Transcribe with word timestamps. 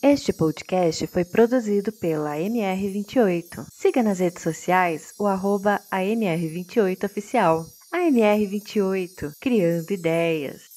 Este 0.00 0.32
podcast 0.32 1.08
foi 1.08 1.24
produzido 1.24 1.90
pela 1.90 2.36
MR28. 2.36 3.66
Siga 3.68 4.00
nas 4.00 4.20
redes 4.20 4.44
sociais 4.44 5.12
o 5.18 5.26
arroba 5.26 5.80
AMR28Oficial. 5.90 7.66
AMR28, 7.92 9.32
criando 9.40 9.90
ideias. 9.90 10.68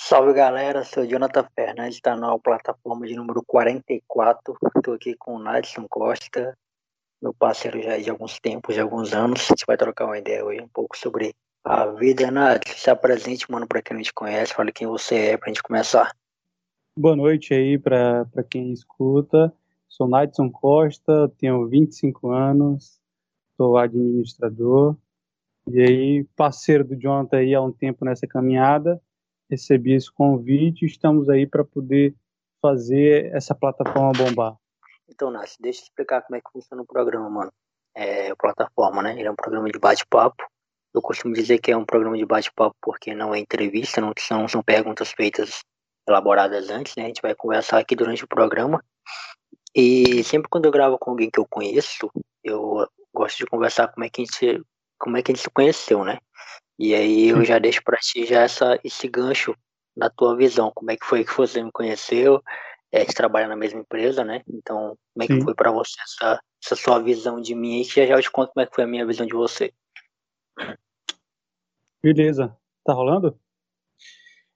Salve 0.00 0.32
galera, 0.32 0.84
sou 0.84 1.04
Jonathan 1.04 1.46
Fernandes, 1.54 1.96
está 1.96 2.16
na 2.16 2.38
plataforma 2.38 3.06
de 3.06 3.14
número 3.14 3.42
44. 3.46 4.56
Estou 4.74 4.94
aqui 4.94 5.14
com 5.14 5.34
o 5.34 5.38
Nadson 5.38 5.86
Costa, 5.90 6.56
meu 7.20 7.34
parceiro 7.34 7.82
já 7.82 7.98
de 7.98 8.08
alguns 8.08 8.40
tempos, 8.40 8.74
de 8.74 8.80
alguns 8.80 9.12
anos. 9.12 9.42
A 9.42 9.44
gente 9.48 9.66
vai 9.66 9.76
trocar 9.76 10.06
uma 10.06 10.16
ideia 10.16 10.42
hoje 10.42 10.62
um 10.62 10.68
pouco 10.68 10.96
sobre 10.96 11.34
a 11.62 11.88
vida. 11.88 12.30
Nadson, 12.30 12.72
se 12.74 12.88
apresente, 12.88 13.50
mano, 13.52 13.68
para 13.68 13.82
quem 13.82 13.98
não 13.98 14.02
te 14.02 14.14
conhece, 14.14 14.54
fale 14.54 14.72
quem 14.72 14.86
você 14.86 15.16
é 15.16 15.36
para 15.36 15.50
a 15.50 15.52
gente 15.52 15.62
começar. 15.62 16.10
Boa 16.94 17.16
noite 17.16 17.54
aí 17.54 17.78
para 17.78 18.26
quem 18.50 18.70
escuta. 18.70 19.52
Sou 19.88 20.06
Nadson 20.06 20.50
Costa, 20.50 21.32
tenho 21.38 21.66
25 21.66 22.30
anos, 22.30 23.00
sou 23.56 23.78
administrador 23.78 24.96
e 25.66 25.80
aí 25.80 26.24
parceiro 26.36 26.84
do 26.84 26.94
Jonathan 26.94 27.38
aí 27.38 27.54
há 27.54 27.62
um 27.62 27.72
tempo 27.72 28.04
nessa 28.04 28.26
caminhada 28.26 29.00
recebi 29.52 29.92
esse 29.92 30.10
convite 30.10 30.82
e 30.82 30.86
estamos 30.86 31.28
aí 31.28 31.46
para 31.46 31.64
poder 31.64 32.14
fazer 32.60 33.34
essa 33.34 33.54
plataforma 33.54 34.12
bombar. 34.12 34.56
Então, 35.08 35.30
Nath, 35.30 35.56
deixa 35.60 35.80
eu 35.80 35.84
explicar 35.84 36.22
como 36.22 36.36
é 36.36 36.40
que 36.40 36.50
funciona 36.50 36.82
o 36.82 36.86
programa, 36.86 37.28
mano. 37.28 37.52
É 37.94 38.30
a 38.30 38.36
plataforma, 38.36 39.02
né? 39.02 39.12
Ele 39.18 39.28
é 39.28 39.30
um 39.30 39.36
programa 39.36 39.68
de 39.70 39.78
bate-papo. 39.78 40.44
Eu 40.94 41.02
costumo 41.02 41.34
dizer 41.34 41.58
que 41.58 41.70
é 41.70 41.76
um 41.76 41.84
programa 41.84 42.16
de 42.16 42.24
bate-papo 42.24 42.74
porque 42.80 43.14
não 43.14 43.34
é 43.34 43.38
entrevista, 43.38 44.00
não 44.00 44.12
são, 44.18 44.48
são 44.48 44.62
perguntas 44.62 45.10
feitas 45.12 45.62
elaboradas 46.06 46.70
antes, 46.70 46.94
né? 46.96 47.04
A 47.04 47.06
gente 47.06 47.22
vai 47.22 47.34
conversar 47.34 47.78
aqui 47.78 47.94
durante 47.94 48.24
o 48.24 48.28
programa. 48.28 48.84
E 49.74 50.22
sempre 50.24 50.48
quando 50.48 50.66
eu 50.66 50.70
gravo 50.70 50.98
com 50.98 51.10
alguém 51.10 51.30
que 51.30 51.40
eu 51.40 51.46
conheço, 51.48 52.10
eu 52.44 52.86
gosto 53.12 53.38
de 53.38 53.46
conversar 53.46 53.88
como 53.88 54.04
é 54.04 54.10
que 54.10 54.22
a 54.22 54.24
gente, 54.24 54.62
como 54.98 55.16
é 55.16 55.22
que 55.22 55.32
a 55.32 55.34
gente 55.34 55.42
se 55.42 55.50
conheceu, 55.50 56.04
né? 56.04 56.18
E 56.78 56.94
aí 56.94 57.28
eu 57.28 57.44
já 57.44 57.58
deixo 57.58 57.82
para 57.82 57.98
ti 57.98 58.26
já 58.26 58.42
essa, 58.42 58.78
esse 58.82 59.08
gancho 59.08 59.54
da 59.96 60.10
tua 60.10 60.36
visão, 60.36 60.72
como 60.74 60.90
é 60.90 60.96
que 60.96 61.04
foi 61.04 61.24
que 61.24 61.36
você 61.36 61.62
me 61.62 61.70
conheceu, 61.70 62.42
é, 62.90 62.98
a 62.98 63.00
gente 63.00 63.14
trabalha 63.14 63.48
na 63.48 63.56
mesma 63.56 63.80
empresa, 63.80 64.24
né? 64.24 64.42
Então, 64.48 64.96
como 65.12 65.24
é 65.24 65.26
que 65.26 65.34
Sim. 65.34 65.40
foi 65.42 65.54
para 65.54 65.70
você 65.70 65.94
essa, 66.02 66.40
essa 66.62 66.76
sua 66.76 66.98
visão 66.98 67.40
de 67.40 67.54
mim 67.54 67.80
e 67.80 67.84
já 67.84 68.04
já 68.04 68.14
eu 68.14 68.22
te 68.22 68.30
conto 68.30 68.52
como 68.52 68.62
é 68.62 68.66
que 68.66 68.74
foi 68.74 68.84
a 68.84 68.86
minha 68.86 69.06
visão 69.06 69.26
de 69.26 69.32
você. 69.32 69.72
Beleza. 72.02 72.54
Tá 72.84 72.92
rolando? 72.92 73.38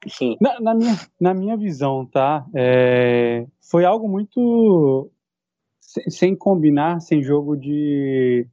Sim. 0.08 0.36
Na, 0.40 0.60
na 0.60 0.74
minha, 0.74 0.94
na 1.20 1.34
minha 1.34 1.56
visão, 1.56 2.06
tá? 2.06 2.46
É, 2.54 3.46
foi 3.60 3.84
algo 3.84 4.08
muito 4.08 5.10
sem, 5.80 6.10
sem 6.10 6.36
combinar, 6.36 7.00
sem 7.00 7.22
jogo 7.22 7.56
de, 7.56 8.46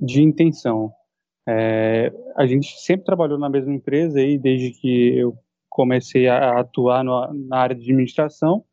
de 0.00 0.22
intenção. 0.22 0.92
É, 1.48 2.12
a 2.36 2.46
gente 2.46 2.80
sempre 2.80 3.04
trabalhou 3.04 3.38
na 3.38 3.48
mesma 3.48 3.72
empresa 3.72 4.18
aí 4.18 4.38
desde 4.38 4.72
que 4.72 5.18
eu 5.18 5.36
comecei 5.68 6.28
a 6.28 6.60
atuar 6.60 7.04
no, 7.04 7.32
na 7.48 7.58
área 7.58 7.76
de 7.76 7.82
administração. 7.82 8.64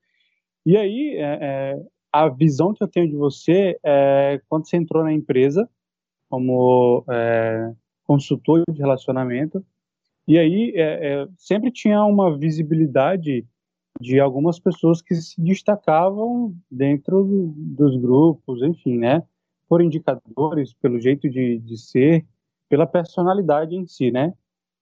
E 0.66 0.76
aí, 0.76 1.16
é, 1.18 1.40
é, 1.42 1.82
a 2.12 2.28
visão 2.28 2.74
que 2.74 2.84
eu 2.84 2.88
tenho 2.88 3.08
de 3.08 3.16
você 3.16 3.78
é 3.84 4.42
quando 4.50 4.68
você 4.68 4.78
entrou 4.78 5.04
na 5.04 5.14
empresa 5.14 5.70
como 6.30 7.06
é, 7.10 7.72
consultor 8.04 8.64
de 8.70 8.80
relacionamento, 8.80 9.64
e 10.28 10.38
aí 10.38 10.74
é, 10.76 11.22
é, 11.22 11.28
sempre 11.38 11.72
tinha 11.72 12.04
uma 12.04 12.38
visibilidade 12.38 13.46
de 14.00 14.20
algumas 14.20 14.60
pessoas 14.60 15.02
que 15.02 15.16
se 15.16 15.42
destacavam 15.42 16.56
dentro 16.70 17.24
dos 17.56 17.96
grupos, 17.98 18.62
enfim, 18.62 18.98
né? 18.98 19.24
Por 19.68 19.82
indicadores, 19.82 20.74
pelo 20.74 21.00
jeito 21.00 21.30
de, 21.30 21.58
de 21.60 21.78
ser, 21.78 22.26
pela 22.70 22.86
personalidade 22.86 23.76
em 23.76 23.88
si, 23.88 24.12
né? 24.12 24.34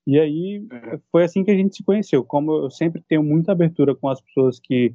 E 0.06 0.20
aí 0.20 0.60
uhum. 0.60 1.00
foi 1.12 1.24
assim 1.24 1.44
que 1.44 1.52
a 1.52 1.56
gente 1.56 1.76
se 1.76 1.84
conheceu. 1.84 2.24
Como 2.24 2.52
eu 2.52 2.70
sempre 2.70 3.02
tenho 3.08 3.24
muita 3.24 3.52
abertura 3.52 3.96
com 3.96 4.10
as 4.10 4.22
pessoas 4.22 4.60
que, 4.60 4.94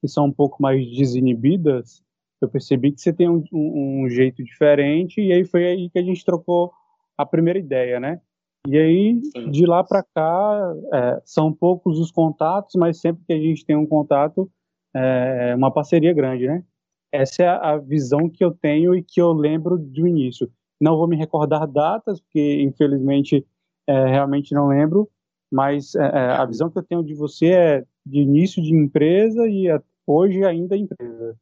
que 0.00 0.08
são 0.08 0.26
um 0.26 0.32
pouco 0.32 0.62
mais 0.62 0.84
desinibidas, 0.96 2.02
eu 2.40 2.48
percebi 2.48 2.92
que 2.92 3.00
você 3.00 3.12
tem 3.12 3.28
um, 3.28 3.44
um, 3.52 4.04
um 4.04 4.08
jeito 4.08 4.42
diferente 4.42 5.20
e 5.20 5.32
aí 5.32 5.44
foi 5.44 5.66
aí 5.66 5.90
que 5.90 5.98
a 5.98 6.02
gente 6.02 6.24
trocou 6.24 6.72
a 7.16 7.24
primeira 7.24 7.58
ideia, 7.58 8.00
né? 8.00 8.20
E 8.68 8.76
aí 8.76 9.20
de 9.50 9.64
lá 9.64 9.82
para 9.82 10.02
cá 10.02 10.74
é, 10.92 11.22
são 11.24 11.52
poucos 11.52 11.98
os 11.98 12.10
contatos, 12.10 12.74
mas 12.76 13.00
sempre 13.00 13.24
que 13.26 13.32
a 13.32 13.38
gente 13.38 13.64
tem 13.64 13.76
um 13.76 13.86
contato 13.86 14.50
é, 14.94 15.50
é 15.50 15.54
uma 15.54 15.72
parceria 15.72 16.12
grande, 16.12 16.46
né? 16.46 16.64
Essa 17.12 17.42
é 17.42 17.48
a 17.48 17.76
visão 17.76 18.28
que 18.28 18.44
eu 18.44 18.52
tenho 18.52 18.94
e 18.94 19.02
que 19.02 19.20
eu 19.20 19.32
lembro 19.32 19.78
do 19.78 20.06
início. 20.06 20.50
Não 20.80 20.96
vou 20.96 21.08
me 21.08 21.16
recordar 21.16 21.66
datas, 21.66 22.20
porque 22.20 22.62
infelizmente 22.62 23.46
é, 23.86 24.06
realmente 24.06 24.54
não 24.54 24.68
lembro, 24.68 25.10
mas 25.50 25.94
é, 25.94 26.02
é 26.02 26.30
a 26.32 26.44
visão 26.44 26.70
que 26.70 26.78
eu 26.78 26.82
tenho 26.82 27.02
de 27.02 27.14
você 27.14 27.46
é 27.46 27.84
de 28.06 28.20
início 28.20 28.62
de 28.62 28.74
empresa 28.74 29.46
e 29.48 29.66
hoje 30.06 30.44
ainda 30.44 30.76
empresa. 30.76 31.36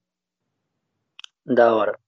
Da 1.44 1.74
hora. 1.74 1.98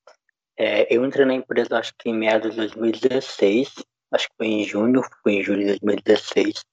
É, 0.56 0.94
eu 0.94 1.04
entrei 1.04 1.25
na 1.25 1.34
empresa 1.34 1.78
acho 1.78 1.94
que 1.99 2.10
em 2.10 2.15
meados 2.15 2.50
de 2.50 2.56
2016, 2.56 3.75
acho 4.12 4.28
que 4.28 4.37
foi 4.37 4.47
em 4.47 4.65
junho, 4.65 5.03
foi 5.22 5.34
em 5.34 5.43
julho 5.43 5.60
de 5.60 5.78
2016. 5.78 6.65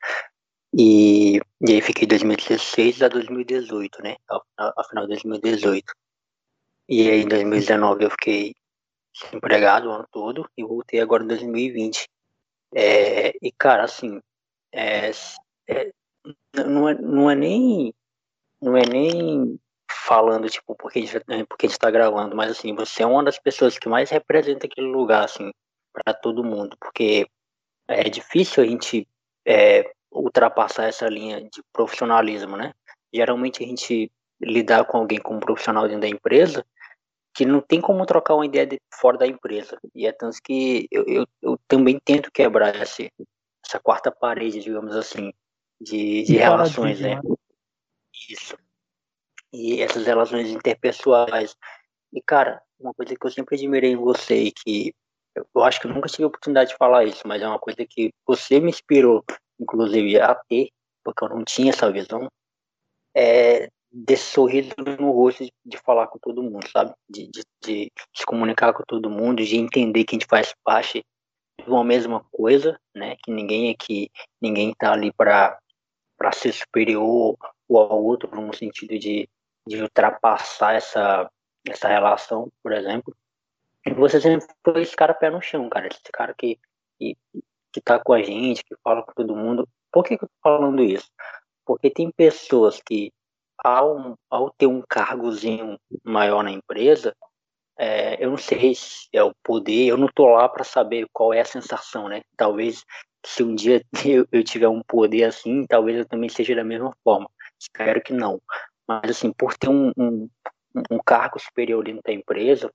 E, 0.74 1.38
e 1.38 1.72
aí 1.72 1.82
fiquei 1.82 2.08
2016 2.08 3.02
a 3.02 3.08
2018, 3.08 4.02
né? 4.04 4.16
Ao, 4.28 4.44
ao 4.58 4.88
final 4.88 5.06
de 5.06 5.10
2018. 5.10 5.94
E 6.90 7.10
aí 7.10 7.22
em 7.22 7.28
2019 7.28 8.06
eu 8.06 8.12
fiquei 8.12 8.54
desempregado 9.14 9.90
o 9.90 9.92
ano 9.92 10.08
todo 10.12 10.50
e 10.58 10.64
voltei 10.64 11.00
agora 11.00 11.24
em 11.24 11.28
2020. 11.28 12.08
É, 12.74 13.34
e, 13.42 13.52
cara, 13.52 13.84
assim, 13.84 14.22
é, 14.74 15.12
é, 15.68 15.92
não, 16.66 16.90
é, 16.90 16.94
não 16.96 17.30
é 17.30 17.36
nem. 17.36 17.94
Não 18.62 18.76
é 18.76 18.82
nem 18.86 19.60
falando, 19.90 20.50
tipo, 20.50 20.76
porque 20.76 21.00
a, 21.00 21.02
gente, 21.02 21.46
porque 21.48 21.66
a 21.66 21.70
gente 21.70 21.80
tá 21.80 21.92
gravando, 21.92 22.36
mas 22.36 22.52
assim, 22.52 22.74
você 22.74 23.04
é 23.04 23.06
uma 23.06 23.24
das 23.24 23.38
pessoas 23.40 23.78
que 23.78 23.88
mais 23.88 24.10
representa 24.10 24.66
aquele 24.66 24.88
lugar, 24.88 25.26
assim, 25.26 25.52
para 26.04 26.14
todo 26.14 26.44
mundo, 26.44 26.78
porque 26.80 27.28
é 27.88 28.04
difícil 28.10 28.64
a 28.64 28.68
gente 28.68 29.08
é, 29.46 29.90
ultrapassar 30.12 30.86
essa 30.86 31.08
linha 31.08 31.42
de 31.42 31.64
profissionalismo, 31.74 32.56
né? 32.56 32.74
Geralmente 33.14 33.64
a 33.64 33.68
gente 33.68 34.12
lidar 34.40 34.86
com 34.86 34.98
alguém 34.98 35.20
como 35.20 35.40
profissional 35.40 35.88
dentro 35.88 36.02
da 36.02 36.08
empresa, 36.08 36.66
que 37.34 37.46
não 37.46 37.62
tem 37.62 37.82
como 37.82 38.06
trocar 38.06 38.36
uma 38.36 38.46
ideia 38.46 38.68
de, 38.68 38.80
fora 38.94 39.18
da 39.18 39.28
empresa. 39.28 39.80
E 39.96 40.06
é 40.06 40.12
tanto 40.12 40.38
que 40.44 40.88
eu, 40.92 41.04
eu, 41.08 41.28
eu 41.42 41.60
também 41.68 42.00
tento 42.04 42.32
quebrar 42.32 42.76
esse, 42.76 43.12
essa 43.66 43.80
quarta 43.80 44.12
parede, 44.12 44.60
digamos 44.60 44.96
assim, 44.96 45.32
de, 45.80 46.24
de 46.24 46.38
relações, 46.38 47.00
né? 47.00 47.20
Isso. 48.30 48.58
E 49.54 49.82
essas 49.82 50.06
relações 50.06 50.50
interpessoais. 50.50 51.56
E, 52.12 52.22
cara, 52.22 52.62
uma 52.80 52.94
coisa 52.94 53.16
que 53.16 53.26
eu 53.26 53.32
sempre 53.32 53.56
admirei 53.56 53.92
em 53.92 53.98
você 53.98 54.44
e 54.44 54.52
que 54.52 54.94
eu 55.56 55.64
acho 55.64 55.80
que 55.80 55.88
eu 55.88 55.94
nunca 55.94 56.10
tive 56.10 56.24
a 56.24 56.28
oportunidade 56.28 56.72
de 56.72 56.78
falar 56.78 57.06
isso, 57.06 57.28
mas 57.28 57.42
é 57.42 57.48
uma 57.48 57.60
coisa 57.60 57.86
que 57.88 58.12
você 58.26 58.60
me 58.60 58.70
inspirou, 58.70 59.24
inclusive, 59.60 60.20
a 60.20 60.36
ter, 60.36 60.70
porque 61.04 61.24
eu 61.24 61.30
não 61.30 61.44
tinha 61.44 61.70
essa 61.70 61.92
visão, 61.92 62.30
é 63.16 63.70
desse 63.92 64.32
sorriso 64.32 64.74
no 65.00 65.12
rosto 65.12 65.44
de, 65.44 65.52
de, 65.66 65.78
falar 65.78 66.08
com 66.08 66.20
todo 66.20 66.44
mundo, 66.44 66.68
sabe? 66.70 66.94
De, 67.10 67.28
de, 67.28 67.44
de, 67.64 67.92
se 68.14 68.26
comunicar 68.26 68.74
com 68.74 68.84
todo 68.86 69.10
mundo, 69.10 69.44
de 69.44 69.58
entender 69.58 70.04
que 70.04 70.16
a 70.16 70.20
gente 70.20 70.28
faz 70.30 70.54
parte 70.64 71.04
de 71.64 71.70
uma 71.70 71.84
mesma 71.84 72.24
coisa, 72.32 72.80
né? 72.94 73.16
Que 73.24 73.32
ninguém 73.32 73.70
é 73.72 73.76
que 73.76 74.12
ninguém 74.42 74.74
tá 74.78 74.94
ali 74.94 75.12
para 75.12 75.58
para 76.18 76.32
ser 76.32 76.52
superior 76.52 77.38
ou 77.70 77.80
ao 77.80 78.04
outro 78.04 78.30
no 78.40 78.54
sentido 78.54 78.98
de, 78.98 79.30
de 79.68 79.82
ultrapassar 79.82 80.76
essa 80.76 81.30
essa 81.68 81.88
relação, 81.88 82.50
por 82.64 82.72
exemplo. 82.72 83.16
Você 83.96 84.20
sempre 84.20 84.48
foi 84.64 84.82
esse 84.82 84.96
cara 84.96 85.14
pé 85.14 85.30
no 85.30 85.42
chão, 85.42 85.70
cara, 85.70 85.88
esse 85.88 86.12
cara 86.12 86.34
que 86.38 86.60
que, 86.98 87.16
que 87.72 87.82
tá 87.82 88.00
com 88.00 88.14
a 88.14 88.22
gente, 88.22 88.64
que 88.64 88.76
fala 88.84 89.04
com 89.04 89.14
todo 89.14 89.36
mundo. 89.36 89.68
Por 89.92 90.04
que, 90.04 90.18
que 90.18 90.24
eu 90.24 90.30
tô 90.30 90.36
falando 90.42 90.84
isso? 90.84 91.10
Porque 91.66 91.90
tem 91.90 92.12
pessoas 92.12 92.82
que 92.82 93.12
ao, 93.58 94.18
ao 94.30 94.52
ter 94.52 94.68
um 94.68 94.82
cargozinho 94.88 95.80
maior 96.04 96.44
na 96.44 96.52
empresa, 96.52 97.16
é, 97.78 98.24
eu 98.24 98.32
não 98.32 98.38
sei 98.38 98.74
se 98.76 99.08
é 99.14 99.24
o 99.24 99.34
poder, 99.44 99.88
eu 99.88 99.98
não 99.98 100.08
tô 100.08 100.28
lá 100.28 100.48
para 100.50 100.64
saber 100.64 101.08
qual 101.14 101.34
é 101.34 101.42
a 101.42 101.46
sensação, 101.46 102.08
né? 102.08 102.22
Talvez 102.36 102.84
se 103.26 103.44
um 103.44 103.54
dia 103.54 103.82
eu, 104.06 104.28
eu, 104.32 104.44
tiver 104.44 104.68
um 104.68 104.82
poder 104.88 105.24
assim, 105.26 105.66
talvez 105.68 105.98
eu 105.98 106.08
também 106.08 106.30
seja 106.30 106.56
da 106.56 106.64
mesma 106.64 106.96
forma. 107.04 107.30
Espero 107.60 108.02
que 108.02 108.14
não. 108.14 108.42
Mas 108.88 109.12
assim, 109.12 109.32
por 109.34 109.56
ter 109.56 109.70
um, 109.70 109.92
um, 109.98 110.30
um 110.90 111.00
cargo 111.06 111.40
superior 111.40 111.84
dentro 111.84 112.02
da 112.04 112.14
empresa, 112.14 112.72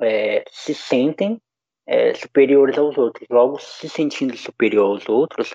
é, 0.00 0.44
se 0.50 0.74
sentem 0.74 1.40
é, 1.86 2.14
superiores 2.14 2.76
aos 2.78 2.96
outros. 2.98 3.26
Logo, 3.30 3.58
se 3.58 3.88
sentindo 3.88 4.36
superior 4.36 4.86
aos 4.86 5.08
outros, 5.08 5.50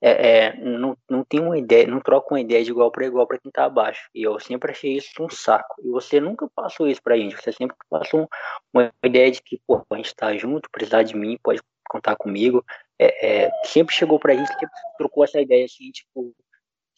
é, 0.00 0.10
é, 0.28 0.56
não, 0.56 0.96
não 1.08 1.24
tem 1.24 1.40
uma 1.40 1.56
ideia, 1.56 1.86
não 1.86 1.98
troca 2.00 2.34
uma 2.34 2.40
ideia 2.40 2.62
de 2.62 2.70
igual 2.70 2.90
para 2.90 3.06
igual 3.06 3.26
para 3.26 3.38
quem 3.38 3.50
tá 3.50 3.64
abaixo. 3.64 4.08
E 4.14 4.22
eu 4.22 4.38
sempre 4.38 4.70
achei 4.70 4.96
isso 4.96 5.10
um 5.20 5.30
saco. 5.30 5.76
E 5.82 5.88
você 5.88 6.20
nunca 6.20 6.46
passou 6.54 6.86
isso 6.86 7.02
pra 7.02 7.16
gente. 7.16 7.36
Você 7.36 7.52
sempre 7.52 7.76
passou 7.88 8.22
um, 8.22 8.26
uma 8.72 8.92
ideia 9.02 9.30
de 9.30 9.42
que, 9.42 9.60
pô, 9.66 9.82
a 9.90 9.96
gente 9.96 10.14
tá 10.14 10.36
junto, 10.36 10.70
precisar 10.70 11.02
de 11.04 11.16
mim, 11.16 11.38
pode 11.42 11.60
contar 11.88 12.16
comigo. 12.16 12.64
É, 12.98 13.44
é, 13.46 13.50
sempre 13.64 13.94
chegou 13.94 14.18
pra 14.18 14.34
gente, 14.34 14.48
sempre 14.48 14.74
trocou 14.98 15.24
essa 15.24 15.40
ideia 15.40 15.64
assim, 15.64 15.90
tipo, 15.90 16.34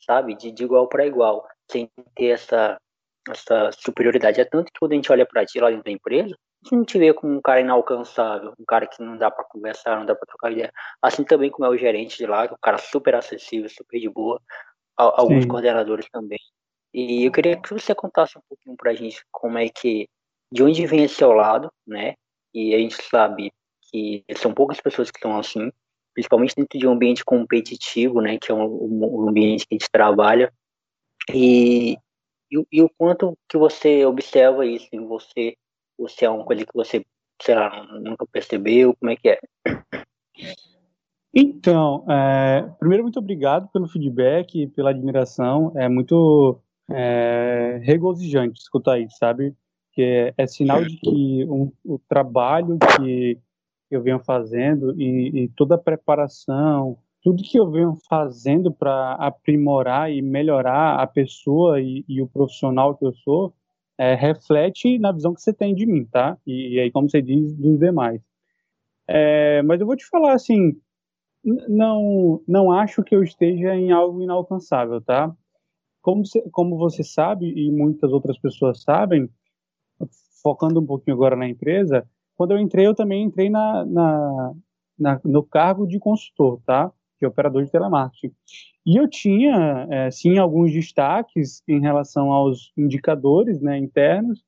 sabe, 0.04 0.34
de, 0.34 0.50
de 0.50 0.64
igual 0.64 0.88
para 0.88 1.06
igual, 1.06 1.46
sem 1.70 1.88
ter 2.14 2.26
essa, 2.26 2.76
essa 3.28 3.70
superioridade. 3.72 4.40
É 4.40 4.44
tanto 4.44 4.72
que 4.72 4.78
quando 4.80 4.92
a 4.92 4.94
gente 4.96 5.12
olha 5.12 5.26
para 5.26 5.46
ti 5.46 5.60
lá 5.60 5.70
dentro 5.70 5.84
da 5.84 5.90
empresa, 5.90 6.34
a 6.34 6.45
gente 6.66 6.76
não 6.76 6.84
te 6.84 6.98
vê 6.98 7.14
como 7.14 7.36
um 7.36 7.40
cara 7.40 7.60
inalcançável, 7.60 8.52
um 8.58 8.64
cara 8.64 8.86
que 8.86 9.02
não 9.02 9.16
dá 9.16 9.30
para 9.30 9.44
conversar, 9.44 9.98
não 9.98 10.06
dá 10.06 10.14
para 10.14 10.26
trocar 10.26 10.52
ideia. 10.52 10.72
Assim 11.00 11.24
também 11.24 11.50
como 11.50 11.66
é 11.66 11.70
o 11.70 11.76
gerente 11.76 12.16
de 12.16 12.26
lá, 12.26 12.46
que 12.46 12.54
é 12.54 12.56
um 12.56 12.60
cara 12.60 12.78
super 12.78 13.14
acessível, 13.14 13.68
super 13.68 14.00
de 14.00 14.08
boa, 14.08 14.40
alguns 14.96 15.44
Sim. 15.44 15.48
coordenadores 15.48 16.08
também. 16.10 16.38
E 16.92 17.24
eu 17.24 17.32
queria 17.32 17.60
que 17.60 17.72
você 17.72 17.94
contasse 17.94 18.38
um 18.38 18.42
pouquinho 18.48 18.76
pra 18.76 18.94
gente 18.94 19.22
como 19.30 19.58
é 19.58 19.68
que, 19.68 20.08
de 20.50 20.62
onde 20.62 20.86
vem 20.86 21.04
esse 21.04 21.16
seu 21.16 21.32
lado, 21.32 21.70
né? 21.86 22.14
E 22.54 22.74
a 22.74 22.78
gente 22.78 22.96
sabe 23.02 23.52
que 23.90 24.24
são 24.36 24.52
poucas 24.52 24.80
pessoas 24.80 25.10
que 25.10 25.18
estão 25.18 25.38
assim, 25.38 25.70
principalmente 26.14 26.54
dentro 26.56 26.78
de 26.78 26.86
um 26.86 26.92
ambiente 26.92 27.24
competitivo, 27.24 28.20
né? 28.20 28.38
Que 28.38 28.50
é 28.50 28.54
um, 28.54 28.64
um 28.64 29.28
ambiente 29.28 29.66
que 29.66 29.74
a 29.74 29.78
gente 29.78 29.90
trabalha. 29.90 30.52
E, 31.32 31.98
e, 32.50 32.66
e, 32.72 32.82
o 32.82 32.90
quanto 32.96 33.36
que 33.48 33.58
você 33.58 34.06
observa 34.06 34.64
isso 34.64 34.88
em 34.92 35.06
você, 35.06 35.56
ou 35.98 36.08
se 36.08 36.24
é 36.24 36.30
uma 36.30 36.44
coisa 36.44 36.64
que 36.64 36.74
você, 36.74 37.04
sei 37.40 37.54
lá, 37.54 37.84
nunca 38.00 38.26
percebeu, 38.26 38.94
como 38.98 39.10
é 39.10 39.16
que 39.16 39.28
é? 39.28 39.40
Então, 41.34 42.04
é, 42.10 42.62
primeiro, 42.78 43.02
muito 43.02 43.18
obrigado 43.18 43.68
pelo 43.68 43.88
feedback 43.88 44.62
e 44.62 44.66
pela 44.66 44.90
admiração. 44.90 45.72
É 45.76 45.88
muito 45.88 46.58
é, 46.90 47.78
regozijante 47.82 48.60
escutar 48.60 48.98
isso, 48.98 49.16
sabe? 49.18 49.54
Que 49.92 50.02
é, 50.02 50.34
é 50.38 50.46
sinal 50.46 50.82
de 50.82 50.96
que 50.96 51.44
um, 51.44 51.70
o 51.84 51.98
trabalho 51.98 52.78
que 52.96 53.38
eu 53.90 54.02
venho 54.02 54.18
fazendo 54.20 54.98
e, 55.00 55.44
e 55.44 55.48
toda 55.48 55.74
a 55.74 55.78
preparação, 55.78 56.98
tudo 57.22 57.42
que 57.42 57.58
eu 57.58 57.70
venho 57.70 57.96
fazendo 58.08 58.72
para 58.72 59.12
aprimorar 59.14 60.10
e 60.10 60.22
melhorar 60.22 61.00
a 61.00 61.06
pessoa 61.06 61.80
e, 61.80 62.04
e 62.08 62.22
o 62.22 62.26
profissional 62.26 62.96
que 62.96 63.04
eu 63.04 63.12
sou, 63.12 63.52
é, 63.98 64.14
reflete 64.14 64.98
na 64.98 65.12
visão 65.12 65.34
que 65.34 65.40
você 65.40 65.52
tem 65.52 65.74
de 65.74 65.86
mim, 65.86 66.04
tá? 66.04 66.36
E, 66.46 66.74
e 66.74 66.80
aí, 66.80 66.90
como 66.90 67.08
você 67.08 67.22
diz, 67.22 67.54
dos 67.54 67.78
demais. 67.78 68.20
É, 69.08 69.62
mas 69.62 69.80
eu 69.80 69.86
vou 69.86 69.96
te 69.96 70.06
falar 70.06 70.34
assim, 70.34 70.76
não, 71.68 72.42
não 72.46 72.72
acho 72.72 73.02
que 73.02 73.14
eu 73.14 73.22
esteja 73.22 73.74
em 73.74 73.92
algo 73.92 74.20
inalcançável, 74.20 75.00
tá? 75.00 75.34
Como 76.02 76.24
você, 76.24 76.42
como 76.50 76.76
você 76.76 77.02
sabe 77.02 77.46
e 77.46 77.70
muitas 77.70 78.12
outras 78.12 78.38
pessoas 78.38 78.82
sabem, 78.82 79.28
focando 80.42 80.80
um 80.80 80.86
pouquinho 80.86 81.16
agora 81.16 81.36
na 81.36 81.48
empresa, 81.48 82.06
quando 82.36 82.52
eu 82.52 82.58
entrei, 82.58 82.86
eu 82.86 82.94
também 82.94 83.24
entrei 83.24 83.48
na, 83.48 83.84
na, 83.84 84.52
na 84.98 85.20
no 85.24 85.42
cargo 85.42 85.86
de 85.86 85.98
consultor, 85.98 86.60
tá? 86.64 86.92
De 87.20 87.26
operador 87.26 87.64
de 87.64 87.70
telemarketing. 87.70 88.34
E 88.84 88.96
eu 88.96 89.08
tinha, 89.08 89.86
é, 89.90 90.10
sim, 90.10 90.38
alguns 90.38 90.72
destaques 90.72 91.62
em 91.66 91.80
relação 91.80 92.30
aos 92.30 92.72
indicadores 92.76 93.60
né, 93.60 93.78
internos, 93.78 94.44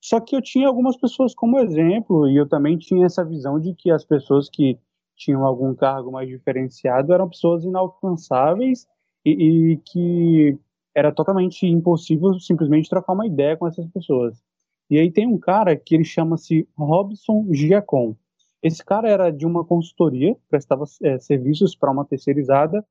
só 0.00 0.20
que 0.20 0.36
eu 0.36 0.42
tinha 0.42 0.68
algumas 0.68 0.96
pessoas 0.96 1.34
como 1.34 1.58
exemplo, 1.58 2.28
e 2.28 2.36
eu 2.36 2.48
também 2.48 2.78
tinha 2.78 3.06
essa 3.06 3.24
visão 3.24 3.58
de 3.58 3.74
que 3.74 3.90
as 3.90 4.04
pessoas 4.04 4.48
que 4.48 4.78
tinham 5.16 5.44
algum 5.44 5.74
cargo 5.74 6.12
mais 6.12 6.28
diferenciado 6.28 7.12
eram 7.12 7.28
pessoas 7.28 7.64
inalcançáveis 7.64 8.86
e, 9.24 9.30
e 9.72 9.76
que 9.78 10.58
era 10.94 11.10
totalmente 11.10 11.66
impossível 11.66 12.38
simplesmente 12.38 12.88
trocar 12.88 13.14
uma 13.14 13.26
ideia 13.26 13.56
com 13.56 13.66
essas 13.66 13.86
pessoas. 13.88 14.40
E 14.88 14.98
aí 14.98 15.10
tem 15.10 15.26
um 15.26 15.38
cara 15.38 15.76
que 15.76 15.94
ele 15.94 16.04
chama-se 16.04 16.68
Robson 16.76 17.46
Giacom. 17.52 18.14
Esse 18.62 18.84
cara 18.84 19.08
era 19.08 19.30
de 19.30 19.46
uma 19.46 19.64
consultoria, 19.64 20.36
prestava 20.48 20.84
é, 21.02 21.18
serviços 21.18 21.76
para 21.76 21.90
uma 21.90 22.04
terceirizada, 22.04 22.84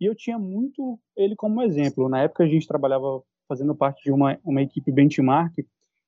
e 0.00 0.06
eu 0.06 0.14
tinha 0.14 0.38
muito 0.38 0.98
ele 1.16 1.36
como 1.36 1.62
exemplo. 1.62 2.08
Na 2.08 2.22
época 2.22 2.44
a 2.44 2.48
gente 2.48 2.66
trabalhava 2.66 3.22
fazendo 3.48 3.74
parte 3.74 4.04
de 4.04 4.12
uma, 4.12 4.38
uma 4.44 4.62
equipe 4.62 4.90
benchmark, 4.90 5.58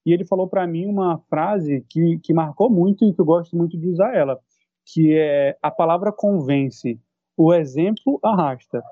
e 0.04 0.12
ele 0.12 0.24
falou 0.24 0.48
para 0.48 0.66
mim 0.66 0.86
uma 0.86 1.18
frase 1.28 1.84
que, 1.88 2.18
que 2.18 2.32
marcou 2.32 2.70
muito 2.70 3.04
e 3.04 3.12
que 3.12 3.20
eu 3.20 3.24
gosto 3.24 3.56
muito 3.56 3.78
de 3.78 3.88
usar 3.88 4.14
ela, 4.14 4.38
que 4.84 5.16
é 5.16 5.56
a 5.62 5.70
palavra 5.70 6.12
convence, 6.12 7.00
o 7.36 7.52
exemplo 7.54 8.18
arrasta. 8.22 8.82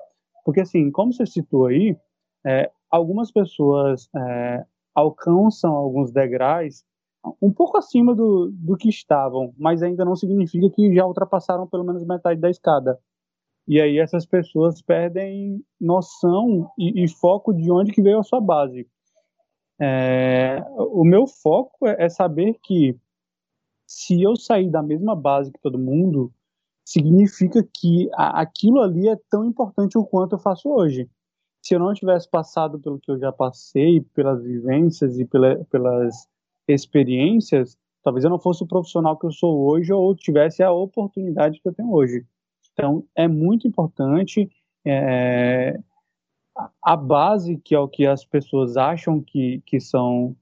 Porque 0.45 0.61
assim, 0.61 0.89
como 0.91 1.13
você 1.13 1.25
citou 1.25 1.67
aí, 1.67 1.97
é, 2.45 2.71
algumas 2.89 3.31
pessoas 3.31 4.09
é, 4.15 4.65
alcançam 4.95 5.73
alguns 5.73 6.11
degraus 6.11 6.83
um 7.41 7.51
pouco 7.51 7.77
acima 7.77 8.15
do, 8.15 8.51
do 8.51 8.75
que 8.75 8.89
estavam, 8.89 9.53
mas 9.57 9.81
ainda 9.83 10.03
não 10.03 10.15
significa 10.15 10.69
que 10.69 10.93
já 10.93 11.05
ultrapassaram 11.05 11.67
pelo 11.67 11.83
menos 11.83 12.03
metade 12.05 12.39
da 12.39 12.49
escada. 12.49 12.99
E 13.67 13.79
aí 13.79 13.99
essas 13.99 14.25
pessoas 14.25 14.81
perdem 14.81 15.63
noção 15.79 16.69
e, 16.77 17.03
e 17.03 17.07
foco 17.07 17.53
de 17.53 17.71
onde 17.71 17.91
que 17.91 18.01
veio 18.01 18.19
a 18.19 18.23
sua 18.23 18.41
base. 18.41 18.87
É, 19.79 20.63
o 20.77 21.03
meu 21.03 21.27
foco 21.27 21.87
é, 21.87 22.05
é 22.05 22.09
saber 22.09 22.57
que 22.63 22.97
se 23.87 24.21
eu 24.21 24.35
sair 24.35 24.69
da 24.69 24.81
mesma 24.81 25.15
base 25.15 25.51
que 25.51 25.59
todo 25.59 25.77
mundo, 25.77 26.33
significa 26.83 27.63
que 27.63 28.09
a, 28.13 28.41
aquilo 28.41 28.79
ali 28.79 29.07
é 29.07 29.17
tão 29.29 29.45
importante 29.45 29.97
o 29.97 30.05
quanto 30.05 30.35
eu 30.35 30.39
faço 30.39 30.69
hoje 30.69 31.09
se 31.61 31.75
eu 31.75 31.79
não 31.79 31.93
tivesse 31.93 32.27
passado 32.27 32.79
pelo 32.79 32.99
que 32.99 33.11
eu 33.11 33.19
já 33.19 33.31
passei, 33.31 34.01
pelas 34.15 34.43
vivências 34.43 35.19
e 35.19 35.25
pela, 35.25 35.63
pelas 35.65 36.27
experiências, 36.67 37.77
talvez 38.03 38.23
eu 38.23 38.29
não 38.29 38.39
fosse 38.39 38.63
o 38.63 38.67
profissional 38.67 39.17
que 39.17 39.25
eu 39.25 39.31
sou 39.31 39.69
hoje 39.69 39.91
ou 39.91 40.15
tivesse 40.15 40.63
a 40.63 40.71
oportunidade 40.71 41.59
que 41.59 41.67
eu 41.67 41.73
tenho 41.73 41.91
hoje. 41.91 42.25
Então, 42.73 43.05
é 43.15 43.27
muito 43.27 43.67
importante 43.67 44.49
é, 44.85 45.77
a 46.81 46.95
base, 46.95 47.57
que 47.57 47.75
é 47.75 47.79
o 47.79 47.87
que 47.87 48.05
as 48.05 48.23
pessoas 48.23 48.77
acham 48.77 49.21
que, 49.21 49.61
que 49.65 49.79
são 49.79 50.35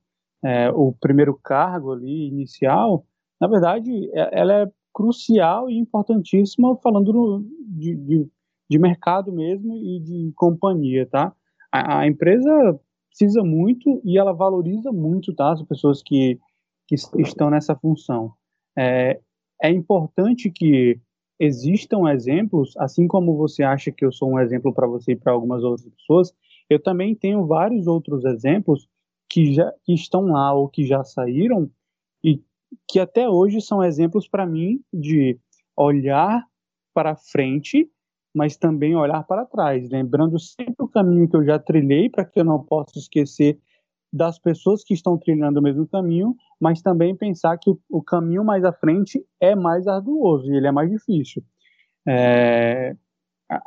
é, 0.43 0.69
o 0.69 0.93
primeiro 0.93 1.35
cargo 1.35 1.91
ali 1.91 2.27
inicial, 2.27 3.05
na 3.41 3.47
verdade, 3.47 4.09
é, 4.13 4.39
ela 4.39 4.53
é 4.53 4.71
crucial 4.93 5.69
e 5.69 5.77
importantíssima 5.77 6.75
falando 6.77 7.45
de, 7.77 7.95
de 7.95 8.29
de 8.69 8.77
mercado 8.77 9.31
mesmo 9.31 9.75
e 9.75 9.99
de 9.99 10.31
companhia, 10.35 11.05
tá? 11.07 11.33
A, 11.71 11.99
a, 11.99 12.07
empresa 12.07 12.79
precisa 13.09 13.43
muito 13.43 14.01
e 14.05 14.17
ela 14.17 14.33
valoriza 14.33 14.91
muito, 14.91 15.33
tá? 15.33 15.51
As 15.51 15.61
pessoas 15.63 16.01
que, 16.01 16.39
que 16.87 16.95
estão 16.95 17.49
nessa 17.49 17.75
função. 17.75 18.33
É, 18.77 19.19
é 19.61 19.69
importante 19.69 20.49
que 20.49 20.99
existam 21.39 22.09
exemplos, 22.11 22.75
assim 22.77 23.07
como 23.07 23.37
você 23.37 23.63
acha 23.63 23.91
que 23.91 24.05
eu 24.05 24.11
sou 24.11 24.31
um 24.31 24.39
exemplo 24.39 24.73
para 24.73 24.87
você 24.87 25.13
e 25.13 25.15
para 25.15 25.31
algumas 25.31 25.63
outras 25.63 25.89
pessoas, 25.89 26.33
eu 26.69 26.81
também 26.81 27.15
tenho 27.15 27.45
vários 27.47 27.87
outros 27.87 28.25
exemplos 28.25 28.87
que 29.29 29.53
já 29.53 29.71
que 29.83 29.93
estão 29.93 30.27
lá 30.27 30.53
ou 30.53 30.67
que 30.67 30.85
já 30.85 31.03
saíram 31.03 31.69
e 32.23 32.41
que 32.87 32.99
até 32.99 33.29
hoje 33.29 33.61
são 33.61 33.83
exemplos 33.83 34.27
para 34.27 34.45
mim 34.45 34.81
de 34.93 35.39
olhar 35.75 36.43
para 36.93 37.15
frente 37.15 37.89
mas 38.33 38.57
também 38.57 38.95
olhar 38.95 39.23
para 39.23 39.45
trás, 39.45 39.89
lembrando 39.89 40.37
sempre 40.39 40.75
o 40.79 40.87
caminho 40.87 41.27
que 41.27 41.35
eu 41.35 41.43
já 41.43 41.57
trilhei, 41.57 42.09
para 42.09 42.25
que 42.25 42.39
eu 42.39 42.45
não 42.45 42.63
possa 42.63 42.97
esquecer 42.97 43.59
das 44.11 44.39
pessoas 44.39 44.83
que 44.83 44.93
estão 44.93 45.17
trilhando 45.17 45.59
o 45.59 45.63
mesmo 45.63 45.87
caminho, 45.87 46.35
mas 46.59 46.81
também 46.81 47.15
pensar 47.15 47.57
que 47.57 47.69
o, 47.69 47.79
o 47.89 48.01
caminho 48.01 48.43
mais 48.43 48.63
à 48.63 48.71
frente 48.71 49.23
é 49.39 49.55
mais 49.55 49.87
arduoso 49.87 50.51
e 50.51 50.57
ele 50.57 50.67
é 50.67 50.71
mais 50.71 50.89
difícil. 50.89 51.43
É, 52.07 52.95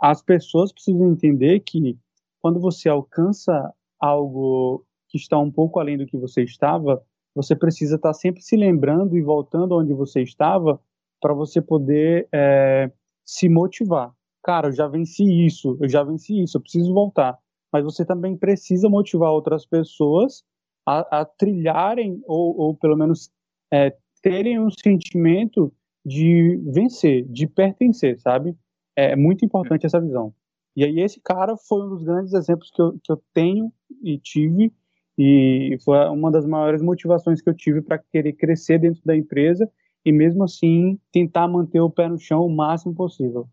as 0.00 0.22
pessoas 0.22 0.72
precisam 0.72 1.10
entender 1.10 1.60
que 1.60 1.98
quando 2.40 2.60
você 2.60 2.88
alcança 2.88 3.72
algo 4.00 4.84
que 5.08 5.16
está 5.16 5.38
um 5.38 5.50
pouco 5.50 5.78
além 5.78 5.96
do 5.96 6.06
que 6.06 6.16
você 6.16 6.42
estava, 6.42 7.02
você 7.34 7.54
precisa 7.54 7.96
estar 7.96 8.12
sempre 8.12 8.42
se 8.42 8.56
lembrando 8.56 9.16
e 9.16 9.22
voltando 9.22 9.76
onde 9.76 9.94
você 9.94 10.22
estava 10.22 10.80
para 11.20 11.32
você 11.32 11.62
poder 11.62 12.28
é, 12.32 12.90
se 13.24 13.48
motivar 13.48 14.12
cara, 14.42 14.68
eu 14.68 14.72
já 14.72 14.86
venci 14.88 15.24
isso, 15.24 15.76
eu 15.80 15.88
já 15.88 16.02
venci 16.02 16.42
isso, 16.42 16.56
eu 16.56 16.60
preciso 16.60 16.92
voltar. 16.92 17.38
Mas 17.72 17.84
você 17.84 18.04
também 18.04 18.36
precisa 18.36 18.88
motivar 18.88 19.30
outras 19.30 19.64
pessoas 19.64 20.44
a, 20.86 21.20
a 21.20 21.24
trilharem, 21.24 22.22
ou, 22.26 22.56
ou, 22.58 22.76
pelo 22.76 22.96
menos 22.96 23.30
é, 23.72 23.96
terem 24.22 24.58
um 24.58 24.70
sentimento 24.70 25.72
de 26.04 26.60
vencer, 26.66 27.24
de 27.28 27.46
pertencer, 27.46 28.20
sabe? 28.20 28.56
É 28.96 29.16
muito 29.16 29.44
importante 29.44 29.86
essa 29.86 30.00
visão. 30.00 30.34
E 30.76 30.84
aí 30.84 31.00
esse 31.00 31.20
cara 31.20 31.56
foi 31.56 31.84
um 31.84 31.88
dos 31.90 32.02
grandes 32.02 32.32
exemplos 32.32 32.70
que 32.70 32.82
eu, 32.82 32.98
que 33.02 33.12
eu 33.12 33.22
tenho 33.32 33.72
e 34.02 34.18
tive, 34.18 34.72
e 35.18 35.76
foi 35.84 35.98
uma 36.08 36.30
das 36.30 36.46
maiores 36.46 36.82
motivações 36.82 37.40
que 37.40 37.48
eu 37.48 37.54
tive 37.54 37.82
para 37.82 37.98
querer 37.98 38.32
crescer 38.32 38.78
dentro 38.78 39.02
da 39.04 39.16
empresa 39.16 39.70
e 40.04 40.10
mesmo 40.10 40.44
assim 40.44 40.98
tentar 41.12 41.46
manter 41.46 41.80
o 41.80 41.90
pé 41.90 42.08
no 42.08 42.18
chão 42.18 42.44
o 42.44 42.50
máximo 42.50 42.94
possível. 42.94 43.48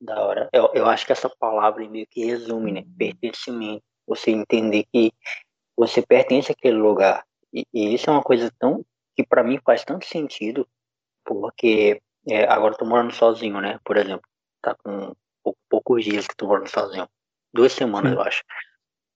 Da 0.00 0.24
hora. 0.24 0.48
Eu, 0.52 0.70
eu 0.74 0.86
acho 0.86 1.04
que 1.04 1.12
essa 1.12 1.28
palavra 1.28 1.88
meio 1.88 2.06
que 2.08 2.24
resume, 2.24 2.72
né? 2.72 2.84
Pertencimento. 2.96 3.82
Você 4.06 4.30
entender 4.30 4.84
que 4.92 5.12
você 5.76 6.02
pertence 6.02 6.52
àquele 6.52 6.76
lugar. 6.76 7.24
E, 7.52 7.64
e 7.72 7.94
isso 7.94 8.08
é 8.08 8.12
uma 8.12 8.22
coisa 8.22 8.52
tão 8.58 8.84
que 9.16 9.24
para 9.24 9.42
mim 9.42 9.58
faz 9.64 9.84
tanto 9.84 10.06
sentido, 10.06 10.66
porque 11.24 12.00
é, 12.28 12.44
agora 12.44 12.74
eu 12.74 12.78
tô 12.78 12.84
morando 12.84 13.12
sozinho, 13.12 13.60
né? 13.60 13.80
Por 13.84 13.96
exemplo, 13.96 14.28
tá 14.62 14.74
com 14.74 15.14
poucos 15.68 16.04
dias 16.04 16.26
que 16.26 16.36
tô 16.36 16.46
morando 16.46 16.68
sozinho. 16.68 17.08
Duas 17.52 17.72
semanas, 17.72 18.12
Sim. 18.12 18.16
eu 18.16 18.22
acho. 18.22 18.42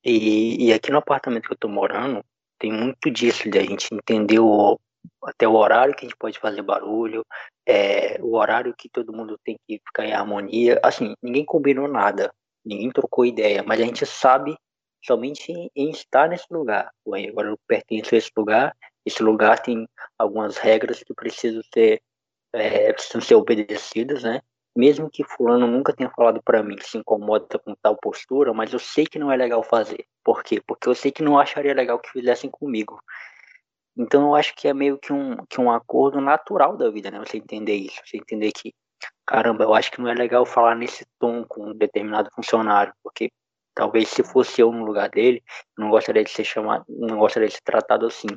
E, 0.04 0.66
e 0.66 0.72
aqui 0.72 0.90
no 0.90 0.98
apartamento 0.98 1.46
que 1.46 1.52
eu 1.52 1.58
tô 1.58 1.68
morando, 1.68 2.24
tem 2.58 2.72
muito 2.72 3.10
disso 3.10 3.48
de 3.48 3.58
a 3.58 3.62
gente 3.62 3.88
entender 3.92 4.40
o, 4.40 4.78
até 5.24 5.46
o 5.46 5.54
horário 5.54 5.94
que 5.94 6.04
a 6.04 6.08
gente 6.08 6.18
pode 6.18 6.38
fazer 6.38 6.62
barulho, 6.62 7.24
é, 7.66 8.20
o 8.20 8.36
horário 8.36 8.74
que 8.76 8.88
todo 8.88 9.12
mundo 9.12 9.38
tem 9.44 9.56
que 9.66 9.80
ficar 9.86 10.04
em 10.04 10.12
harmonia. 10.12 10.80
Assim, 10.82 11.14
ninguém 11.22 11.44
combinou 11.44 11.88
nada, 11.88 12.32
ninguém 12.64 12.90
trocou 12.90 13.24
ideia, 13.24 13.62
mas 13.62 13.80
a 13.80 13.84
gente 13.84 14.04
sabe 14.04 14.56
somente 15.04 15.52
em, 15.52 15.70
em 15.74 15.90
estar 15.90 16.28
nesse 16.28 16.46
lugar. 16.50 16.90
Agora 17.06 17.48
eu 17.48 17.58
pertenço 17.66 18.14
a 18.14 18.18
esse 18.18 18.30
lugar, 18.36 18.74
esse 19.04 19.22
lugar 19.22 19.58
tem 19.60 19.88
algumas 20.18 20.56
regras 20.56 21.02
que 21.02 21.14
precisam 21.14 21.62
ser, 21.72 22.00
é, 22.52 22.92
precisam 22.92 23.20
ser 23.20 23.34
obedecidas, 23.34 24.22
né? 24.22 24.40
Mesmo 24.74 25.10
que 25.10 25.22
fulano 25.24 25.66
nunca 25.66 25.92
tenha 25.92 26.10
falado 26.10 26.40
para 26.42 26.62
mim 26.62 26.76
que 26.76 26.88
se 26.88 26.96
incomoda 26.96 27.58
com 27.58 27.74
tal 27.74 27.96
postura, 27.96 28.54
mas 28.54 28.72
eu 28.72 28.78
sei 28.78 29.04
que 29.04 29.18
não 29.18 29.30
é 29.30 29.36
legal 29.36 29.62
fazer. 29.62 30.06
Por 30.24 30.42
quê? 30.42 30.62
Porque 30.66 30.88
eu 30.88 30.94
sei 30.94 31.12
que 31.12 31.22
não 31.22 31.38
acharia 31.38 31.74
legal 31.74 31.98
que 31.98 32.10
fizessem 32.10 32.48
comigo. 32.48 32.98
Então 33.96 34.22
eu 34.22 34.34
acho 34.34 34.54
que 34.54 34.66
é 34.68 34.74
meio 34.74 34.98
que 34.98 35.12
um, 35.12 35.36
que 35.46 35.60
um 35.60 35.70
acordo 35.70 36.20
natural 36.20 36.76
da 36.76 36.90
vida, 36.90 37.10
né? 37.10 37.18
Você 37.18 37.36
entender 37.36 37.76
isso, 37.76 38.00
você 38.04 38.16
entender 38.16 38.52
que, 38.52 38.74
caramba, 39.26 39.64
eu 39.64 39.74
acho 39.74 39.90
que 39.90 40.00
não 40.00 40.08
é 40.08 40.14
legal 40.14 40.46
falar 40.46 40.74
nesse 40.74 41.06
tom 41.18 41.44
com 41.46 41.70
um 41.70 41.74
determinado 41.74 42.30
funcionário, 42.34 42.92
porque 43.02 43.30
talvez 43.74 44.08
se 44.08 44.22
fosse 44.22 44.60
eu 44.60 44.72
no 44.72 44.84
lugar 44.84 45.10
dele, 45.10 45.42
não 45.76 45.90
gostaria 45.90 46.24
de 46.24 46.30
ser 46.30 46.44
chamado, 46.44 46.84
não 46.88 47.18
gostaria 47.18 47.48
de 47.48 47.54
ser 47.54 47.62
tratado 47.62 48.06
assim. 48.06 48.28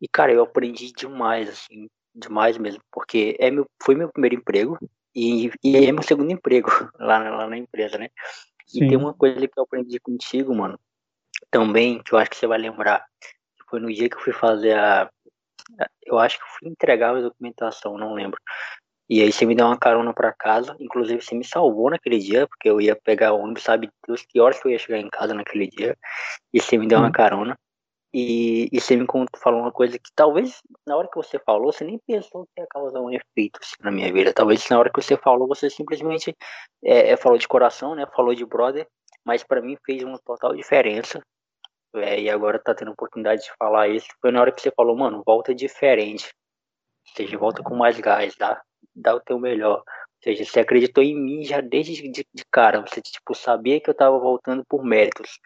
E 0.00 0.08
cara, 0.08 0.32
eu 0.32 0.42
aprendi 0.42 0.92
demais, 0.92 1.48
assim, 1.48 1.88
demais 2.14 2.58
mesmo, 2.58 2.82
porque 2.90 3.36
é 3.38 3.50
meu, 3.50 3.66
foi 3.82 3.94
meu 3.94 4.08
primeiro 4.10 4.36
emprego 4.36 4.78
e, 5.14 5.50
e 5.62 5.76
é 5.76 5.92
meu 5.92 6.02
segundo 6.02 6.32
emprego 6.32 6.68
lá, 6.98 7.18
lá 7.18 7.46
na 7.48 7.56
empresa, 7.56 7.96
né? 7.96 8.08
Sim. 8.66 8.84
E 8.84 8.88
tem 8.88 8.96
uma 8.96 9.14
coisa 9.14 9.46
que 9.46 9.58
eu 9.58 9.62
aprendi 9.62 10.00
contigo, 10.00 10.54
mano, 10.54 10.78
também, 11.50 12.02
que 12.02 12.12
eu 12.12 12.18
acho 12.18 12.30
que 12.30 12.36
você 12.36 12.46
vai 12.46 12.58
lembrar 12.58 13.04
foi 13.74 13.80
no 13.80 13.92
dia 13.92 14.08
que 14.08 14.16
eu 14.16 14.20
fui 14.20 14.32
fazer 14.32 14.76
a. 14.78 15.10
Eu 16.04 16.18
acho 16.18 16.38
que 16.38 16.44
eu 16.44 16.48
fui 16.58 16.68
entregar 16.68 17.16
a 17.16 17.20
documentação, 17.20 17.98
não 17.98 18.14
lembro. 18.14 18.40
E 19.08 19.20
aí 19.20 19.32
você 19.32 19.44
me 19.44 19.54
deu 19.54 19.66
uma 19.66 19.78
carona 19.78 20.14
para 20.14 20.32
casa, 20.32 20.76
inclusive 20.78 21.20
você 21.20 21.34
me 21.34 21.44
salvou 21.44 21.90
naquele 21.90 22.18
dia, 22.18 22.46
porque 22.46 22.68
eu 22.70 22.80
ia 22.80 22.96
pegar 22.96 23.32
o 23.32 23.40
ônibus, 23.40 23.64
sabe 23.64 23.90
Deus 24.06 24.22
que 24.22 24.40
horas 24.40 24.60
que 24.60 24.68
eu 24.68 24.72
ia 24.72 24.78
chegar 24.78 24.98
em 24.98 25.10
casa 25.10 25.34
naquele 25.34 25.66
dia, 25.66 25.96
e 26.52 26.60
você 26.60 26.78
me 26.78 26.86
deu 26.86 26.98
uma 26.98 27.10
carona. 27.10 27.58
E, 28.14 28.68
e 28.72 28.80
você 28.80 28.96
me 28.96 29.04
falou 29.42 29.60
uma 29.60 29.72
coisa 29.72 29.98
que 29.98 30.08
talvez 30.14 30.60
na 30.86 30.96
hora 30.96 31.08
que 31.08 31.16
você 31.16 31.36
falou, 31.40 31.72
você 31.72 31.82
nem 31.84 31.98
pensou 32.06 32.46
que 32.46 32.62
ia 32.62 32.66
causar 32.70 33.00
um 33.00 33.10
efeito 33.10 33.58
assim, 33.60 33.74
na 33.80 33.90
minha 33.90 34.12
vida. 34.12 34.32
Talvez 34.32 34.68
na 34.70 34.78
hora 34.78 34.88
que 34.88 35.02
você 35.02 35.16
falou, 35.16 35.48
você 35.48 35.68
simplesmente 35.68 36.32
é, 36.84 37.10
é 37.10 37.16
falou 37.16 37.36
de 37.36 37.48
coração, 37.48 37.96
né? 37.96 38.06
Falou 38.14 38.32
de 38.32 38.46
brother, 38.46 38.86
mas 39.24 39.42
para 39.42 39.60
mim 39.60 39.76
fez 39.84 40.04
uma 40.04 40.18
total 40.24 40.54
diferença 40.54 41.20
é, 41.94 42.20
e 42.20 42.30
agora 42.30 42.58
tá 42.58 42.74
tendo 42.74 42.90
oportunidade 42.92 43.42
de 43.42 43.52
falar 43.58 43.88
isso, 43.88 44.08
foi 44.20 44.30
na 44.30 44.40
hora 44.40 44.52
que 44.52 44.60
você 44.60 44.70
falou, 44.70 44.96
mano, 44.96 45.22
volta 45.24 45.54
diferente. 45.54 46.28
Ou 47.08 47.16
seja, 47.16 47.38
volta 47.38 47.62
com 47.62 47.76
mais 47.76 47.98
gás, 48.00 48.34
dá, 48.36 48.60
dá 48.94 49.14
o 49.14 49.20
teu 49.20 49.38
melhor. 49.38 49.78
Ou 49.78 49.84
seja, 50.22 50.44
você 50.44 50.60
acreditou 50.60 51.02
em 51.04 51.14
mim 51.14 51.44
já 51.44 51.60
desde 51.60 52.10
de, 52.10 52.26
de 52.34 52.44
cara. 52.50 52.80
Você, 52.80 53.00
tipo, 53.00 53.34
sabia 53.34 53.80
que 53.80 53.90
eu 53.90 53.94
tava 53.94 54.18
voltando 54.18 54.64
por 54.68 54.84
méritos. 54.84 55.38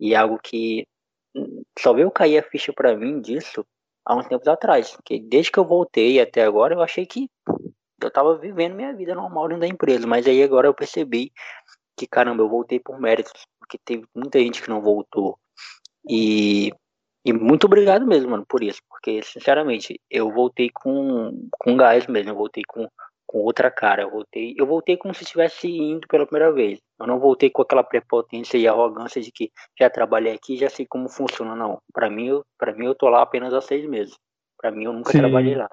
E 0.00 0.14
algo 0.14 0.38
que 0.42 0.86
só 1.78 1.92
veio 1.92 2.10
cair 2.10 2.38
a 2.38 2.42
ficha 2.42 2.72
para 2.72 2.96
mim 2.96 3.20
disso 3.20 3.64
há 4.04 4.16
uns 4.16 4.26
tempos 4.26 4.48
atrás. 4.48 4.92
Porque 4.92 5.20
desde 5.20 5.50
que 5.52 5.58
eu 5.58 5.64
voltei 5.64 6.20
até 6.20 6.42
agora, 6.44 6.74
eu 6.74 6.82
achei 6.82 7.06
que 7.06 7.28
eu 8.00 8.10
tava 8.10 8.36
vivendo 8.38 8.74
minha 8.74 8.94
vida 8.94 9.14
normal 9.14 9.48
dentro 9.48 9.60
da 9.62 9.68
empresa. 9.68 10.06
Mas 10.06 10.26
aí 10.26 10.42
agora 10.42 10.68
eu 10.68 10.74
percebi 10.74 11.32
que, 11.96 12.06
caramba, 12.06 12.42
eu 12.42 12.48
voltei 12.48 12.80
por 12.80 13.00
méritos. 13.00 13.46
Porque 13.58 13.78
teve 13.84 14.06
muita 14.14 14.38
gente 14.38 14.62
que 14.62 14.70
não 14.70 14.80
voltou. 14.80 15.38
E, 16.08 16.72
e 17.24 17.32
muito 17.32 17.64
obrigado 17.64 18.06
mesmo, 18.06 18.30
mano, 18.30 18.44
por 18.48 18.62
isso. 18.62 18.80
Porque, 18.88 19.22
sinceramente, 19.22 20.00
eu 20.10 20.30
voltei 20.30 20.70
com, 20.72 21.48
com 21.58 21.76
gás 21.76 22.06
mesmo. 22.06 22.30
Eu 22.30 22.36
voltei 22.36 22.62
com, 22.66 22.88
com 23.26 23.38
outra 23.38 23.70
cara. 23.70 24.02
Eu 24.02 24.10
voltei, 24.10 24.54
eu 24.56 24.66
voltei 24.66 24.96
como 24.96 25.14
se 25.14 25.22
estivesse 25.22 25.68
indo 25.68 26.06
pela 26.08 26.26
primeira 26.26 26.52
vez. 26.52 26.78
Eu 27.00 27.06
não 27.06 27.18
voltei 27.18 27.50
com 27.50 27.62
aquela 27.62 27.82
prepotência 27.82 28.58
e 28.58 28.68
arrogância 28.68 29.20
de 29.20 29.32
que 29.32 29.50
já 29.78 29.90
trabalhei 29.90 30.34
aqui, 30.34 30.56
já 30.56 30.68
sei 30.68 30.86
como 30.86 31.08
funciona, 31.08 31.56
não. 31.56 31.78
Para 31.92 32.10
mim, 32.10 32.40
para 32.58 32.72
mim, 32.74 32.86
eu 32.86 32.94
tô 32.94 33.08
lá 33.08 33.22
apenas 33.22 33.52
há 33.52 33.60
seis 33.60 33.84
meses. 33.88 34.14
Para 34.56 34.70
mim, 34.70 34.84
eu 34.84 34.92
nunca 34.92 35.10
Sim. 35.10 35.18
trabalhei 35.18 35.56
lá. 35.56 35.68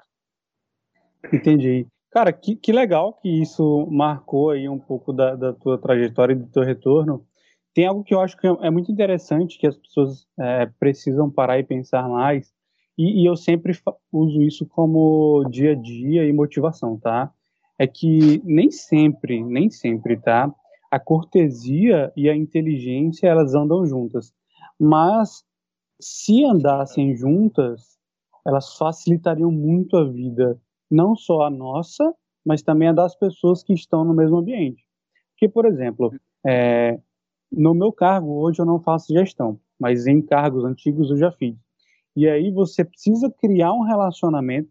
Entendi. 1.32 1.86
Cara, 2.10 2.32
que, 2.32 2.56
que 2.56 2.72
legal 2.72 3.12
que 3.14 3.28
isso 3.28 3.86
marcou 3.88 4.50
aí 4.50 4.68
um 4.68 4.78
pouco 4.78 5.12
da, 5.12 5.36
da 5.36 5.52
tua 5.52 5.78
trajetória 5.78 6.32
e 6.32 6.36
do 6.36 6.50
teu 6.50 6.64
retorno. 6.64 7.24
Tem 7.74 7.86
algo 7.86 8.02
que 8.02 8.14
eu 8.14 8.20
acho 8.20 8.36
que 8.36 8.46
é, 8.46 8.50
é 8.62 8.70
muito 8.70 8.90
interessante, 8.90 9.58
que 9.58 9.66
as 9.66 9.76
pessoas 9.76 10.26
é, 10.38 10.66
precisam 10.78 11.30
parar 11.30 11.58
e 11.58 11.64
pensar 11.64 12.08
mais, 12.08 12.52
e, 12.98 13.22
e 13.22 13.26
eu 13.26 13.36
sempre 13.36 13.72
uso 14.12 14.42
isso 14.42 14.66
como 14.66 15.44
dia 15.50 15.72
a 15.72 15.74
dia 15.74 16.26
e 16.26 16.32
motivação, 16.32 16.98
tá? 16.98 17.32
É 17.78 17.86
que 17.86 18.42
nem 18.44 18.70
sempre, 18.70 19.42
nem 19.42 19.70
sempre, 19.70 20.18
tá? 20.18 20.52
A 20.90 21.00
cortesia 21.00 22.12
e 22.16 22.28
a 22.28 22.36
inteligência, 22.36 23.28
elas 23.28 23.54
andam 23.54 23.86
juntas. 23.86 24.34
Mas 24.78 25.44
se 26.00 26.44
andassem 26.44 27.14
juntas, 27.16 27.98
elas 28.46 28.76
facilitariam 28.76 29.50
muito 29.50 29.96
a 29.96 30.04
vida, 30.04 30.60
não 30.90 31.14
só 31.14 31.42
a 31.42 31.50
nossa, 31.50 32.12
mas 32.44 32.62
também 32.62 32.88
a 32.88 32.92
das 32.92 33.14
pessoas 33.14 33.62
que 33.62 33.72
estão 33.72 34.04
no 34.04 34.14
mesmo 34.14 34.38
ambiente. 34.38 34.84
Porque, 35.32 35.48
por 35.48 35.64
exemplo, 35.64 36.12
é, 36.46 36.98
no 37.50 37.74
meu 37.74 37.92
cargo 37.92 38.40
hoje 38.40 38.60
eu 38.60 38.66
não 38.66 38.80
faço 38.80 39.12
gestão, 39.12 39.58
mas 39.78 40.06
em 40.06 40.22
cargos 40.22 40.64
antigos 40.64 41.10
eu 41.10 41.16
já 41.16 41.32
fiz. 41.32 41.56
E 42.14 42.28
aí 42.28 42.50
você 42.50 42.84
precisa 42.84 43.30
criar 43.30 43.72
um 43.72 43.82
relacionamento 43.82 44.68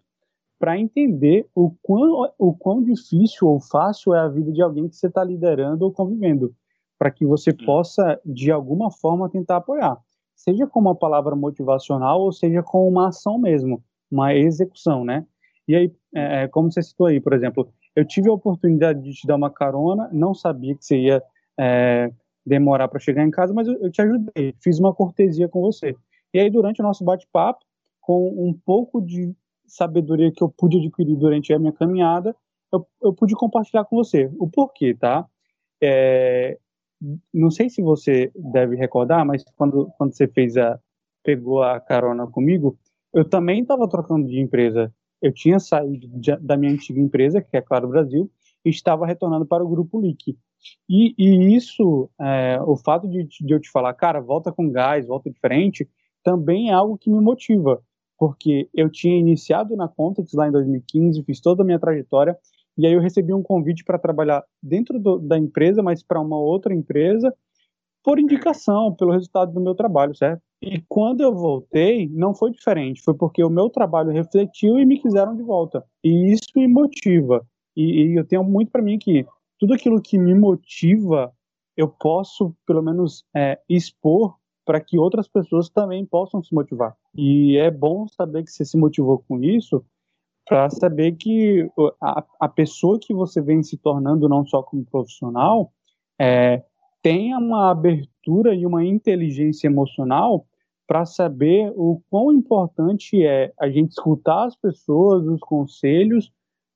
para 0.59 0.77
entender 0.77 1.47
o 1.55 1.71
quão, 1.81 2.29
o 2.37 2.53
quão 2.53 2.83
difícil 2.83 3.47
ou 3.47 3.61
fácil 3.61 4.13
é 4.13 4.19
a 4.19 4.27
vida 4.27 4.51
de 4.51 4.61
alguém 4.61 4.89
que 4.89 4.95
você 4.95 5.07
está 5.07 5.23
liderando 5.23 5.85
ou 5.85 5.91
convivendo, 5.91 6.53
para 6.97 7.09
que 7.09 7.25
você 7.25 7.53
possa, 7.53 8.19
de 8.25 8.51
alguma 8.51 8.91
forma, 8.91 9.29
tentar 9.29 9.57
apoiar. 9.57 9.97
Seja 10.35 10.67
com 10.67 10.79
uma 10.79 10.95
palavra 10.95 11.35
motivacional 11.35 12.21
ou 12.21 12.31
seja 12.33 12.61
com 12.61 12.87
uma 12.87 13.07
ação 13.07 13.37
mesmo, 13.37 13.81
uma 14.11 14.35
execução, 14.35 15.05
né? 15.05 15.25
E 15.65 15.75
aí, 15.75 15.93
é, 16.13 16.43
é 16.43 16.47
como 16.47 16.71
você 16.71 16.81
citou 16.81 17.07
aí, 17.07 17.21
por 17.21 17.33
exemplo, 17.33 17.71
eu 17.95 18.05
tive 18.05 18.29
a 18.29 18.33
oportunidade 18.33 19.01
de 19.01 19.13
te 19.13 19.27
dar 19.27 19.35
uma 19.35 19.49
carona, 19.49 20.09
não 20.11 20.33
sabia 20.33 20.75
que 20.75 20.83
você 20.83 20.97
ia 20.97 21.23
é, 21.57 22.11
demorar 22.49 22.87
para 22.87 22.99
chegar 22.99 23.23
em 23.23 23.29
casa, 23.29 23.53
mas 23.53 23.67
eu, 23.67 23.75
eu, 23.79 23.91
te 23.91 24.01
ajudei, 24.01 24.55
fiz 24.59 24.79
uma 24.79 24.93
cortesia 24.93 25.47
com 25.47 25.61
você. 25.61 25.95
E 26.33 26.39
aí, 26.39 26.49
durante 26.49 26.81
o 26.81 26.83
nosso 26.83 27.03
bate-papo, 27.03 27.63
com 28.01 28.27
um 28.27 28.53
pouco 28.53 28.99
de 28.99 29.33
sabedoria 29.67 30.31
que 30.31 30.43
eu 30.43 30.49
pude 30.49 30.77
adquirir 30.77 31.15
durante 31.15 31.53
a 31.53 31.59
minha 31.59 31.71
caminhada, 31.71 32.35
eu, 32.73 32.85
eu 33.01 33.13
pude 33.13 33.35
compartilhar 33.35 33.85
com 33.85 33.95
você. 33.95 34.31
O 34.39 34.49
porquê, 34.49 34.95
tá? 34.95 35.25
É, 35.81 36.57
não 37.33 37.51
sei 37.51 37.69
se 37.69 37.81
você 37.81 38.31
deve 38.35 38.75
recordar, 38.75 39.23
mas 39.25 39.43
quando, 39.55 39.91
quando 39.97 40.13
você 40.13 40.27
fez 40.27 40.57
a 40.57 40.79
pegou 41.23 41.61
a 41.61 41.79
carona 41.79 42.25
comigo, 42.25 42.77
eu 43.13 43.27
também 43.27 43.61
estava 43.61 43.87
trocando 43.87 44.27
de 44.27 44.39
empresa. 44.39 44.91
Eu 45.21 45.33
tinha 45.33 45.59
saído 45.59 46.07
de, 46.07 46.35
da 46.37 46.57
minha 46.57 46.71
antiga 46.71 46.99
empresa, 46.99 47.41
que 47.41 47.55
é 47.57 47.61
Claro 47.61 47.89
Brasil, 47.89 48.31
estava 48.65 49.05
retornando 49.05 49.45
para 49.45 49.63
o 49.63 49.69
grupo 49.69 49.99
LIC. 49.99 50.37
E, 50.89 51.13
e 51.17 51.55
isso, 51.55 52.09
é, 52.19 52.59
o 52.61 52.75
fato 52.75 53.07
de, 53.07 53.23
de, 53.23 53.53
eu 53.53 53.59
te 53.59 53.71
falar, 53.71 53.93
cara, 53.93 54.19
volta 54.19 54.51
com 54.51 54.69
gás, 54.69 55.07
volta 55.07 55.29
diferente, 55.29 55.87
também 56.23 56.69
é 56.69 56.73
algo 56.73 56.97
que 56.97 57.09
me 57.09 57.19
motiva, 57.19 57.81
porque 58.17 58.69
eu 58.73 58.89
tinha 58.89 59.17
iniciado 59.17 59.75
na 59.75 59.87
Context 59.87 60.33
lá 60.33 60.47
em 60.47 60.51
2015, 60.51 61.23
fiz 61.23 61.39
toda 61.39 61.63
a 61.63 61.65
minha 61.65 61.79
trajetória, 61.79 62.37
e 62.77 62.85
aí 62.85 62.93
eu 62.93 63.01
recebi 63.01 63.33
um 63.33 63.43
convite 63.43 63.83
para 63.83 63.97
trabalhar 63.97 64.43
dentro 64.61 64.99
do, 64.99 65.17
da 65.19 65.37
empresa, 65.37 65.81
mas 65.81 66.03
para 66.03 66.19
uma 66.19 66.37
outra 66.37 66.73
empresa, 66.73 67.33
por 68.03 68.19
indicação, 68.19 68.93
pelo 68.95 69.11
resultado 69.11 69.53
do 69.53 69.61
meu 69.61 69.75
trabalho, 69.75 70.15
certo? 70.15 70.41
E 70.61 70.81
quando 70.87 71.21
eu 71.21 71.33
voltei, 71.33 72.09
não 72.09 72.33
foi 72.33 72.51
diferente, 72.51 73.01
foi 73.01 73.13
porque 73.13 73.43
o 73.43 73.49
meu 73.49 73.69
trabalho 73.69 74.11
refletiu 74.11 74.77
e 74.77 74.85
me 74.85 74.99
quiseram 74.99 75.35
de 75.35 75.43
volta. 75.43 75.83
E 76.03 76.31
isso 76.31 76.47
me 76.55 76.67
motiva. 76.67 77.45
E, 77.79 78.11
e 78.11 78.15
eu 78.15 78.25
tenho 78.25 78.43
muito 78.43 78.71
para 78.71 78.81
mim 78.81 78.99
que 78.99 79.25
tudo 79.57 79.73
aquilo 79.73 80.01
que 80.01 80.17
me 80.17 80.35
motiva, 80.35 81.31
eu 81.77 81.87
posso, 81.87 82.53
pelo 82.67 82.81
menos, 82.81 83.23
é, 83.33 83.57
expor 83.69 84.35
para 84.65 84.81
que 84.81 84.99
outras 84.99 85.29
pessoas 85.29 85.69
também 85.69 86.05
possam 86.05 86.43
se 86.43 86.53
motivar. 86.53 86.93
E 87.15 87.57
é 87.57 87.71
bom 87.71 88.05
saber 88.09 88.43
que 88.43 88.51
você 88.51 88.65
se 88.65 88.77
motivou 88.77 89.23
com 89.25 89.41
isso, 89.41 89.83
para 90.45 90.69
saber 90.69 91.13
que 91.13 91.69
a, 92.01 92.25
a, 92.39 92.49
pessoa 92.49 92.99
que 92.99 93.13
você 93.13 93.41
vem 93.41 93.63
se 93.63 93.77
tornando 93.77 94.27
não 94.27 94.45
só 94.45 94.61
como 94.61 94.83
profissional 94.83 95.71
é, 96.19 96.63
tenha 97.01 97.37
uma 97.37 97.71
abertura 97.71 98.53
e 98.53 98.65
uma 98.65 98.83
inteligência 98.83 99.67
emocional 99.67 100.45
para 100.87 101.05
saber 101.05 101.71
o 101.75 102.01
quão 102.09 102.33
importante 102.33 103.23
é 103.23 103.53
a 103.59 103.69
gente 103.69 103.91
escutar 103.91 104.45
as 104.45 104.55
pessoas, 104.55 105.25
os 105.27 105.39
conselhos, 105.39 106.31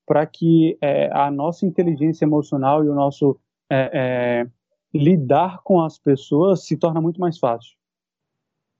para 0.06 0.26
que 0.26 0.76
é, 0.80 1.10
a 1.12 1.30
nossa 1.30 1.66
inteligência 1.66 2.24
emocional 2.24 2.84
e 2.84 2.88
o 2.88 2.94
nosso 2.94 3.38
é, 3.70 3.90
é, 3.92 4.46
lidar 4.92 5.62
com 5.62 5.82
as 5.82 5.98
pessoas 5.98 6.66
se 6.66 6.76
torna 6.76 7.00
muito 7.00 7.20
mais 7.20 7.38
fácil. 7.38 7.76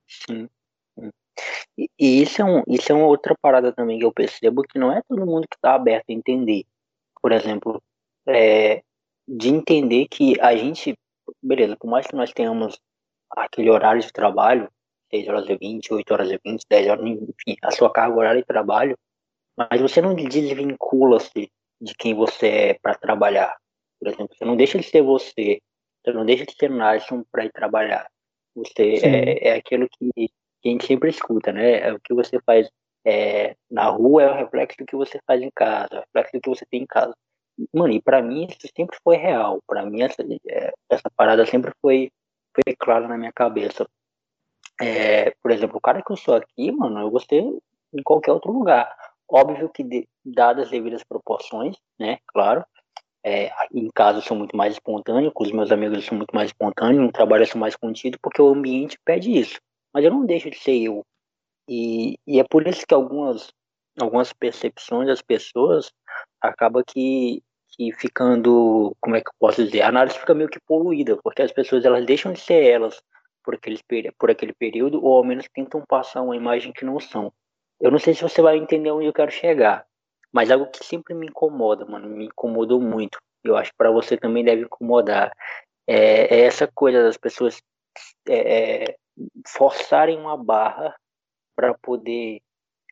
Sim. 0.07 0.49
E, 1.77 1.91
e 1.99 2.23
isso, 2.23 2.41
é 2.41 2.45
um, 2.45 2.63
isso 2.69 2.93
é 2.93 2.95
uma 2.95 3.07
outra 3.07 3.35
parada 3.41 3.73
também 3.73 3.99
que 3.99 4.05
eu 4.05 4.13
percebo 4.13 4.63
que 4.63 4.79
não 4.79 4.93
é 4.93 5.03
todo 5.09 5.27
mundo 5.27 5.47
que 5.49 5.57
está 5.57 5.75
aberto 5.75 6.11
a 6.11 6.13
entender. 6.13 6.65
Por 7.21 7.33
exemplo, 7.33 7.83
é, 8.29 8.83
de 9.27 9.49
entender 9.49 10.07
que 10.09 10.39
a 10.41 10.55
gente, 10.57 10.97
beleza, 11.43 11.77
por 11.77 11.89
mais 11.89 12.07
que 12.07 12.15
nós 12.15 12.33
tenhamos 12.33 12.79
aquele 13.31 13.71
horário 13.71 14.01
de 14.01 14.13
trabalho, 14.13 14.71
6 15.11 15.29
horas 15.29 15.49
e 15.49 15.57
20, 15.57 15.95
8 15.95 16.13
horas 16.13 16.31
e 16.31 16.41
20, 16.45 16.65
10 16.69 16.89
horas, 16.89 17.05
enfim, 17.07 17.57
a 17.63 17.71
sua 17.71 17.91
carga 17.91 18.17
horária 18.17 18.41
de 18.41 18.47
trabalho, 18.47 18.97
mas 19.57 19.81
você 19.81 20.01
não 20.01 20.15
desvincula-se 20.15 21.51
de 21.81 21.95
quem 21.95 22.15
você 22.15 22.47
é 22.49 22.75
para 22.75 22.95
trabalhar. 22.95 23.57
Por 24.01 24.09
exemplo, 24.09 24.35
você 24.37 24.45
não 24.45 24.57
deixa 24.57 24.79
de 24.79 24.85
ser 24.85 25.03
você, 25.03 25.61
você 26.05 26.13
não 26.13 26.25
deixa 26.25 26.45
de 26.45 26.55
ser 26.55 26.71
Nasson 26.71 27.25
para 27.31 27.45
ir 27.45 27.53
trabalhar. 27.53 28.07
Você 28.55 29.01
é, 29.03 29.49
é 29.49 29.55
aquilo 29.55 29.89
que 29.89 30.31
que 30.65 30.71
a 30.71 30.73
gente 30.73 30.87
sempre 30.87 31.11
escuta, 31.11 31.53
né? 31.53 31.81
É 31.81 31.93
o 31.93 32.01
que 32.01 32.15
você 32.15 32.41
faz 32.41 32.71
é, 33.07 33.55
na 33.71 33.85
rua 33.91 34.23
é 34.23 34.31
o 34.31 34.35
reflexo 34.35 34.79
do 34.79 34.87
que 34.87 34.97
você 34.97 35.21
faz 35.27 35.43
em 35.43 35.51
casa, 35.55 35.89
é 35.93 35.99
o 35.99 36.01
reflexo 36.01 36.33
do 36.33 36.41
que 36.41 36.49
você 36.49 36.65
tem 36.65 36.83
em 36.83 36.87
casa. 36.87 37.15
Mano, 37.73 37.93
e 37.93 38.01
pra 38.01 38.23
mim 38.23 38.47
isso 38.47 38.67
sempre 38.75 38.97
foi 39.05 39.17
real. 39.17 39.61
Pra 39.67 39.85
mim 39.85 40.03
essa, 40.03 40.23
é, 40.49 40.73
essa 40.89 41.11
parada 41.15 41.45
sempre 41.45 41.71
foi, 41.83 42.11
foi 42.55 42.75
clara 42.77 43.07
na 43.07 43.19
minha 43.19 43.33
cabeça. 43.33 43.87
É, 44.81 45.33
por 45.43 45.51
exemplo, 45.51 45.77
o 45.77 45.81
cara 45.81 46.03
que 46.03 46.11
eu 46.11 46.17
sou 46.17 46.35
aqui, 46.35 46.73
mano, 46.73 46.99
eu 46.99 47.11
gostei 47.11 47.41
em 47.41 48.03
qualquer 48.03 48.33
outro 48.33 48.51
lugar. 48.51 48.91
Óbvio 49.29 49.69
que, 49.69 49.83
de, 49.83 50.09
dadas 50.25 50.67
as 50.67 50.71
devidas 50.71 51.03
proporções, 51.05 51.77
né? 51.99 52.19
Claro. 52.27 52.65
É, 53.27 53.51
em 53.73 53.89
casa 53.95 54.19
eu 54.19 54.23
sou 54.23 54.37
muito 54.37 54.55
mais 54.55 54.75
espontâneo, 54.75 55.33
com 55.33 55.45
os 55.45 55.51
meus 55.51 55.73
amigos 55.73 55.97
eu 55.97 56.03
sou 56.03 56.17
muito 56.17 56.35
mais 56.35 56.51
espontâneo, 56.51 57.01
no 57.01 57.11
trabalho 57.11 57.43
eu 57.43 57.47
sou 57.47 57.59
mais 57.59 57.75
contido, 57.75 58.19
porque 58.21 58.43
o 58.43 58.49
ambiente 58.49 58.99
pede 59.03 59.31
isso 59.31 59.59
mas 59.95 60.05
eu 60.05 60.11
não 60.11 60.27
deixo 60.27 60.51
de 60.51 60.59
ser 60.59 60.77
eu. 60.77 61.07
E, 61.69 62.19
e 62.27 62.41
é 62.41 62.45
por 62.45 62.67
isso 62.67 62.85
que 62.87 62.93
algumas, 62.93 63.53
algumas 63.99 64.33
percepções 64.33 65.07
das 65.07 65.23
pessoas 65.23 65.93
acaba 66.41 66.83
que, 66.85 67.43
que 67.71 67.93
ficando, 67.93 68.95
como 69.01 69.15
é 69.15 69.21
que 69.21 69.29
eu 69.29 69.35
posso 69.39 69.65
dizer, 69.65 69.83
a 69.83 69.89
análise 69.89 70.19
fica 70.19 70.35
meio 70.35 70.51
que 70.51 70.61
poluída, 70.67 71.17
porque 71.23 71.43
as 71.43 71.53
pessoas 71.53 71.85
elas 71.85 72.05
deixam 72.05 72.33
de 72.33 72.41
ser 72.41 72.65
elas 72.65 73.01
por 73.45 73.55
aquele, 73.55 73.79
por 74.19 74.31
aquele 74.31 74.53
período, 74.53 75.03
ou 75.03 75.17
ao 75.17 75.25
menos 75.25 75.47
tentam 75.55 75.83
passar 75.87 76.23
uma 76.23 76.37
imagem 76.37 76.73
que 76.73 76.85
não 76.85 76.99
são. 76.99 77.33
Eu 77.81 77.91
não 77.91 77.99
sei 77.99 78.15
se 78.15 78.23
você 78.23 78.41
vai 78.41 78.57
entender 78.57 78.91
onde 78.91 79.07
eu 79.07 79.13
quero 79.13 79.31
chegar, 79.31 79.87
mas 80.33 80.51
algo 80.51 80.71
que 80.71 80.85
sempre 80.85 81.15
me 81.15 81.27
incomoda, 81.27 81.85
mano, 81.85 82.09
me 82.09 82.27
incomodou 82.27 82.81
muito. 82.81 83.19
Eu 83.43 83.57
acho 83.57 83.71
que 83.71 83.77
para 83.77 83.91
você 83.91 84.17
também 84.17 84.45
deve 84.45 84.63
incomodar. 84.63 85.33
É, 85.87 86.35
é 86.35 86.41
essa 86.41 86.67
coisa 86.67 87.03
das 87.03 87.17
pessoas 87.17 87.61
é, 88.29 88.85
é 88.85 88.97
forçarem 89.47 90.19
uma 90.19 90.37
barra 90.37 90.95
para 91.55 91.75
poder 91.75 92.41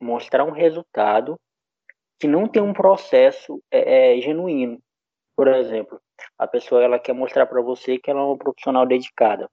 mostrar 0.00 0.44
um 0.44 0.50
resultado 0.50 1.38
que 2.20 2.28
não 2.28 2.46
tem 2.46 2.62
um 2.62 2.72
processo 2.72 3.62
é, 3.70 4.16
é, 4.16 4.20
genuíno. 4.20 4.80
Por 5.36 5.48
exemplo, 5.48 6.00
a 6.38 6.46
pessoa 6.46 6.82
ela 6.82 6.98
quer 6.98 7.14
mostrar 7.14 7.46
para 7.46 7.62
você 7.62 7.98
que 7.98 8.10
ela 8.10 8.20
é 8.20 8.24
uma 8.24 8.38
profissional 8.38 8.86
dedicada. 8.86 9.48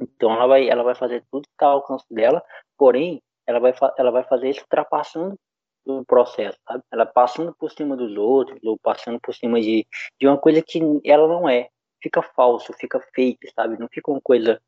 Então 0.00 0.32
ela 0.32 0.46
vai, 0.46 0.68
ela 0.68 0.82
vai 0.82 0.94
fazer 0.94 1.24
tudo 1.30 1.42
que 1.42 1.52
está 1.54 1.66
ao 1.66 1.78
alcance 1.78 2.06
dela, 2.10 2.42
porém 2.76 3.22
ela 3.46 3.60
vai, 3.60 3.74
ela 3.98 4.10
vai 4.10 4.24
fazer 4.24 4.50
isso 4.50 4.60
ultrapassando 4.62 5.38
o 5.86 6.04
processo, 6.04 6.58
sabe? 6.66 6.82
Ela 6.90 7.04
passando 7.04 7.54
por 7.54 7.70
cima 7.70 7.96
dos 7.96 8.16
outros 8.16 8.58
ou 8.64 8.78
passando 8.78 9.20
por 9.20 9.34
cima 9.34 9.60
de, 9.60 9.86
de 10.18 10.26
uma 10.26 10.38
coisa 10.38 10.62
que 10.62 10.80
ela 11.04 11.28
não 11.28 11.48
é. 11.48 11.68
Fica 12.02 12.22
falso, 12.22 12.72
fica 12.74 13.00
fake, 13.14 13.50
sabe? 13.54 13.78
Não 13.78 13.88
fica 13.88 14.10
uma 14.10 14.20
coisa 14.20 14.60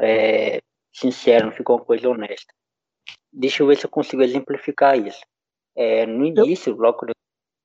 é, 0.00 0.60
sincero, 0.92 1.46
não 1.46 1.52
ficou 1.52 1.76
uma 1.76 1.84
coisa 1.84 2.08
honesta. 2.08 2.52
Deixa 3.32 3.62
eu 3.62 3.66
ver 3.66 3.76
se 3.76 3.86
eu 3.86 3.90
consigo 3.90 4.22
exemplificar 4.22 4.98
isso. 4.98 5.20
É, 5.74 6.04
no 6.06 6.24
início, 6.26 6.74
logo 6.74 6.98
quando 6.98 7.10
eu, 7.10 7.16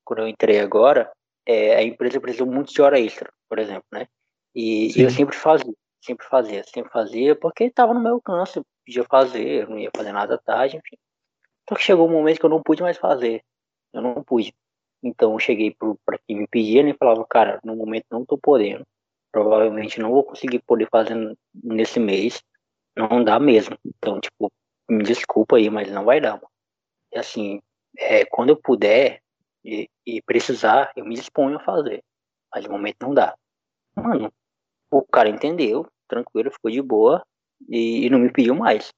quando 0.05 0.19
eu 0.19 0.27
entrei 0.27 0.59
agora, 0.59 1.11
é, 1.45 1.75
a 1.75 1.83
empresa 1.83 2.21
precisou 2.21 2.47
muito 2.47 2.73
de 2.73 2.81
hora 2.81 2.99
extra, 2.99 3.31
por 3.49 3.59
exemplo, 3.59 3.85
né? 3.91 4.07
E 4.55 4.91
Sim. 4.91 5.03
eu 5.03 5.09
sempre 5.09 5.35
fazia, 5.35 5.73
sempre 6.07 6.25
fazia, 6.25 6.63
sempre 6.63 6.91
fazia, 6.91 7.35
porque 7.35 7.65
estava 7.65 7.93
no 7.93 7.99
meu 7.99 8.13
alcance, 8.13 8.61
podia 8.85 9.03
fazer, 9.03 9.67
não 9.67 9.77
ia 9.77 9.91
fazer 9.95 10.11
nada 10.11 10.37
tarde, 10.37 10.77
enfim. 10.77 10.97
Só 11.67 11.75
que 11.75 11.83
chegou 11.83 12.07
um 12.07 12.11
momento 12.11 12.39
que 12.39 12.45
eu 12.45 12.49
não 12.49 12.63
pude 12.63 12.81
mais 12.81 12.97
fazer, 12.97 13.43
eu 13.93 14.01
não 14.01 14.23
pude. 14.23 14.53
Então 15.03 15.33
eu 15.33 15.39
cheguei 15.39 15.75
para 16.05 16.17
quem 16.25 16.37
me 16.37 16.47
pedia 16.47 16.81
e 16.81 16.93
falava, 16.93 17.25
cara, 17.29 17.59
no 17.63 17.75
momento 17.75 18.05
não 18.09 18.21
estou 18.21 18.37
podendo, 18.37 18.85
provavelmente 19.31 19.99
não 19.99 20.11
vou 20.11 20.23
conseguir 20.23 20.59
poder 20.59 20.87
fazer 20.89 21.15
nesse 21.53 21.99
mês, 21.99 22.41
não 22.95 23.23
dá 23.23 23.39
mesmo. 23.39 23.77
Então, 23.85 24.19
tipo, 24.19 24.51
me 24.89 25.03
desculpa 25.03 25.57
aí, 25.57 25.69
mas 25.69 25.91
não 25.91 26.05
vai 26.05 26.19
dar. 26.21 26.33
Mano. 26.33 26.49
E 27.13 27.19
assim, 27.19 27.61
é, 27.97 28.25
quando 28.25 28.49
eu 28.49 28.57
puder 28.57 29.21
e, 29.63 29.89
e, 30.05 30.21
precisar, 30.21 30.91
eu 30.95 31.05
me 31.05 31.15
disponho 31.15 31.57
a 31.57 31.63
fazer. 31.63 32.03
Mas 32.53 32.63
de 32.63 32.69
momento 32.69 32.97
não 33.01 33.13
dá. 33.13 33.37
Mano, 33.95 34.31
o 34.89 35.01
cara 35.03 35.29
entendeu, 35.29 35.85
tranquilo, 36.07 36.51
ficou 36.51 36.71
de 36.71 36.81
boa 36.81 37.23
e, 37.69 38.05
e 38.05 38.09
não 38.09 38.19
me 38.19 38.31
pediu 38.31 38.55
mais. 38.55 38.91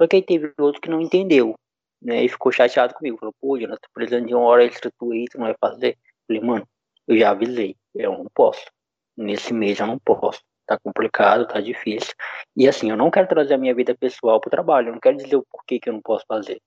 Só 0.00 0.06
que 0.06 0.16
aí 0.16 0.22
teve 0.22 0.52
outro 0.58 0.80
que 0.80 0.90
não 0.90 1.00
entendeu, 1.00 1.54
né? 2.02 2.24
E 2.24 2.28
ficou 2.28 2.52
chateado 2.52 2.94
comigo. 2.94 3.18
Falou, 3.18 3.34
pô, 3.40 3.56
eu 3.56 3.68
tô 3.68 3.88
precisando 3.94 4.26
de 4.26 4.34
uma 4.34 4.44
hora 4.44 4.64
extra 4.64 4.90
tu 4.98 5.12
aí, 5.12 5.26
tu 5.26 5.38
não 5.38 5.46
vai 5.46 5.56
fazer. 5.60 5.96
falei, 6.26 6.42
mano, 6.42 6.66
eu 7.06 7.18
já 7.18 7.30
avisei, 7.30 7.76
eu 7.94 8.12
não 8.12 8.26
posso. 8.34 8.64
Nesse 9.16 9.52
mês 9.52 9.78
eu 9.80 9.86
não 9.86 9.98
posso 9.98 10.40
tá 10.70 10.78
complicado, 10.78 11.48
tá 11.48 11.60
difícil. 11.60 12.14
E 12.56 12.68
assim, 12.68 12.90
eu 12.90 12.96
não 12.96 13.10
quero 13.10 13.26
trazer 13.26 13.54
a 13.54 13.58
minha 13.58 13.74
vida 13.74 13.94
pessoal 13.96 14.40
pro 14.40 14.50
trabalho, 14.50 14.88
eu 14.88 14.92
não 14.92 15.00
quero 15.00 15.16
dizer 15.16 15.34
o 15.34 15.44
porquê 15.50 15.80
que 15.80 15.88
eu 15.88 15.92
não 15.92 16.00
posso 16.00 16.24
fazer, 16.28 16.60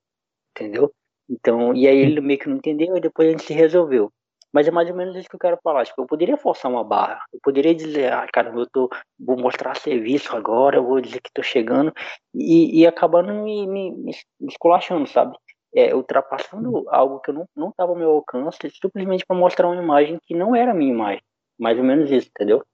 entendeu? 0.50 0.92
Então, 1.28 1.74
e 1.74 1.88
aí 1.88 1.96
ele 1.96 2.20
meio 2.20 2.38
que 2.38 2.48
não 2.48 2.56
entendeu 2.56 2.94
e 2.96 3.00
depois 3.00 3.28
a 3.28 3.30
gente 3.30 3.44
se 3.44 3.54
resolveu. 3.54 4.12
Mas 4.54 4.68
é 4.68 4.70
mais 4.70 4.88
ou 4.88 4.94
menos 4.94 5.16
isso 5.16 5.28
que 5.28 5.34
eu 5.34 5.40
quero 5.40 5.58
falar. 5.64 5.84
Tipo, 5.84 6.02
eu 6.02 6.06
poderia 6.06 6.36
forçar 6.36 6.70
uma 6.70 6.84
barra. 6.84 7.20
Eu 7.32 7.40
poderia 7.42 7.74
dizer, 7.74 8.12
ah, 8.12 8.24
cara, 8.32 8.50
eu 8.54 8.66
tô, 8.70 8.88
vou 9.18 9.36
mostrar 9.36 9.74
serviço 9.74 10.36
agora, 10.36 10.76
eu 10.76 10.86
vou 10.86 11.00
dizer 11.00 11.20
que 11.20 11.32
tô 11.34 11.42
chegando. 11.42 11.92
E, 12.32 12.80
e 12.80 12.86
acabando 12.86 13.34
me, 13.34 13.66
me, 13.66 13.90
me 13.90 14.12
esculachando, 14.48 15.08
sabe? 15.08 15.36
É, 15.74 15.92
ultrapassando 15.92 16.88
algo 16.88 17.18
que 17.18 17.30
eu 17.30 17.34
não, 17.34 17.48
não 17.56 17.72
tava 17.72 17.90
ao 17.90 17.98
meu 17.98 18.12
alcance, 18.12 18.70
simplesmente 18.80 19.26
para 19.26 19.36
mostrar 19.36 19.68
uma 19.68 19.82
imagem 19.82 20.20
que 20.22 20.36
não 20.36 20.54
era 20.54 20.70
a 20.70 20.74
minha 20.74 20.92
imagem. 20.92 21.22
Mais 21.58 21.76
ou 21.76 21.82
menos 21.82 22.08
isso, 22.12 22.28
entendeu? 22.28 22.64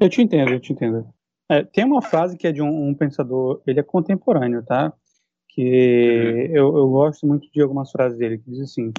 Eu 0.00 0.08
te 0.08 0.20
entendo, 0.20 0.50
eu 0.52 0.60
te 0.60 0.72
entendo. 0.72 1.06
É, 1.48 1.62
tem 1.62 1.84
uma 1.84 2.02
frase 2.02 2.36
que 2.36 2.48
é 2.48 2.52
de 2.52 2.62
um, 2.62 2.88
um, 2.88 2.94
pensador, 2.94 3.62
ele 3.64 3.78
é 3.78 3.82
contemporâneo, 3.84 4.64
tá? 4.64 4.92
Que 5.54 6.48
uhum. 6.48 6.56
eu, 6.56 6.76
eu 6.76 6.88
gosto 6.88 7.26
muito 7.26 7.50
de 7.50 7.60
algumas 7.60 7.90
frases 7.90 8.18
dele, 8.18 8.38
que 8.38 8.50
diz 8.50 8.60
assim: 8.60 8.92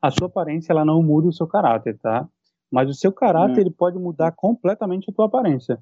a 0.00 0.10
sua 0.10 0.26
aparência 0.26 0.72
ela 0.72 0.84
não 0.84 1.02
muda 1.02 1.28
o 1.28 1.32
seu 1.32 1.46
caráter, 1.46 1.98
tá? 1.98 2.26
Mas 2.70 2.88
o 2.88 2.94
seu 2.94 3.12
caráter 3.12 3.54
uhum. 3.54 3.60
ele 3.60 3.70
pode 3.70 3.98
mudar 3.98 4.32
completamente 4.32 5.10
a 5.10 5.12
tua 5.12 5.26
aparência. 5.26 5.78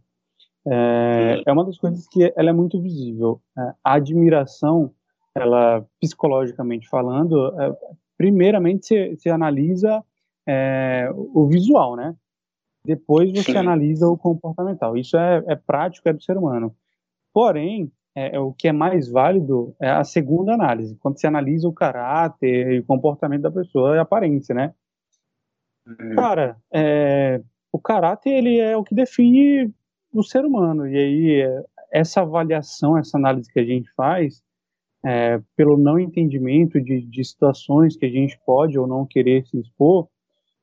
É, 0.67 1.43
é 1.47 1.53
uma 1.53 1.65
das 1.65 1.79
coisas 1.79 2.09
que 2.09 2.33
ela 2.37 2.51
é 2.51 2.53
muito 2.53 2.81
visível. 2.81 3.41
É, 3.57 3.73
a 3.85 3.95
admiração, 3.95 4.93
ela 5.35 5.87
psicologicamente 6.01 6.89
falando, 6.89 7.55
é, 7.61 7.77
primeiramente 8.19 9.17
você 9.17 9.31
analisa 9.31 10.03
é, 10.47 11.09
o 11.15 11.47
visual, 11.47 11.95
né? 11.95 12.17
Depois 12.85 13.33
você 13.33 13.53
Sim. 13.53 13.59
analisa 13.59 14.09
o 14.09 14.17
comportamental. 14.17 14.97
Isso 14.97 15.17
é, 15.17 15.43
é, 15.49 15.57
prático, 15.57 16.09
é 16.09 16.13
do 16.13 16.23
ser 16.23 16.37
humano. 16.37 16.75
Porém, 17.33 17.91
é, 18.17 18.35
é, 18.35 18.41
o 18.41 18.51
que 18.55 18.67
é 18.67 18.73
mais 18.73 19.11
válido 19.11 19.77
é 19.79 19.91
a 19.91 20.03
segunda 20.03 20.55
análise, 20.55 20.97
quando 20.97 21.21
você 21.21 21.27
analisa 21.27 21.69
o 21.69 21.73
caráter 21.73 22.73
e 22.73 22.79
o 22.81 22.85
comportamento 22.85 23.43
da 23.43 23.51
pessoa 23.51 23.95
e 23.95 23.99
a 23.99 24.03
aparência, 24.03 24.55
né? 24.55 24.75
Uhum. 25.87 26.15
Cara, 26.15 26.57
é, 26.73 27.43
o 27.71 27.79
caráter 27.79 28.31
ele 28.31 28.59
é 28.59 28.75
o 28.75 28.83
que 28.83 28.95
define 28.95 29.71
o 30.13 30.23
ser 30.23 30.47
humano. 30.47 30.89
E 30.89 30.97
aí, 30.97 31.43
é, 31.43 31.63
essa 31.93 32.23
avaliação, 32.23 32.97
essa 32.97 33.19
análise 33.19 33.53
que 33.53 33.61
a 33.61 33.65
gente 33.65 33.93
faz, 33.95 34.43
é, 35.05 35.39
pelo 35.55 35.77
não 35.77 35.99
entendimento 35.99 36.81
de, 36.81 37.03
de 37.03 37.23
situações 37.23 37.97
que 37.97 38.07
a 38.07 38.11
gente 38.11 38.41
pode 38.47 38.79
ou 38.79 38.87
não 38.87 39.05
querer 39.05 39.47
se 39.47 39.61
expor, 39.61 40.09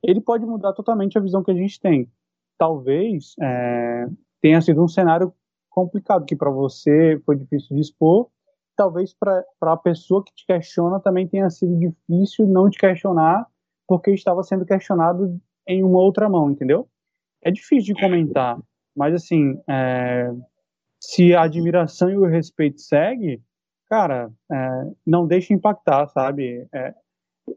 ele 0.01 0.19
pode 0.19 0.43
mudar 0.43 0.73
totalmente 0.73 1.19
a 1.19 1.21
visão 1.21 1.43
que 1.43 1.51
a 1.51 1.55
gente 1.55 1.79
tem. 1.79 2.09
Talvez 2.57 3.35
é, 3.39 4.07
tenha 4.41 4.59
sido 4.59 4.83
um 4.83 4.87
cenário 4.87 5.31
complicado, 5.73 6.25
que 6.25 6.35
para 6.35 6.49
você 6.49 7.19
foi 7.25 7.35
difícil 7.35 7.75
de 7.75 7.81
expor, 7.81 8.29
talvez 8.75 9.13
para 9.13 9.43
a 9.61 9.77
pessoa 9.77 10.23
que 10.23 10.33
te 10.33 10.45
questiona 10.45 10.99
também 10.99 11.27
tenha 11.27 11.49
sido 11.49 11.77
difícil 11.77 12.47
não 12.47 12.69
te 12.69 12.77
questionar 12.77 13.47
porque 13.87 14.11
estava 14.11 14.43
sendo 14.43 14.65
questionado 14.65 15.39
em 15.67 15.83
uma 15.83 15.99
outra 15.99 16.29
mão, 16.29 16.49
entendeu? 16.49 16.87
É 17.41 17.51
difícil 17.51 17.93
de 17.93 18.01
comentar, 18.01 18.57
mas 18.95 19.13
assim, 19.13 19.59
é, 19.69 20.31
se 20.99 21.35
a 21.35 21.43
admiração 21.43 22.09
e 22.09 22.17
o 22.17 22.25
respeito 22.25 22.79
segue, 22.79 23.41
cara, 23.87 24.31
é, 24.51 24.91
não 25.05 25.27
deixa 25.27 25.53
impactar, 25.53 26.07
sabe? 26.07 26.67
É, 26.73 26.93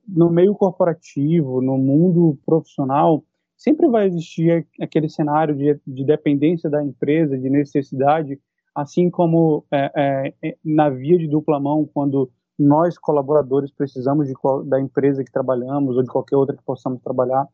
no 0.06 0.28
meio 0.30 0.54
corporativo, 0.54 1.62
no 1.62 1.78
mundo 1.78 2.38
profissional, 2.44 3.22
sempre 3.56 3.88
vai 3.88 4.06
existir 4.06 4.66
aquele 4.80 5.08
cenário 5.08 5.54
de, 5.54 5.80
de 5.86 6.04
dependência 6.04 6.68
da 6.68 6.82
empresa, 6.82 7.38
de 7.38 7.48
necessidade, 7.48 8.38
assim 8.74 9.10
como 9.10 9.64
é, 9.72 9.90
é, 9.96 10.34
é, 10.42 10.56
na 10.64 10.90
via 10.90 11.16
de 11.18 11.26
dupla 11.26 11.58
mão, 11.58 11.88
quando 11.92 12.30
nós, 12.58 12.98
colaboradores, 12.98 13.70
precisamos 13.70 14.28
de, 14.28 14.34
da 14.66 14.80
empresa 14.80 15.24
que 15.24 15.32
trabalhamos 15.32 15.96
ou 15.96 16.02
de 16.02 16.10
qualquer 16.10 16.36
outra 16.36 16.56
que 16.56 16.62
possamos 16.62 17.02
trabalhar. 17.02 17.46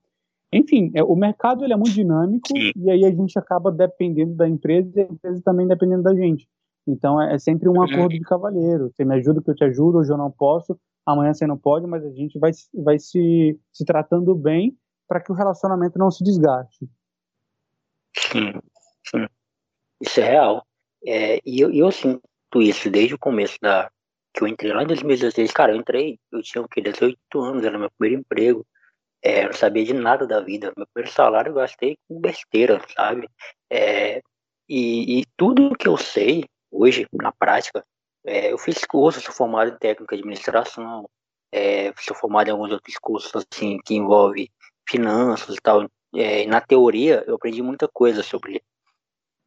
Enfim, 0.53 0.91
é, 0.95 1.03
o 1.03 1.17
mercado 1.17 1.65
ele 1.65 1.73
é 1.73 1.77
muito 1.77 1.93
dinâmico 1.93 2.49
e 2.77 2.91
aí 2.91 3.05
a 3.05 3.11
gente 3.11 3.39
acaba 3.39 3.73
dependendo 3.73 4.35
da 4.35 4.49
empresa 4.49 4.91
e 4.97 5.01
a 5.01 5.05
empresa 5.05 5.41
também 5.45 5.67
dependendo 5.67 6.03
da 6.03 6.15
gente. 6.15 6.47
Então 6.87 7.21
é, 7.21 7.35
é 7.35 7.39
sempre 7.39 7.69
um 7.69 7.81
acordo 7.81 8.11
de 8.11 8.21
cavalheiro. 8.21 8.91
Você 8.91 9.05
me 9.05 9.15
ajuda 9.15 9.41
que 9.41 9.51
eu 9.51 9.55
te 9.55 9.65
ajudo, 9.65 9.99
hoje 9.99 10.13
eu 10.13 10.19
não 10.19 10.31
posso, 10.31 10.79
amanhã 11.07 11.33
você 11.33 11.47
não 11.47 11.57
pode, 11.57 11.87
mas 11.87 12.05
a 12.05 12.11
gente 12.11 12.39
vai, 12.39 12.51
vai 12.75 12.99
se, 12.99 13.59
se 13.73 13.85
tratando 13.85 14.35
bem 14.35 14.77
para 15.09 15.21
que 15.21 15.31
o 15.33 15.35
relacionamento 15.35 15.99
não 15.99 16.11
se 16.11 16.25
desgaste. 16.25 16.89
Sim, 18.17 18.53
sim. 19.07 19.27
Isso 20.01 20.21
é 20.21 20.25
real. 20.25 20.67
É, 21.07 21.41
e 21.45 21.61
eu, 21.61 21.73
eu 21.73 21.91
sinto 21.91 22.23
isso 22.57 22.91
desde 22.91 23.15
o 23.15 23.19
começo 23.19 23.59
da 23.61 23.91
que 24.33 24.43
eu 24.43 24.49
entrei 24.49 24.73
lá 24.73 24.83
em 24.83 24.87
2016. 24.87 25.53
Cara, 25.53 25.73
eu 25.73 25.77
entrei, 25.77 26.19
eu 26.31 26.43
tinha 26.43 26.63
o 26.63 26.69
quê? 26.69 26.81
18 26.81 27.19
anos, 27.41 27.65
era 27.65 27.79
meu 27.79 27.91
primeiro 27.99 28.21
emprego. 28.21 28.67
É, 29.23 29.43
eu 29.45 29.47
não 29.47 29.53
sabia 29.53 29.85
de 29.85 29.93
nada 29.93 30.27
da 30.27 30.41
vida. 30.41 30.73
Meu 30.77 30.87
primeiro 30.93 31.15
salário 31.15 31.51
eu 31.51 31.55
gastei 31.55 31.97
com 32.09 32.21
besteira, 32.21 32.81
sabe? 32.97 33.29
É, 33.71 34.23
e, 34.69 35.21
e, 35.21 35.25
tudo 35.37 35.77
que 35.77 35.87
eu 35.87 35.97
sei 35.97 36.45
hoje, 36.71 37.07
na 37.13 37.31
prática, 37.33 37.85
é, 38.25 38.53
eu 38.53 38.59
fiz 38.59 38.85
curso, 38.85 39.21
sou 39.21 39.35
formado 39.35 39.71
em 39.71 39.79
técnica 39.79 40.17
de 40.17 40.23
administração, 40.23 41.09
é, 41.53 41.93
sou 41.99 42.17
formado 42.17 42.49
em 42.49 42.53
alguns 42.53 42.73
outros 42.73 42.97
cursos 42.97 43.33
assim, 43.35 43.79
que 43.85 43.95
envolvem 43.95 44.49
finanças 44.93 45.57
e 45.57 45.61
tal. 45.61 45.89
É, 46.15 46.47
na 46.47 46.61
teoria, 46.61 47.25
eu 47.27 47.37
aprendi 47.37 47.63
muita 47.63 47.89
coisa 47.89 48.23
sobre 48.23 48.63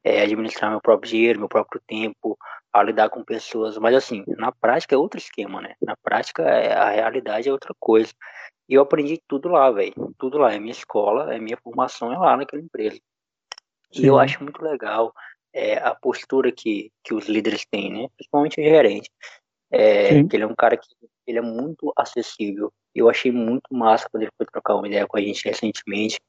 é, 0.04 0.22
administrar 0.22 0.72
meu 0.72 0.82
próprio 0.82 1.12
dinheiro, 1.12 1.40
meu 1.40 1.48
próprio 1.48 1.82
tempo, 1.88 2.38
a 2.74 2.84
lidar 2.84 3.10
com 3.10 3.24
pessoas. 3.24 3.78
Mas 3.78 3.96
assim, 3.96 4.24
na 4.28 4.52
prática 4.52 4.96
é 4.96 4.98
outro 4.98 5.20
esquema, 5.20 5.62
né? 5.62 5.76
Na 5.82 5.96
prática 5.96 6.44
é, 6.44 6.74
a 6.74 6.90
realidade 6.90 7.48
é 7.48 7.52
outra 7.52 7.74
coisa. 7.80 8.12
E 8.68 8.74
eu 8.74 8.82
aprendi 8.82 9.22
tudo 9.28 9.48
lá, 9.50 9.70
velho. 9.72 10.14
Tudo 10.18 10.40
lá. 10.40 10.54
É 10.54 10.60
minha 10.60 10.72
escola, 10.72 11.34
é 11.34 11.40
minha 11.40 11.58
formação, 11.58 12.12
é 12.12 12.18
lá 12.18 12.36
naquela 12.36 12.62
empresa. 12.62 13.00
Sim. 13.92 14.04
E 14.04 14.06
eu 14.08 14.18
acho 14.18 14.44
muito 14.44 14.62
legal 14.62 15.14
é, 15.54 15.78
a 15.78 15.96
postura 15.96 16.52
que, 16.52 16.92
que 17.04 17.14
os 17.14 17.28
líderes 17.28 17.66
têm, 17.66 17.92
né? 17.92 18.08
Principalmente 18.18 18.60
o 18.60 18.64
gerente. 18.64 19.10
É, 19.72 20.24
que 20.24 20.36
ele 20.36 20.44
é 20.44 20.48
um 20.48 20.56
cara 20.56 20.78
que 20.78 20.88
ele 21.28 21.40
é 21.40 21.42
muito 21.42 21.92
acessível. 21.98 22.72
Eu 22.96 23.10
achei 23.10 23.32
muito 23.32 23.74
massa 23.74 24.08
quando 24.10 24.24
ele 24.24 24.32
foi 24.38 24.46
trocar 24.46 24.76
uma 24.76 24.88
ideia 24.88 25.06
com 25.06 25.18
a 25.18 25.22
gente 25.22 25.44
recentemente 25.46 26.20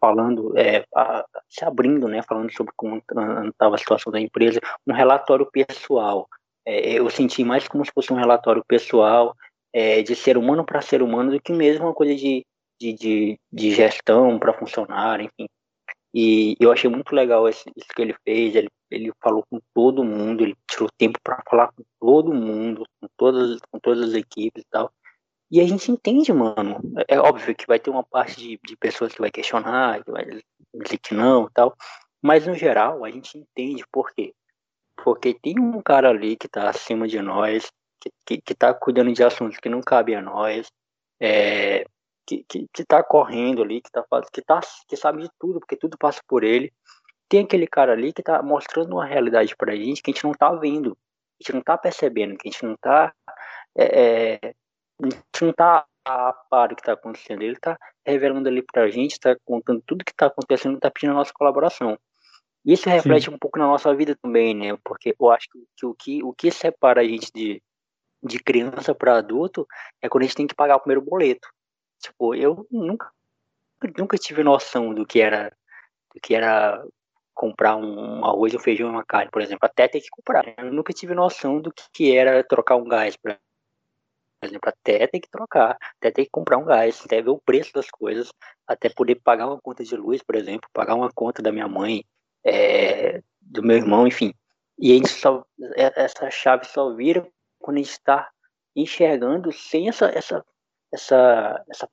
falando, 0.00 0.56
é, 0.56 0.84
a, 0.94 1.24
se 1.48 1.64
abrindo, 1.64 2.08
né, 2.08 2.22
falando 2.22 2.52
sobre 2.52 2.72
como 2.76 2.98
estava 2.98 3.74
a 3.74 3.78
situação 3.78 4.12
da 4.12 4.20
empresa, 4.20 4.60
um 4.86 4.92
relatório 4.92 5.46
pessoal. 5.50 6.28
É, 6.64 6.92
eu 6.92 7.08
senti 7.10 7.44
mais 7.44 7.66
como 7.66 7.84
se 7.84 7.92
fosse 7.92 8.12
um 8.12 8.16
relatório 8.16 8.62
pessoal 8.66 9.34
é, 9.72 10.02
de 10.02 10.14
ser 10.14 10.36
humano 10.36 10.64
para 10.64 10.82
ser 10.82 11.02
humano 11.02 11.30
do 11.30 11.40
que 11.40 11.52
mesmo 11.52 11.86
uma 11.86 11.94
coisa 11.94 12.14
de, 12.14 12.44
de, 12.80 12.92
de, 12.92 13.40
de 13.52 13.70
gestão 13.72 14.38
para 14.38 14.52
funcionário, 14.52 15.24
enfim. 15.26 15.48
E 16.14 16.56
eu 16.58 16.72
achei 16.72 16.88
muito 16.88 17.14
legal 17.14 17.48
isso, 17.48 17.64
que 17.94 18.02
ele 18.02 18.14
fez. 18.24 18.54
Ele, 18.54 18.68
ele 18.90 19.12
falou 19.22 19.44
com 19.50 19.60
todo 19.74 20.04
mundo, 20.04 20.42
ele 20.42 20.56
tirou 20.68 20.88
tempo 20.96 21.18
para 21.22 21.42
falar 21.48 21.68
com 21.72 21.82
todo 22.00 22.32
mundo, 22.32 22.84
com 23.00 23.08
todas, 23.16 23.60
com 23.70 23.78
todas 23.78 24.10
as 24.10 24.14
equipes 24.14 24.62
e 24.62 24.66
tal. 24.70 24.90
E 25.50 25.60
a 25.60 25.66
gente 25.66 25.90
entende, 25.90 26.32
mano. 26.32 26.78
É, 27.08 27.18
óbvio 27.18 27.54
que 27.54 27.66
vai 27.66 27.78
ter 27.78 27.90
uma 27.90 28.04
parte 28.04 28.36
de, 28.36 28.60
de 28.62 28.76
pessoas 28.76 29.14
que 29.14 29.20
vai 29.20 29.30
questionar, 29.30 30.04
que 30.04 30.10
vai 30.10 30.24
dizer 30.24 30.98
que 30.98 31.14
não 31.14 31.46
e 31.46 31.50
tal. 31.52 31.74
Mas 32.20 32.46
no 32.46 32.54
geral, 32.54 33.04
a 33.04 33.10
gente 33.10 33.38
entende 33.38 33.84
por 33.90 34.12
quê. 34.12 34.34
Porque 35.02 35.32
tem 35.32 35.58
um 35.58 35.80
cara 35.80 36.10
ali 36.10 36.36
que 36.36 36.48
tá 36.48 36.68
acima 36.68 37.08
de 37.08 37.20
nós, 37.22 37.70
que, 38.00 38.12
que, 38.26 38.40
que 38.42 38.54
tá 38.54 38.74
cuidando 38.74 39.12
de 39.12 39.24
assuntos 39.24 39.58
que 39.58 39.68
não 39.68 39.80
cabem 39.80 40.16
a 40.16 40.22
nós, 40.22 40.70
é, 41.20 41.84
que, 42.26 42.44
que, 42.46 42.66
que 42.72 42.84
tá 42.84 43.02
correndo 43.02 43.62
ali, 43.62 43.80
que 43.80 43.90
tá, 43.90 44.04
que 44.32 44.42
tá 44.42 44.60
que 44.86 44.96
sabe 44.96 45.22
de 45.22 45.30
tudo, 45.38 45.60
porque 45.60 45.76
tudo 45.76 45.96
passa 45.96 46.20
por 46.28 46.44
ele. 46.44 46.72
Tem 47.28 47.44
aquele 47.44 47.66
cara 47.66 47.92
ali 47.92 48.12
que 48.12 48.22
tá 48.22 48.42
mostrando 48.42 48.92
uma 48.92 49.06
realidade 49.06 49.56
pra 49.56 49.74
gente 49.74 50.02
que 50.02 50.10
a 50.10 50.14
gente 50.14 50.24
não 50.24 50.32
tá 50.32 50.52
vendo, 50.52 50.92
a 51.40 51.42
gente 51.42 51.54
não 51.54 51.62
tá 51.62 51.78
percebendo, 51.78 52.36
que 52.36 52.48
a 52.48 52.50
gente 52.50 52.64
não 52.64 52.76
tá 52.76 53.14
é, 53.76 54.40
é 54.44 54.54
a 55.02 55.04
gente 55.04 55.42
não 55.42 55.52
tá 55.52 55.86
a 56.04 56.32
par 56.32 56.68
do 56.68 56.76
que 56.76 56.82
está 56.82 56.92
acontecendo. 56.92 57.42
Ele 57.42 57.52
está 57.52 57.78
revelando 58.04 58.48
ali 58.48 58.62
para 58.62 58.84
a 58.84 58.90
gente, 58.90 59.12
está 59.12 59.36
contando 59.44 59.82
tudo 59.86 60.04
que 60.04 60.10
está 60.10 60.26
acontecendo, 60.26 60.76
está 60.76 60.90
pedindo 60.90 61.12
a 61.12 61.16
nossa 61.16 61.32
colaboração. 61.32 61.98
Isso 62.64 62.88
reflete 62.88 63.26
Sim. 63.26 63.34
um 63.34 63.38
pouco 63.38 63.58
na 63.58 63.66
nossa 63.66 63.94
vida 63.94 64.16
também, 64.20 64.54
né? 64.54 64.76
Porque 64.84 65.14
eu 65.18 65.30
acho 65.30 65.48
que 65.50 65.86
o 65.86 65.94
que, 65.94 66.22
o 66.22 66.32
que 66.32 66.50
separa 66.50 67.00
a 67.00 67.04
gente 67.04 67.30
de, 67.32 67.62
de 68.22 68.38
criança 68.38 68.94
para 68.94 69.18
adulto 69.18 69.66
é 70.02 70.08
quando 70.08 70.22
a 70.22 70.26
gente 70.26 70.36
tem 70.36 70.46
que 70.46 70.54
pagar 70.54 70.76
o 70.76 70.80
primeiro 70.80 71.02
boleto. 71.02 71.48
Tipo, 72.00 72.34
eu 72.34 72.66
nunca, 72.70 73.10
nunca 73.96 74.16
tive 74.16 74.42
noção 74.42 74.94
do 74.94 75.06
que 75.06 75.20
era 75.20 75.52
do 76.14 76.20
que 76.20 76.34
era 76.34 76.84
comprar 77.34 77.76
um 77.76 78.24
arroz, 78.24 78.54
um 78.54 78.58
feijão 78.58 78.88
e 78.88 78.90
uma 78.90 79.04
carne, 79.04 79.30
por 79.30 79.40
exemplo, 79.40 79.60
até 79.62 79.86
ter 79.86 80.00
que 80.00 80.08
comprar. 80.10 80.44
Eu 80.58 80.72
nunca 80.72 80.92
tive 80.92 81.14
noção 81.14 81.60
do 81.60 81.72
que 81.92 82.16
era 82.16 82.42
trocar 82.42 82.76
um 82.76 82.84
gás, 82.88 83.16
por 83.16 83.38
por 84.40 84.46
exemplo, 84.46 84.68
até 84.68 85.06
tem 85.06 85.20
que 85.20 85.30
trocar, 85.30 85.76
até 85.98 86.10
tem 86.10 86.24
que 86.24 86.30
comprar 86.30 86.58
um 86.58 86.64
gás, 86.64 87.02
até 87.04 87.20
ver 87.20 87.30
o 87.30 87.40
preço 87.40 87.72
das 87.72 87.90
coisas, 87.90 88.32
até 88.66 88.88
poder 88.88 89.16
pagar 89.16 89.46
uma 89.48 89.60
conta 89.60 89.82
de 89.82 89.96
luz, 89.96 90.22
por 90.22 90.36
exemplo, 90.36 90.68
pagar 90.72 90.94
uma 90.94 91.10
conta 91.12 91.42
da 91.42 91.50
minha 91.50 91.68
mãe, 91.68 92.04
é, 92.44 93.22
do 93.40 93.62
meu 93.62 93.76
irmão, 93.76 94.06
enfim. 94.06 94.32
E 94.78 94.92
a 94.92 94.94
gente 94.94 95.08
só, 95.08 95.44
é, 95.76 96.04
essa 96.04 96.30
chave 96.30 96.64
só 96.66 96.94
vira 96.94 97.26
quando 97.58 97.78
a 97.78 97.80
gente 97.80 97.90
está 97.90 98.30
enxergando 98.76 99.50
sem 99.52 99.88
essa, 99.88 100.06
essa, 100.06 100.44
essa, 100.92 101.64
essa 101.68 101.88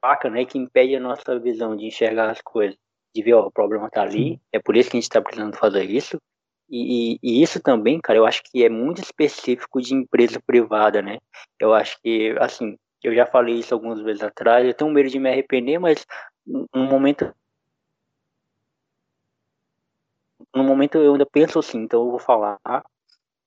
placa 0.00 0.30
né, 0.30 0.44
que 0.44 0.58
impede 0.58 0.94
a 0.94 1.00
nossa 1.00 1.38
visão 1.38 1.76
de 1.76 1.86
enxergar 1.86 2.30
as 2.30 2.40
coisas, 2.40 2.78
de 3.12 3.22
ver, 3.22 3.34
ó, 3.34 3.46
o 3.46 3.50
problema 3.50 3.88
está 3.88 4.02
ali, 4.02 4.40
é 4.52 4.60
por 4.60 4.76
isso 4.76 4.90
que 4.90 4.96
a 4.96 5.00
gente 5.00 5.08
está 5.08 5.20
precisando 5.20 5.56
fazer 5.56 5.84
isso, 5.84 6.20
e, 6.68 7.18
e, 7.22 7.42
isso 7.42 7.60
também, 7.60 8.00
cara, 8.00 8.18
eu 8.18 8.26
acho 8.26 8.42
que 8.42 8.64
é 8.64 8.68
muito 8.68 9.00
específico 9.00 9.80
de 9.80 9.94
empresa 9.94 10.40
privada, 10.44 11.00
né? 11.00 11.18
Eu 11.60 11.72
acho 11.72 11.96
que, 12.02 12.34
assim, 12.40 12.76
eu 13.02 13.14
já 13.14 13.24
falei 13.24 13.54
isso 13.54 13.72
algumas 13.72 14.00
vezes 14.00 14.22
atrás, 14.22 14.66
eu 14.66 14.74
tenho 14.74 14.90
medo 14.90 15.08
de 15.08 15.18
me 15.18 15.30
arrepender, 15.30 15.78
mas 15.78 16.04
no 16.46 16.66
momento. 16.74 17.32
No 20.54 20.64
momento 20.64 20.98
eu 20.98 21.12
ainda 21.12 21.26
penso 21.26 21.58
assim, 21.58 21.78
então 21.82 22.04
eu 22.04 22.10
vou 22.10 22.18
falar 22.18 22.58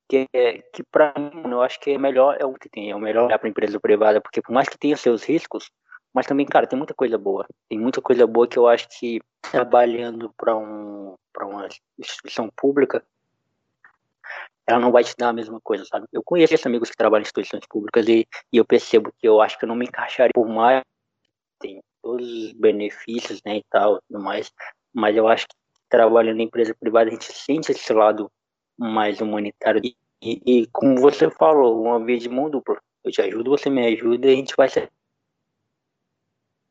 que, 0.08 0.27
é, 0.34 0.60
que 0.73 0.84
para 0.84 1.13
mim, 1.17 1.51
eu 1.51 1.62
acho 1.62 1.79
que 1.79 1.91
é 1.91 1.97
melhor 1.97 2.38
é 2.39 2.45
o 2.45 2.53
que 2.53 2.69
tem, 2.69 2.91
é 2.91 2.95
o 2.95 2.99
melhor 2.99 3.25
olhar 3.25 3.39
para 3.39 3.49
empresa 3.49 3.79
privada, 3.79 4.21
porque 4.21 4.41
por 4.41 4.51
mais 4.51 4.69
que 4.69 4.77
tenha 4.77 4.95
seus 4.95 5.23
riscos, 5.23 5.71
mas 6.13 6.26
também, 6.26 6.45
cara, 6.45 6.67
tem 6.67 6.78
muita 6.78 6.93
coisa 6.93 7.17
boa. 7.17 7.45
Tem 7.67 7.80
muita 7.80 8.02
coisa 8.02 8.26
boa 8.26 8.48
que 8.48 8.58
eu 8.58 8.67
acho 8.67 8.88
que 8.89 9.19
trabalhando 9.41 10.34
para 10.38 10.56
um, 10.58 11.15
uma 11.41 11.67
instituição 11.98 12.50
pública, 12.56 13.04
ela 14.67 14.80
não 14.80 14.91
vai 14.91 15.04
te 15.04 15.15
dar 15.17 15.30
a 15.30 15.34
mesma 15.34 15.60
coisa, 15.62 15.84
sabe? 15.86 16.06
Eu 16.12 16.22
conheço 16.24 16.54
esses 16.54 16.65
amigos 16.65 16.89
que 16.89 16.98
trabalham 16.98 17.22
em 17.22 17.24
instituições 17.24 17.65
públicas 17.67 18.08
e, 18.08 18.28
e 18.54 18.58
eu 18.58 18.65
percebo 18.65 19.12
que 19.17 19.28
eu 19.28 19.41
acho 19.41 19.58
que 19.58 19.65
eu 19.65 19.67
não 19.67 19.76
me 19.76 19.86
encaixaria 19.86 20.32
por 20.34 20.48
mais 20.48 20.84
tem 21.60 21.82
todos 22.02 22.28
os 22.32 22.54
benefícios, 22.54 23.41
né, 23.45 23.58
e 23.58 23.63
tal, 23.69 24.02
tudo 24.08 24.24
mais, 24.24 24.52
mas 24.93 25.15
eu 25.15 25.28
acho 25.28 25.48
que 25.48 25.56
trabalhando 25.89 26.39
em 26.39 26.43
empresa 26.43 26.74
privada 26.74 27.10
a 27.10 27.13
gente 27.13 27.26
sente 27.26 27.72
esse 27.72 27.93
lado 27.93 28.32
mais 28.78 29.19
humanitário 29.19 29.82
e, 29.84 29.95
e, 30.22 30.62
e 30.62 30.67
como 30.67 30.98
você 31.00 31.30
falou, 31.30 31.82
uma 31.84 32.04
vez 32.04 32.22
de 32.22 32.30
mão 32.30 32.50
dupla. 32.50 32.80
Eu 33.04 33.12
te 33.12 33.22
ajudo, 33.22 33.50
você 33.50 33.69
me 33.69 33.86
ajuda 33.88 34.28
e 34.28 34.34
a 34.34 34.36
gente 34.36 34.54
vai 34.56 34.69
se 34.69 34.80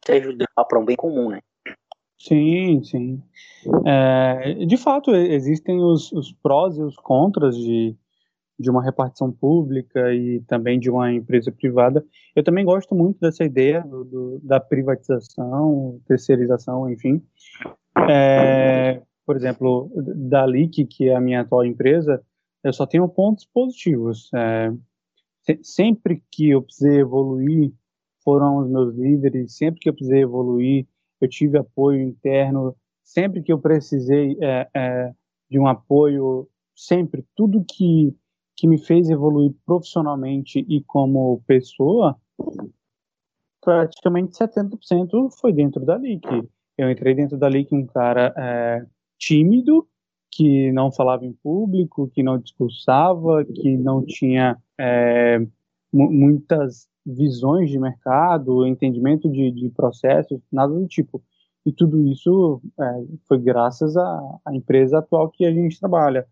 ajudar 0.08 0.46
para 0.68 0.78
um 0.78 0.84
bem 0.84 0.96
comum, 0.96 1.30
né? 1.30 1.40
Sim, 2.18 2.82
sim. 2.82 3.22
É, 3.87 4.64
de 4.64 4.76
fato, 4.76 5.14
existem 5.14 5.80
os, 5.80 6.11
os, 6.12 6.32
prós 6.32 6.76
e 6.76 6.82
os 6.82 6.96
contras 6.96 7.56
de, 7.56 7.96
de 8.58 8.70
uma 8.70 8.82
repartição 8.82 9.30
pública 9.30 10.12
e 10.12 10.40
também 10.40 10.80
de 10.80 10.90
uma 10.90 11.12
empresa 11.12 11.52
privada. 11.52 12.04
Eu 12.34 12.42
também 12.42 12.64
gosto 12.64 12.94
muito 12.94 13.20
dessa 13.20 13.44
ideia 13.44 13.82
do, 13.82 14.04
do, 14.04 14.40
da 14.42 14.58
privatização, 14.58 16.00
terceirização, 16.08 16.90
enfim. 16.90 17.22
É, 18.11 19.00
por 19.24 19.37
exemplo, 19.37 19.90
da 19.94 20.44
LIC, 20.44 20.87
que 20.87 21.08
é 21.08 21.14
a 21.14 21.20
minha 21.20 21.42
atual 21.42 21.64
empresa, 21.64 22.20
eu 22.64 22.72
só 22.72 22.84
tenho 22.84 23.08
pontos 23.08 23.44
positivos. 23.44 24.28
É, 24.34 24.72
sempre 25.62 26.22
que 26.32 26.50
eu 26.50 26.62
precisei 26.62 27.00
evoluir, 27.00 27.72
foram 28.28 28.58
os 28.58 28.68
meus 28.68 28.94
líderes, 28.94 29.56
sempre 29.56 29.80
que 29.80 29.88
eu 29.88 29.94
precisei 29.94 30.20
evoluir, 30.20 30.86
eu 31.18 31.26
tive 31.26 31.56
apoio 31.56 32.02
interno, 32.02 32.76
sempre 33.02 33.42
que 33.42 33.50
eu 33.50 33.58
precisei 33.58 34.36
é, 34.38 34.68
é, 34.74 35.12
de 35.50 35.58
um 35.58 35.66
apoio, 35.66 36.46
sempre, 36.76 37.24
tudo 37.34 37.64
que, 37.64 38.14
que 38.54 38.68
me 38.68 38.76
fez 38.76 39.08
evoluir 39.08 39.54
profissionalmente 39.64 40.58
e 40.68 40.82
como 40.82 41.42
pessoa, 41.46 42.20
praticamente 43.62 44.36
70% 44.36 45.30
foi 45.40 45.54
dentro 45.54 45.86
da 45.86 45.96
LIC. 45.96 46.28
Eu 46.76 46.90
entrei 46.90 47.14
dentro 47.14 47.38
da 47.38 47.48
LIC 47.48 47.74
um 47.74 47.86
cara 47.86 48.34
é, 48.36 48.84
tímido, 49.16 49.88
que 50.30 50.70
não 50.72 50.92
falava 50.92 51.24
em 51.24 51.32
público, 51.32 52.10
que 52.10 52.22
não 52.22 52.36
discursava, 52.36 53.42
que 53.46 53.74
não 53.78 54.04
tinha 54.04 54.58
é, 54.78 55.40
muitas 55.90 56.86
visões 57.09 57.71
de 57.71 57.79
mercado, 57.79 58.66
entendimento 58.66 59.31
de, 59.31 59.51
de 59.51 59.71
processos, 59.71 60.40
nada 60.53 60.73
do 60.73 60.87
tipo. 60.87 61.23
E 61.64 61.73
tudo 61.73 62.01
isso 62.07 62.61
é, 62.79 63.05
foi 63.27 63.38
graças 63.38 63.97
à, 63.97 64.38
à, 64.44 64.55
empresa 64.55 64.99
atual 64.99 65.31
que 65.31 65.44
a 65.44 65.53
gente 65.53 65.79
trabalha. 65.81 66.27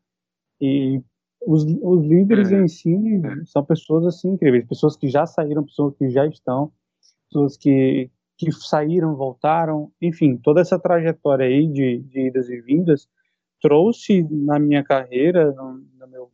E 0.61 1.03
os, 1.47 1.65
os 1.83 2.05
líderes 2.07 2.51
uhum. 2.51 2.65
em 2.65 2.69
si 2.69 2.97
são 3.45 3.65
pessoas 3.65 4.07
assim 4.07 4.33
incríveis, 4.33 4.67
pessoas 4.67 4.97
que 4.97 5.09
já 5.09 5.27
saíram, 5.27 5.65
pessoas 5.65 5.95
que 5.97 6.09
já 6.11 6.27
estão, 6.27 6.73
pessoas 7.29 7.57
que, 7.57 8.11
que 8.37 8.53
saíram, 8.53 9.17
voltaram, 9.17 9.91
enfim, 10.01 10.37
toda 10.37 10.61
essa 10.61 10.79
trajetória 10.79 11.47
aí 11.47 11.67
de, 11.67 11.99
de 12.01 12.29
idas 12.29 12.49
e 12.49 12.61
vindas 12.61 13.09
trouxe 13.61 14.23
na 14.31 14.59
minha 14.59 14.83
carreira, 14.85 15.53
no, 15.53 15.85
no 15.99 16.09
meu, 16.09 16.31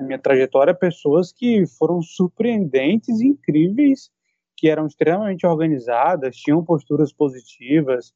na 0.00 0.06
minha 0.06 0.18
trajetória, 0.18 0.74
pessoas 0.74 1.32
que 1.32 1.66
foram 1.78 2.00
surpreendentes, 2.00 3.20
incríveis, 3.20 4.10
que 4.56 4.68
eram 4.68 4.86
extremamente 4.86 5.46
organizadas, 5.46 6.36
tinham 6.36 6.64
posturas 6.64 7.12
positivas, 7.12 8.12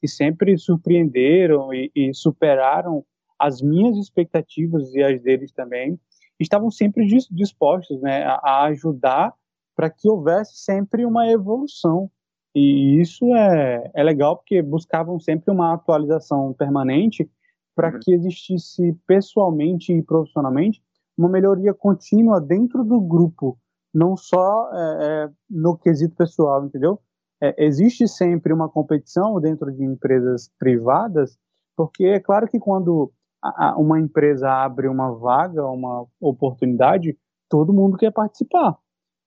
que 0.00 0.08
sempre 0.08 0.56
surpreenderam 0.58 1.72
e, 1.72 1.90
e 1.94 2.14
superaram 2.14 3.04
as 3.38 3.62
minhas 3.62 3.96
expectativas 3.96 4.92
e 4.94 5.02
as 5.02 5.20
deles 5.22 5.52
também, 5.52 5.98
estavam 6.38 6.70
sempre 6.70 7.06
dispostos 7.30 8.00
né, 8.00 8.24
a, 8.24 8.64
ajudar 8.64 9.32
para 9.74 9.90
que 9.90 10.08
houvesse 10.08 10.56
sempre 10.56 11.04
uma 11.04 11.28
evolução. 11.30 12.10
E 12.54 13.00
isso 13.00 13.34
é, 13.34 13.90
é 13.94 14.02
legal 14.02 14.36
porque 14.36 14.60
buscavam 14.60 15.20
sempre 15.20 15.52
uma 15.52 15.74
atualização 15.74 16.52
permanente 16.52 17.28
para 17.74 17.92
uhum. 17.92 18.00
que 18.00 18.12
existisse 18.12 18.92
pessoalmente 19.06 19.92
e 19.92 20.02
profissionalmente 20.02 20.82
uma 21.18 21.28
melhoria 21.28 21.74
contínua 21.74 22.40
dentro 22.40 22.84
do 22.84 23.00
grupo, 23.00 23.58
não 23.92 24.16
só 24.16 24.70
é, 24.72 24.78
é, 25.24 25.30
no 25.50 25.76
quesito 25.76 26.14
pessoal, 26.14 26.64
entendeu? 26.64 27.00
É, 27.42 27.66
existe 27.66 28.06
sempre 28.06 28.52
uma 28.52 28.68
competição 28.68 29.40
dentro 29.40 29.72
de 29.72 29.84
empresas 29.84 30.50
privadas, 30.58 31.36
porque 31.76 32.04
é 32.04 32.20
claro 32.20 32.46
que 32.46 32.60
quando 32.60 33.12
a, 33.42 33.70
a, 33.70 33.76
uma 33.76 33.98
empresa 33.98 34.48
abre 34.48 34.86
uma 34.88 35.12
vaga, 35.12 35.66
uma 35.66 36.06
oportunidade, 36.20 37.18
todo 37.48 37.72
mundo 37.72 37.96
quer 37.96 38.12
participar. 38.12 38.76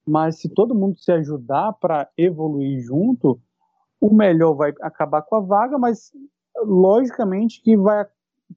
Mas 0.08 0.40
se 0.40 0.50
todo 0.50 0.76
mundo 0.76 0.98
se 0.98 1.12
ajudar 1.12 1.74
para 1.74 2.10
evoluir 2.18 2.82
junto, 2.82 3.40
o 4.00 4.14
melhor 4.14 4.54
vai 4.54 4.74
acabar 4.82 5.22
com 5.22 5.36
a 5.36 5.42
vaga, 5.42 5.78
mas 5.78 6.12
logicamente 6.64 7.62
que 7.62 7.78
vai 7.78 8.06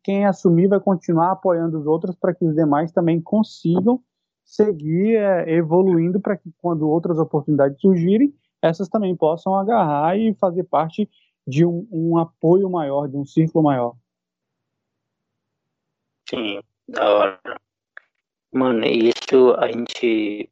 quem 0.02 0.26
assumir 0.26 0.68
vai 0.68 0.80
continuar 0.80 1.32
apoiando 1.32 1.78
os 1.78 1.86
outros 1.86 2.14
para 2.16 2.34
que 2.34 2.44
os 2.44 2.54
demais 2.54 2.92
também 2.92 3.20
consigam 3.20 4.02
seguir 4.44 5.16
é, 5.16 5.50
evoluindo 5.50 6.20
para 6.20 6.36
que 6.36 6.52
quando 6.60 6.88
outras 6.88 7.18
oportunidades 7.18 7.80
surgirem, 7.80 8.34
essas 8.60 8.88
também 8.88 9.16
possam 9.16 9.54
agarrar 9.54 10.16
e 10.16 10.34
fazer 10.34 10.64
parte 10.64 11.08
de 11.46 11.64
um, 11.64 11.86
um 11.90 12.18
apoio 12.18 12.68
maior, 12.70 13.08
de 13.08 13.16
um 13.16 13.24
círculo 13.24 13.64
maior. 13.64 13.94
Sim, 16.28 16.60
da 16.88 17.14
hora. 17.14 17.40
Mano, 18.52 18.84
isso 18.86 19.54
a 19.58 19.70
gente 19.70 20.50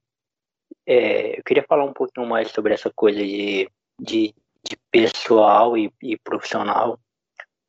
é, 0.87 1.39
eu 1.39 1.45
queria 1.45 1.65
falar 1.67 1.85
um 1.85 1.93
pouquinho 1.93 2.27
mais 2.27 2.51
sobre 2.51 2.75
essa 2.75 2.91
coisa 2.91 3.21
de, 3.21 3.71
de, 4.01 4.35
de 4.65 4.77
pessoal 4.91 5.77
e, 5.77 5.93
e, 6.03 6.19
profissional, 6.19 6.99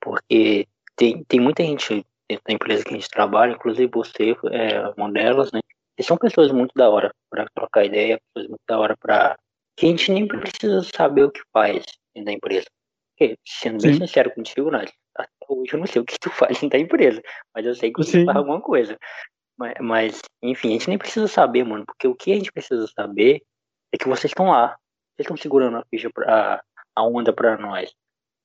porque 0.01 0.67
tem, 0.95 1.23
tem 1.25 1.39
muita 1.39 1.63
gente 1.63 2.06
dentro 2.29 2.43
da 2.47 2.53
empresa 2.53 2.84
que 2.84 2.91
a 2.91 2.93
gente 2.93 3.10
trabalha, 3.10 3.53
inclusive 3.53 3.91
você 3.93 4.36
é 4.51 4.88
uma 4.97 5.12
delas, 5.12 5.51
né? 5.51 5.60
E 5.97 6.03
são 6.03 6.17
pessoas 6.17 6.51
muito 6.51 6.71
da 6.75 6.89
hora 6.89 7.13
para 7.29 7.45
trocar 7.53 7.86
ideia, 7.86 8.19
pessoas 8.34 8.49
muito 8.49 8.63
da 8.67 8.79
hora 8.79 8.97
para 8.97 9.38
que 9.77 9.86
a 9.86 9.89
gente 9.89 10.12
nem 10.12 10.27
precisa 10.27 10.82
saber 10.95 11.25
o 11.25 11.32
que 11.32 11.41
faz 11.51 11.84
dentro 12.15 12.25
da 12.25 12.32
empresa. 12.32 12.65
Porque, 13.12 13.38
sendo 13.45 13.82
bem 13.82 13.93
Sim. 13.93 13.99
sincero 13.99 14.34
contigo, 14.34 14.71
Nath, 14.71 14.91
até 15.15 15.29
hoje 15.47 15.73
eu 15.73 15.79
não 15.79 15.88
sei 15.88 16.01
o 16.01 16.06
que 16.06 16.17
tu 16.19 16.29
faz 16.32 16.60
dentro 16.60 16.77
da 16.77 16.84
empresa, 16.84 17.21
mas 17.53 17.65
eu 17.65 17.75
sei 17.75 17.91
que 17.91 18.03
você 18.03 18.25
faz 18.25 18.38
alguma 18.38 18.62
coisa. 18.62 18.97
Mas, 19.58 19.73
mas, 19.79 20.21
enfim, 20.41 20.69
a 20.69 20.71
gente 20.71 20.89
nem 20.89 20.97
precisa 20.97 21.27
saber, 21.27 21.63
mano, 21.63 21.86
porque 21.86 22.08
o 22.08 22.15
que 22.15 22.32
a 22.32 22.36
gente 22.36 22.51
precisa 22.51 22.88
saber 22.88 23.43
é 23.93 23.97
que 23.97 24.08
vocês 24.08 24.32
estão 24.32 24.49
lá. 24.49 24.69
Vocês 25.15 25.25
estão 25.25 25.38
segurando 25.38 25.77
a 25.77 25.86
ficha, 25.91 26.10
pra, 26.12 26.63
a 26.95 27.03
onda 27.03 27.32
pra 27.32 27.56
nós. 27.58 27.93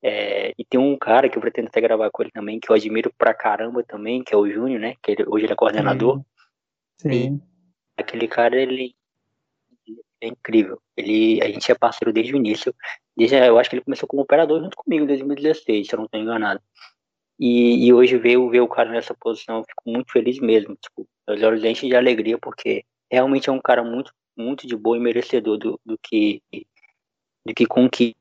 É, 0.03 0.55
e 0.57 0.65
tem 0.65 0.79
um 0.79 0.97
cara 0.97 1.29
que 1.29 1.37
eu 1.37 1.43
pretendo 1.43 1.69
até 1.69 1.81
gravar 1.81 2.11
com 2.11 2.23
ele 2.23 2.31
também, 2.31 2.61
que 2.61 2.71
eu 2.71 2.77
admiro 2.77 3.13
pra 3.19 3.35
caramba 3.35 3.83
também, 3.83 4.23
que 4.23 4.33
é 4.33 4.37
o 4.37 4.49
Júnior, 4.49 4.81
né? 4.81 4.95
Que 5.03 5.13
ele, 5.13 5.25
hoje 5.27 5.47
ele 5.47 5.53
é 5.53 5.57
coordenador. 5.57 6.23
Sim. 6.99 7.11
Sim. 7.11 7.43
aquele 7.97 8.27
cara, 8.27 8.57
ele 8.57 8.95
é 10.21 10.29
incrível. 10.29 10.81
Ele, 10.97 11.41
a 11.43 11.49
gente 11.49 11.71
é 11.71 11.75
parceiro 11.75 12.13
desde 12.13 12.33
o 12.33 12.37
início. 12.37 12.75
Desde, 13.17 13.37
eu 13.37 13.59
acho 13.59 13.71
que 13.71 13.77
ele 13.77 13.85
começou 13.85 14.09
como 14.09 14.23
operador 14.23 14.61
junto 14.61 14.77
comigo 14.77 15.05
em 15.05 15.09
2016, 15.09 15.87
se 15.87 15.95
eu 15.95 15.99
não 15.99 16.07
estou 16.07 16.21
enganado. 16.21 16.61
E, 17.39 17.87
e, 17.87 17.93
hoje 17.93 18.19
ver, 18.19 18.37
ver 18.51 18.61
o 18.61 18.69
cara 18.69 18.91
nessa 18.91 19.15
posição, 19.15 19.59
eu 19.59 19.65
fico 19.65 19.83
muito 19.87 20.11
feliz 20.11 20.41
mesmo. 20.41 20.77
Tipo, 20.77 21.09
meus 21.27 21.43
olhos 21.43 21.65
enchem 21.65 21.89
de 21.89 21.95
alegria, 21.95 22.37
porque 22.37 22.85
realmente 23.11 23.49
é 23.49 23.53
um 23.53 23.61
cara 23.61 23.85
muito, 23.85 24.13
muito 24.37 24.67
de 24.67 24.77
boa 24.77 24.97
e 24.97 25.01
merecedor 25.01 25.57
do, 25.57 25.81
do 25.85 25.97
que 26.03 26.43
do 27.47 27.55
que 27.55 27.65
conquista. 27.65 28.18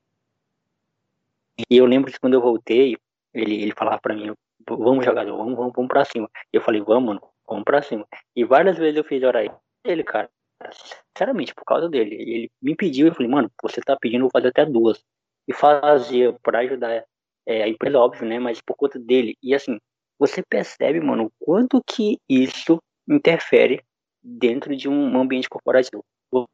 E 1.70 1.76
eu 1.76 1.86
lembro 1.86 2.10
que 2.10 2.20
quando 2.20 2.34
eu 2.34 2.40
voltei, 2.40 2.96
ele, 3.34 3.62
ele 3.62 3.72
falava 3.72 4.00
para 4.00 4.14
mim, 4.14 4.32
vamos 4.68 5.04
jogador, 5.04 5.36
vamos, 5.36 5.56
vamos, 5.56 5.72
vamos 5.74 5.88
pra 5.88 6.04
cima. 6.04 6.30
E 6.52 6.56
eu 6.56 6.62
falei, 6.62 6.80
vamos, 6.80 7.04
mano, 7.04 7.22
vamos 7.46 7.64
pra 7.64 7.82
cima. 7.82 8.06
E 8.34 8.44
várias 8.44 8.78
vezes 8.78 8.96
eu 8.96 9.04
fiz 9.04 9.22
hora 9.22 9.40
aí. 9.40 9.50
Ele, 9.84 10.04
cara, 10.04 10.30
sinceramente, 10.72 11.54
por 11.54 11.64
causa 11.64 11.88
dele. 11.88 12.14
Ele 12.14 12.50
me 12.62 12.74
pediu, 12.76 13.06
eu 13.06 13.14
falei, 13.14 13.30
mano, 13.30 13.50
você 13.62 13.80
tá 13.80 13.96
pedindo, 13.96 14.20
eu 14.20 14.24
vou 14.26 14.30
fazer 14.32 14.48
até 14.48 14.64
duas. 14.64 15.02
E 15.46 15.52
fazia 15.52 16.32
para 16.42 16.60
ajudar 16.60 17.04
é, 17.46 17.62
a 17.62 17.68
empresa, 17.68 17.98
óbvio, 17.98 18.26
né? 18.26 18.38
Mas 18.38 18.60
por 18.60 18.76
conta 18.76 18.98
dele. 18.98 19.36
E 19.42 19.54
assim, 19.54 19.78
você 20.18 20.42
percebe, 20.42 21.00
mano, 21.00 21.26
o 21.26 21.32
quanto 21.44 21.82
que 21.86 22.18
isso 22.28 22.80
interfere 23.08 23.82
dentro 24.22 24.76
de 24.76 24.88
um 24.88 25.18
ambiente 25.18 25.48
corporativo. 25.48 26.04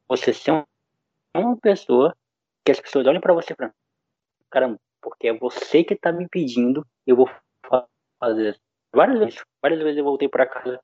Você 0.07 0.33
ser 0.33 0.63
uma 1.35 1.57
pessoa 1.57 2.15
que 2.63 2.71
as 2.71 2.79
pessoas 2.79 3.05
olham 3.05 3.19
para 3.19 3.33
você 3.33 3.53
e 3.53 3.55
falam, 3.55 3.73
caramba, 4.49 4.79
porque 5.05 5.27
é 5.27 5.33
você 5.33 5.83
que 5.83 5.95
tá 5.95 6.11
me 6.11 6.27
pedindo, 6.27 6.83
eu 7.05 7.15
vou 7.15 7.29
fazer. 8.19 8.59
Várias 8.91 9.19
vezes, 9.19 9.43
várias 9.61 9.79
vezes 9.79 9.99
eu 9.99 10.03
voltei 10.03 10.27
para 10.27 10.47
casa, 10.47 10.79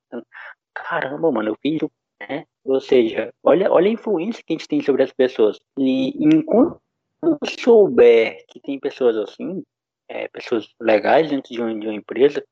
caramba, 0.76 1.32
mano, 1.32 1.50
eu 1.50 1.58
fiz, 1.60 1.82
né? 2.20 2.46
Ou 2.64 2.80
seja, 2.80 3.34
olha, 3.44 3.72
olha 3.72 3.90
a 3.90 3.94
influência 3.94 4.44
que 4.46 4.54
a 4.54 4.58
gente 4.58 4.68
tem 4.68 4.82
sobre 4.82 5.02
as 5.02 5.12
pessoas. 5.12 5.60
E 5.76 6.10
enquanto 6.24 6.80
eu 7.24 7.36
souber 7.60 8.46
que 8.48 8.60
tem 8.60 8.80
pessoas 8.80 9.18
assim, 9.18 9.64
é, 10.08 10.28
pessoas 10.28 10.70
legais 10.80 11.32
dentro 11.32 11.52
de 11.52 11.60
uma, 11.60 11.74
de 11.74 11.88
uma 11.88 11.96
empresa 11.96 12.46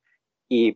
e 0.49 0.75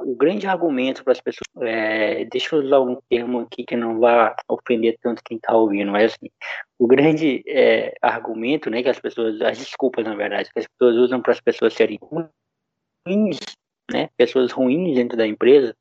o 0.00 0.14
grande 0.14 0.46
argumento 0.46 1.02
para 1.02 1.12
as 1.12 1.20
pessoas, 1.20 1.48
é, 1.62 2.24
deixa 2.26 2.54
eu 2.54 2.62
usar 2.62 2.80
um 2.80 2.96
termo 3.08 3.40
aqui 3.40 3.64
que 3.64 3.76
não 3.76 3.98
vá 3.98 4.36
ofender 4.48 4.96
tanto 5.02 5.22
quem 5.24 5.36
está 5.36 5.56
ouvindo, 5.56 5.90
mas 5.90 6.12
assim, 6.12 6.30
o 6.78 6.86
grande 6.86 7.42
é, 7.46 7.94
argumento, 8.00 8.70
né, 8.70 8.82
que 8.82 8.88
as 8.88 9.00
pessoas, 9.00 9.40
as 9.40 9.58
desculpas 9.58 10.04
na 10.04 10.14
verdade, 10.14 10.50
que 10.52 10.60
as 10.60 10.66
pessoas 10.66 10.96
usam 10.96 11.20
para 11.20 11.32
as 11.32 11.40
pessoas 11.40 11.74
serem 11.74 11.98
ruins, 12.00 13.38
né, 13.90 14.08
pessoas 14.16 14.52
ruins 14.52 14.94
dentro 14.94 15.16
da 15.16 15.26
empresa, 15.26 15.74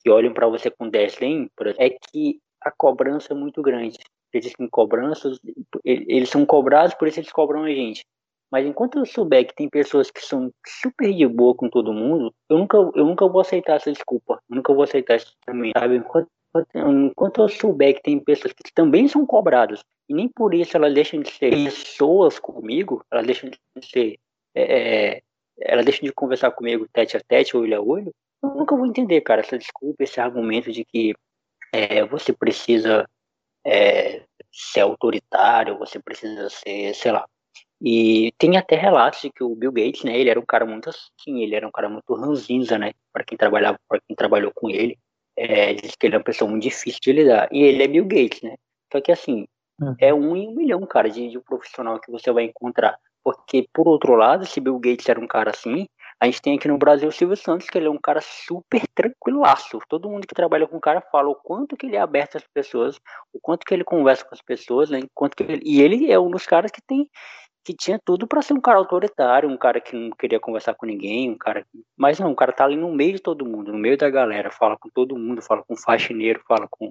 que 0.00 0.10
olham 0.10 0.32
para 0.32 0.46
você 0.46 0.70
com 0.70 0.88
desdém, 0.88 1.50
é 1.78 1.90
que 1.90 2.38
a 2.60 2.70
cobrança 2.70 3.32
é 3.32 3.36
muito 3.36 3.62
grande. 3.62 3.98
Existem 4.32 4.68
cobranças, 4.68 5.38
eles 5.84 6.28
são 6.28 6.44
cobrados, 6.44 6.94
por 6.94 7.08
isso 7.08 7.20
eles 7.20 7.32
cobram 7.32 7.64
a 7.64 7.70
gente. 7.70 8.04
Mas 8.50 8.66
enquanto 8.66 8.98
eu 8.98 9.06
souber 9.06 9.46
que 9.46 9.54
tem 9.54 9.68
pessoas 9.68 10.10
que 10.10 10.20
são 10.20 10.52
super 10.66 11.12
de 11.12 11.26
boa 11.26 11.54
com 11.54 11.68
todo 11.68 11.92
mundo, 11.92 12.32
eu 12.48 12.58
nunca, 12.58 12.76
eu 12.76 13.04
nunca 13.04 13.26
vou 13.26 13.40
aceitar 13.40 13.76
essa 13.76 13.92
desculpa. 13.92 14.40
Eu 14.48 14.56
nunca 14.56 14.72
vou 14.72 14.84
aceitar 14.84 15.16
esse 15.16 15.32
também, 15.44 15.72
sabe? 15.76 15.96
Enquanto, 15.96 16.28
enquanto 16.74 17.40
eu 17.40 17.48
souber 17.48 17.94
que 17.96 18.02
tem 18.02 18.20
pessoas 18.20 18.52
que 18.52 18.72
também 18.72 19.08
são 19.08 19.26
cobradas, 19.26 19.82
e 20.08 20.14
nem 20.14 20.28
por 20.28 20.54
isso 20.54 20.76
elas 20.76 20.94
deixam 20.94 21.20
de 21.20 21.30
ser 21.30 21.50
pessoas 21.50 22.38
comigo, 22.38 23.04
elas 23.10 23.26
deixam 23.26 23.50
de 23.50 23.58
ser. 23.82 24.18
É, 24.54 25.14
é 25.16 25.22
elas 25.60 25.84
deixam 25.84 26.04
de 26.04 26.12
conversar 26.12 26.50
comigo 26.50 26.88
tete 26.92 27.16
a 27.16 27.20
tete, 27.20 27.56
olho 27.56 27.76
a 27.76 27.80
olho, 27.80 28.12
eu 28.42 28.50
nunca 28.50 28.76
vou 28.76 28.86
entender, 28.86 29.20
cara, 29.20 29.40
essa 29.40 29.56
desculpa, 29.56 30.02
esse 30.02 30.20
argumento 30.20 30.70
de 30.70 30.84
que 30.84 31.14
é, 31.72 32.04
você 32.04 32.32
precisa 32.32 33.08
é, 33.64 34.22
ser 34.52 34.80
autoritário, 34.80 35.78
você 35.78 35.98
precisa 35.98 36.48
ser, 36.50 36.94
sei 36.94 37.12
lá. 37.12 37.26
E 37.86 38.32
tem 38.38 38.56
até 38.56 38.76
relatos 38.76 39.20
de 39.20 39.30
que 39.30 39.44
o 39.44 39.54
Bill 39.54 39.70
Gates, 39.70 40.04
né, 40.04 40.18
ele 40.18 40.30
era 40.30 40.40
um 40.40 40.46
cara 40.46 40.64
muito 40.64 40.88
assim, 40.88 41.42
ele 41.42 41.54
era 41.54 41.68
um 41.68 41.70
cara 41.70 41.86
muito 41.86 42.14
ranzinza, 42.14 42.78
né, 42.78 42.92
para 43.12 43.24
quem 43.24 43.36
trabalhava, 43.36 43.78
para 43.86 44.00
quem 44.06 44.16
trabalhou 44.16 44.50
com 44.54 44.70
ele, 44.70 44.98
é, 45.36 45.74
diz 45.74 45.94
que 45.94 46.06
ele 46.06 46.14
é 46.14 46.18
uma 46.18 46.24
pessoa 46.24 46.50
muito 46.50 46.62
difícil 46.62 47.00
de 47.02 47.12
lidar. 47.12 47.46
E 47.52 47.62
ele 47.62 47.82
é 47.82 47.88
Bill 47.88 48.06
Gates, 48.06 48.40
né? 48.40 48.54
Só 48.90 49.02
que 49.02 49.12
assim, 49.12 49.46
uhum. 49.78 49.94
é 50.00 50.14
um 50.14 50.34
em 50.34 50.48
um 50.48 50.54
milhão, 50.54 50.80
cara, 50.86 51.10
de, 51.10 51.28
de 51.28 51.36
um 51.36 51.42
profissional 51.42 52.00
que 52.00 52.10
você 52.10 52.32
vai 52.32 52.44
encontrar. 52.44 52.96
Porque, 53.22 53.66
por 53.72 53.88
outro 53.88 54.14
lado, 54.14 54.46
se 54.46 54.60
Bill 54.60 54.78
Gates 54.78 55.08
era 55.08 55.20
um 55.20 55.26
cara 55.26 55.50
assim, 55.50 55.86
a 56.20 56.26
gente 56.26 56.40
tem 56.40 56.56
aqui 56.56 56.68
no 56.68 56.78
Brasil 56.78 57.08
o 57.08 57.12
Silvio 57.12 57.36
Santos, 57.36 57.68
que 57.68 57.76
ele 57.76 57.86
é 57.86 57.90
um 57.90 58.00
cara 58.00 58.20
super 58.20 58.82
tranquilaço. 58.94 59.78
Todo 59.88 60.08
mundo 60.08 60.26
que 60.26 60.34
trabalha 60.34 60.66
com 60.66 60.76
o 60.76 60.80
cara 60.80 61.00
fala 61.10 61.28
o 61.28 61.34
quanto 61.34 61.76
que 61.76 61.86
ele 61.86 61.96
é 61.96 62.00
aberto 62.00 62.36
às 62.36 62.44
pessoas, 62.54 62.96
o 63.32 63.40
quanto 63.40 63.64
que 63.64 63.74
ele 63.74 63.82
conversa 63.82 64.24
com 64.24 64.34
as 64.34 64.42
pessoas, 64.42 64.90
né? 64.90 65.00
Enquanto 65.00 65.34
que 65.34 65.42
ele... 65.42 65.62
E 65.64 65.80
ele 65.80 66.12
é 66.12 66.18
um 66.18 66.30
dos 66.30 66.46
caras 66.46 66.70
que 66.70 66.80
tem 66.86 67.08
que 67.64 67.74
tinha 67.74 67.98
tudo 68.04 68.26
para 68.26 68.42
ser 68.42 68.52
um 68.52 68.60
cara 68.60 68.78
autoritário, 68.78 69.48
um 69.48 69.56
cara 69.56 69.80
que 69.80 69.96
não 69.96 70.10
queria 70.10 70.38
conversar 70.38 70.74
com 70.74 70.86
ninguém, 70.86 71.30
um 71.30 71.38
cara 71.38 71.66
mas 71.96 72.18
não, 72.18 72.32
o 72.32 72.36
cara 72.36 72.52
tá 72.52 72.64
ali 72.64 72.76
no 72.76 72.92
meio 72.92 73.14
de 73.14 73.20
todo 73.20 73.46
mundo, 73.46 73.72
no 73.72 73.78
meio 73.78 73.96
da 73.96 74.10
galera, 74.10 74.50
fala 74.50 74.76
com 74.76 74.90
todo 74.90 75.16
mundo, 75.16 75.40
fala 75.40 75.62
com 75.66 75.76
faxineiro, 75.76 76.42
fala 76.46 76.66
com 76.70 76.90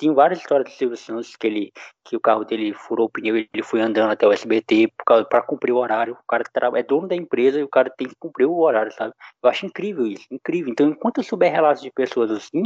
tem 0.00 0.14
várias 0.14 0.40
histórias 0.40 0.72
do 0.72 0.74
Silvio 0.74 0.96
Santos 0.96 1.36
que 1.36 1.46
ele 1.46 1.72
que 2.06 2.16
o 2.16 2.20
carro 2.20 2.42
dele 2.42 2.72
furou 2.72 3.06
o 3.06 3.10
pneu, 3.10 3.36
ele 3.36 3.62
foi 3.62 3.82
andando 3.82 4.10
até 4.10 4.26
o 4.26 4.32
SBT 4.32 4.90
para 5.04 5.42
cumprir 5.42 5.72
o 5.72 5.76
horário. 5.76 6.14
O 6.14 6.26
cara 6.26 6.42
é 6.74 6.82
dono 6.82 7.06
da 7.06 7.14
empresa 7.14 7.60
e 7.60 7.62
o 7.62 7.68
cara 7.68 7.90
tem 7.90 8.08
que 8.08 8.16
cumprir 8.18 8.46
o 8.46 8.60
horário, 8.60 8.90
sabe? 8.92 9.12
Eu 9.42 9.50
acho 9.50 9.66
incrível 9.66 10.06
isso, 10.06 10.24
incrível. 10.30 10.72
Então, 10.72 10.88
enquanto 10.88 11.18
eu 11.18 11.24
souber 11.24 11.52
relatos 11.52 11.82
de 11.82 11.90
pessoas 11.92 12.30
assim, 12.30 12.62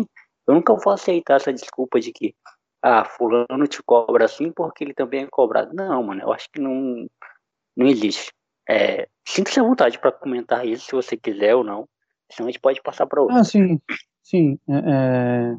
eu 0.47 0.55
nunca 0.55 0.75
vou 0.75 0.93
aceitar 0.93 1.37
essa 1.37 1.53
desculpa 1.53 1.99
de 1.99 2.13
que 2.13 2.37
ah, 2.81 3.05
fulano 3.05 3.67
te 3.67 3.83
cobra 3.83 4.27
assim 4.27 4.53
porque 4.53 4.85
ele 4.85 4.95
também 4.95 5.25
é 5.25 5.27
cobrado. 5.27 5.75
Não, 5.75 6.05
mano, 6.05 6.23
eu 6.23 6.33
acho 6.33 6.49
que 6.53 6.61
não 6.61 7.05
não 7.77 7.87
existe. 7.87 8.33
É, 8.69 9.09
Sinta-se 9.27 9.59
à 9.59 9.63
vontade 9.63 9.99
para 9.99 10.13
comentar 10.13 10.67
isso, 10.67 10.87
se 10.87 10.93
você 10.93 11.17
quiser 11.17 11.55
ou 11.55 11.65
não. 11.65 11.89
Senão 12.31 12.49
a 12.49 12.51
gente 12.51 12.61
pode 12.61 12.83
passar 12.83 13.07
para 13.07 13.23
outro. 13.23 13.37
Ah, 13.37 13.45
sim. 13.45 13.81
Sim. 14.23 14.59
É, 14.69 14.75
é... 14.77 15.57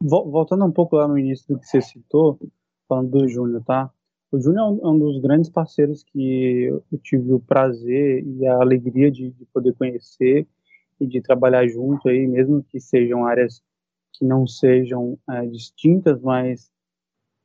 Voltando 0.00 0.64
um 0.64 0.72
pouco 0.72 0.96
lá 0.96 1.08
no 1.08 1.18
início 1.18 1.46
do 1.48 1.58
que 1.58 1.66
você 1.66 1.80
citou, 1.80 2.38
falando 2.88 3.10
do 3.10 3.28
Júnior, 3.28 3.62
tá? 3.64 3.90
O 4.30 4.40
Júnior 4.40 4.66
é 4.66 4.70
um, 4.70 4.86
é 4.86 4.90
um, 4.90 4.98
dos 4.98 5.20
grandes 5.20 5.48
parceiros 5.48 6.02
que 6.02 6.64
eu 6.64 6.98
tive 7.02 7.32
o 7.32 7.40
prazer 7.40 8.24
e 8.26 8.46
a 8.46 8.56
alegria 8.56 9.10
de, 9.10 9.30
de 9.30 9.44
poder 9.46 9.72
conhecer 9.74 10.46
e 11.00 11.06
de 11.06 11.20
trabalhar 11.20 11.66
junto 11.68 12.08
aí, 12.08 12.26
mesmo 12.26 12.62
que 12.64 12.80
sejam 12.80 13.24
áreas 13.24 13.62
que 14.12 14.24
não 14.24 14.46
sejam 14.46 15.18
é, 15.30 15.46
distintas, 15.46 16.20
mas, 16.20 16.70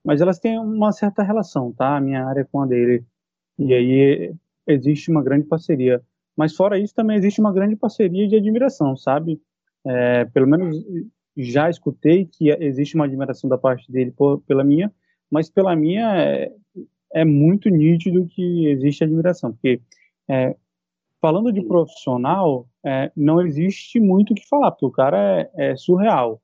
mas 0.04 0.22
elas 0.22 0.40
têm 0.40 0.60
uma 0.60 0.92
certa 0.92 1.24
relação, 1.24 1.72
tá? 1.72 1.98
A 1.98 2.02
minha 2.02 2.26
área 2.26 2.48
com 2.52 2.62
a 2.62 2.66
dele. 2.66 3.06
E 3.62 3.74
aí 3.74 4.34
existe 4.68 5.12
uma 5.12 5.24
grande 5.24 5.46
parceria. 5.46 6.02
Mas 6.36 6.56
fora 6.56 6.80
isso, 6.80 6.96
também 6.96 7.18
existe 7.18 7.40
uma 7.40 7.54
grande 7.54 7.76
parceria 7.76 8.28
de 8.28 8.36
admiração, 8.36 8.98
sabe? 8.98 9.40
É, 9.86 10.26
pelo 10.26 10.48
menos 10.48 10.76
já 11.38 11.70
escutei 11.70 12.26
que 12.26 12.50
existe 12.50 12.96
uma 12.96 13.06
admiração 13.06 13.48
da 13.48 13.60
parte 13.60 13.92
dele 13.92 14.12
por, 14.12 14.42
pela 14.42 14.64
minha, 14.64 14.92
mas 15.30 15.50
pela 15.50 15.76
minha 15.76 16.16
é, 16.18 16.52
é, 17.14 17.24
muito 17.24 17.70
nítido 17.70 18.26
que 18.26 18.68
existe 18.68 19.04
admiração, 19.04 19.52
porque 19.52 19.80
é, 20.28 20.56
falando 21.22 21.54
de 21.54 21.62
profissional, 21.62 22.68
é, 22.84 23.12
não 23.16 23.40
existe 23.46 24.00
muito 24.00 24.32
o 24.32 24.36
que 24.36 24.48
falar, 24.48 24.72
porque 24.72 24.86
o 24.88 24.92
cara 24.92 25.18
é, 25.56 25.72
é, 25.72 25.76
surreal. 25.76 26.42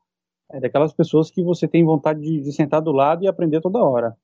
É 0.52 0.60
daquelas 0.60 0.94
pessoas 0.94 1.32
que 1.32 1.44
você 1.44 1.68
tem 1.68 1.84
vontade 1.84 2.22
de, 2.22 2.42
de 2.42 2.54
sentar 2.54 2.82
do 2.82 2.92
lado 2.92 3.24
e 3.24 3.28
aprender 3.28 3.60
toda 3.60 3.84
hora. 3.84 4.16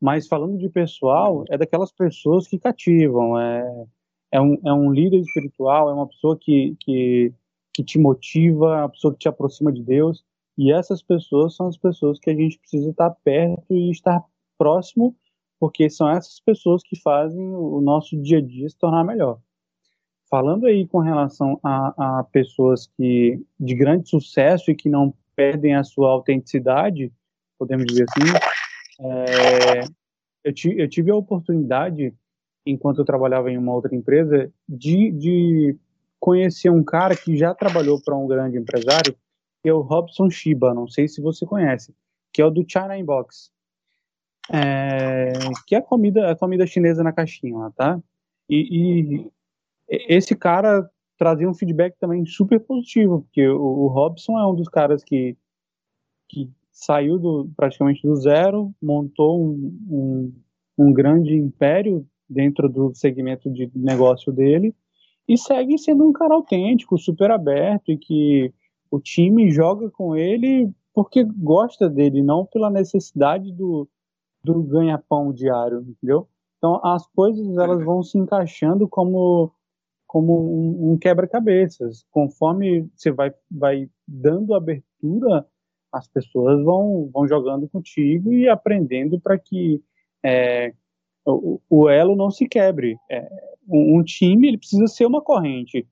Mas 0.00 0.28
falando 0.28 0.58
de 0.58 0.68
pessoal, 0.68 1.44
é 1.48 1.56
daquelas 1.56 1.90
pessoas 1.90 2.46
que 2.46 2.58
cativam. 2.58 3.38
É, 3.38 3.86
é, 4.32 4.40
um, 4.40 4.58
é 4.64 4.72
um 4.72 4.92
líder 4.92 5.20
espiritual, 5.20 5.90
é 5.90 5.94
uma 5.94 6.06
pessoa 6.06 6.38
que, 6.38 6.76
que, 6.80 7.32
que 7.72 7.82
te 7.82 7.98
motiva, 7.98 8.76
é 8.76 8.80
uma 8.82 8.88
pessoa 8.88 9.12
que 9.12 9.20
te 9.20 9.28
aproxima 9.28 9.72
de 9.72 9.82
Deus. 9.82 10.24
E 10.58 10.72
essas 10.72 11.02
pessoas 11.02 11.54
são 11.54 11.68
as 11.68 11.76
pessoas 11.76 12.18
que 12.18 12.30
a 12.30 12.34
gente 12.34 12.58
precisa 12.58 12.90
estar 12.90 13.10
perto 13.22 13.64
e 13.70 13.90
estar 13.90 14.24
próximo, 14.58 15.14
porque 15.58 15.88
são 15.90 16.08
essas 16.08 16.40
pessoas 16.40 16.82
que 16.82 17.00
fazem 17.00 17.54
o 17.54 17.80
nosso 17.80 18.20
dia 18.20 18.38
a 18.38 18.42
dia 18.42 18.68
se 18.68 18.76
tornar 18.76 19.04
melhor. 19.04 19.38
Falando 20.28 20.66
aí 20.66 20.86
com 20.86 20.98
relação 20.98 21.58
a, 21.62 22.18
a 22.18 22.24
pessoas 22.24 22.86
que 22.96 23.40
de 23.60 23.74
grande 23.74 24.08
sucesso 24.08 24.70
e 24.70 24.74
que 24.74 24.88
não 24.88 25.14
perdem 25.36 25.74
a 25.74 25.84
sua 25.84 26.10
autenticidade, 26.10 27.12
podemos 27.58 27.86
dizer 27.86 28.06
assim, 28.08 28.32
é, 29.00 29.80
eu, 30.44 30.52
eu, 30.76 30.88
tive 30.88 31.10
a 31.10 31.16
oportunidade, 31.16 32.14
enquanto 32.64 32.98
eu 32.98 33.04
trabalhava 33.04 33.50
em 33.50 33.58
uma 33.58 33.74
outra 33.74 33.94
empresa, 33.94 34.50
de, 34.68 35.10
de 35.12 35.76
conhecer 36.18 36.70
um 36.70 36.82
cara 36.82 37.16
que 37.16 37.36
já 37.36 37.54
trabalhou 37.54 38.00
para 38.02 38.16
um 38.16 38.26
grande 38.26 38.56
empresário, 38.56 39.16
que 39.62 39.68
é 39.68 39.72
o 39.72 39.80
Robson 39.80 40.30
Shiba, 40.30 40.74
não 40.74 40.86
sei 40.86 41.08
se 41.08 41.20
você 41.20 41.44
conhece, 41.44 41.94
que 42.32 42.40
é 42.40 42.44
o 42.44 42.50
do 42.50 42.64
China 42.66 42.96
Inbox, 42.96 43.50
é, 44.50 45.32
que 45.66 45.74
é 45.74 45.78
a 45.78 45.82
comida, 45.82 46.30
a 46.30 46.36
comida 46.36 46.66
chinesa 46.66 47.02
na 47.02 47.12
caixinha 47.12 47.56
lá, 47.56 47.70
tá? 47.72 48.00
E, 48.48 49.18
e 49.18 49.30
esse 49.88 50.36
cara 50.36 50.88
trazia 51.18 51.48
um 51.48 51.54
feedback 51.54 51.96
também 51.98 52.24
super 52.24 52.60
positivo, 52.60 53.22
porque 53.22 53.48
o, 53.48 53.60
o 53.60 53.86
Robson 53.88 54.38
é 54.38 54.46
um 54.46 54.54
dos 54.54 54.68
caras 54.68 55.02
que, 55.02 55.36
que 56.28 56.50
saiu 56.76 57.18
do, 57.18 57.50
praticamente 57.56 58.06
do 58.06 58.14
zero, 58.16 58.70
montou 58.82 59.42
um, 59.42 59.78
um, 59.88 60.32
um 60.76 60.92
grande 60.92 61.34
império 61.34 62.06
dentro 62.28 62.68
do 62.68 62.94
segmento 62.94 63.50
de 63.50 63.70
negócio 63.74 64.30
dele 64.30 64.74
e 65.26 65.38
segue 65.38 65.78
sendo 65.78 66.06
um 66.06 66.12
cara 66.12 66.34
autêntico, 66.34 66.98
super 66.98 67.30
aberto 67.30 67.90
e 67.90 67.96
que 67.96 68.52
o 68.90 69.00
time 69.00 69.50
joga 69.50 69.90
com 69.90 70.14
ele 70.14 70.70
porque 70.92 71.24
gosta 71.24 71.88
dele, 71.88 72.22
não 72.22 72.44
pela 72.44 72.70
necessidade 72.70 73.52
do, 73.52 73.88
do 74.44 74.62
ganha-pão 74.62 75.32
diário, 75.32 75.80
entendeu? 75.80 76.28
Então 76.58 76.78
as 76.84 77.06
coisas 77.06 77.56
elas 77.56 77.82
vão 77.82 78.02
se 78.02 78.18
encaixando 78.18 78.86
como 78.86 79.50
como 80.06 80.38
um, 80.38 80.92
um 80.92 80.98
quebra-cabeças, 80.98 82.04
conforme 82.10 82.88
você 82.94 83.10
vai 83.10 83.32
vai 83.50 83.90
dando 84.06 84.54
abertura 84.54 85.46
as 85.96 86.08
pessoas 86.08 86.62
vão, 86.62 87.10
vão 87.12 87.26
jogando 87.26 87.68
contigo 87.68 88.32
e 88.32 88.48
aprendendo 88.48 89.20
para 89.20 89.38
que 89.38 89.82
é, 90.24 90.72
o, 91.24 91.60
o, 91.68 91.88
elo 91.88 92.16
não 92.16 92.30
se 92.30 92.48
quebre. 92.48 92.96
É, 93.10 93.28
um, 93.68 93.98
um, 93.98 94.02
time 94.02 94.48
ele 94.48 94.58
precisa 94.58 94.86
ser 94.86 95.06
uma 95.06 95.20
corrente. 95.20 95.86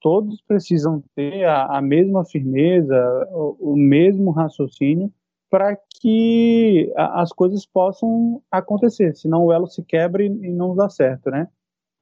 Todos 0.00 0.40
precisam 0.42 1.02
ter 1.14 1.44
a, 1.44 1.78
a 1.78 1.82
mesma 1.82 2.24
firmeza, 2.24 3.28
o, 3.30 3.72
o 3.72 3.76
mesmo 3.76 4.30
raciocínio 4.30 5.12
para 5.50 5.76
que 6.00 6.92
a, 6.96 7.22
as 7.22 7.32
coisas 7.32 7.66
possam 7.66 8.42
acontecer. 8.50 9.14
Senão 9.16 9.44
o 9.44 9.52
elo 9.52 9.66
se 9.66 9.82
quebra 9.82 10.22
e, 10.22 10.26
e 10.26 10.52
não 10.52 10.74
dá 10.74 10.88
certo, 10.88 11.30
né? 11.30 11.48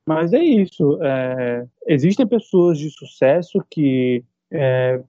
Mas 0.06 0.32
é 0.32 0.42
isso. 0.42 0.98
É, 1.02 1.66
existem 1.86 2.26
pessoas 2.26 2.78
de 2.78 2.90
sucesso 2.90 3.62
que 3.70 4.24
é, 4.50 5.02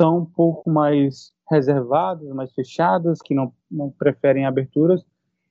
são 0.00 0.20
um 0.20 0.24
pouco 0.24 0.70
mais 0.70 1.30
reservadas, 1.50 2.26
mais 2.30 2.50
fechadas, 2.54 3.20
que 3.20 3.34
não, 3.34 3.52
não 3.70 3.90
preferem 3.90 4.46
aberturas. 4.46 5.04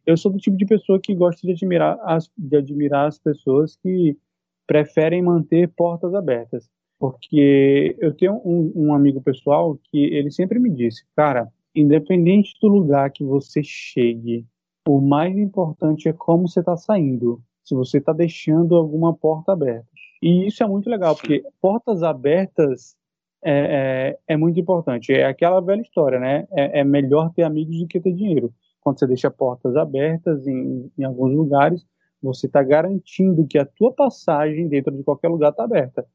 Eu 0.07 0.17
sou 0.17 0.31
do 0.31 0.39
tipo 0.39 0.57
de 0.57 0.65
pessoa 0.65 0.99
que 0.99 1.13
gosta 1.13 1.45
de 1.45 1.53
admirar 1.53 1.99
as, 2.01 2.31
de 2.35 2.57
admirar 2.57 3.07
as 3.07 3.19
pessoas 3.19 3.75
que 3.75 4.17
preferem 4.65 5.21
manter 5.21 5.69
portas 5.77 6.15
abertas. 6.15 6.67
Porque 6.97 7.95
eu 7.99 8.11
tenho 8.15 8.41
um, 8.43 8.73
um 8.75 8.93
amigo 8.95 9.21
pessoal 9.21 9.77
que 9.83 9.99
ele 9.99 10.31
sempre 10.31 10.57
me 10.57 10.71
disse, 10.71 11.05
cara, 11.15 11.47
independente 11.75 12.55
do 12.59 12.69
lugar 12.69 13.11
que 13.11 13.23
você 13.23 13.61
chegue, 13.63 14.47
o 14.87 14.99
mais 14.99 15.37
importante 15.37 16.09
é 16.09 16.13
como 16.13 16.47
você 16.47 16.61
está 16.61 16.75
saindo, 16.75 17.39
se 17.63 17.75
você 17.75 17.99
está 17.99 18.13
deixando 18.13 18.75
alguma 18.75 19.13
porta 19.13 19.51
aberta. 19.51 19.87
E 20.23 20.47
isso 20.47 20.63
é 20.63 20.67
muito 20.67 20.89
legal, 20.89 21.15
porque 21.15 21.43
portas 21.61 22.01
abertas 22.01 22.97
é, 23.43 24.17
é, 24.27 24.33
é, 24.33 24.37
muito 24.37 24.59
importante. 24.59 25.13
É 25.13 25.25
aquela 25.25 25.61
velha 25.61 25.81
história, 25.81 26.19
né? 26.19 26.47
É, 26.51 26.79
é, 26.79 26.83
melhor 26.83 27.31
ter 27.33 27.43
amigos 27.43 27.79
do 27.79 27.87
que 27.87 27.99
ter 27.99 28.13
dinheiro. 28.13 28.53
Quando 28.81 28.99
você 28.99 29.07
deixa 29.07 29.31
portas 29.31 29.75
abertas 29.75 30.45
em, 30.47 30.91
em 30.97 31.03
alguns 31.03 31.33
lugares, 31.33 31.85
você 32.21 32.47
está 32.47 32.61
garantindo 32.61 33.47
que 33.47 33.57
a 33.57 33.65
tua 33.65 33.93
passagem 33.93 34.67
dentro 34.67 34.95
de 34.95 35.03
qualquer 35.03 35.29
lugar 35.29 35.51
está 35.51 35.63
aberta. 35.63 36.05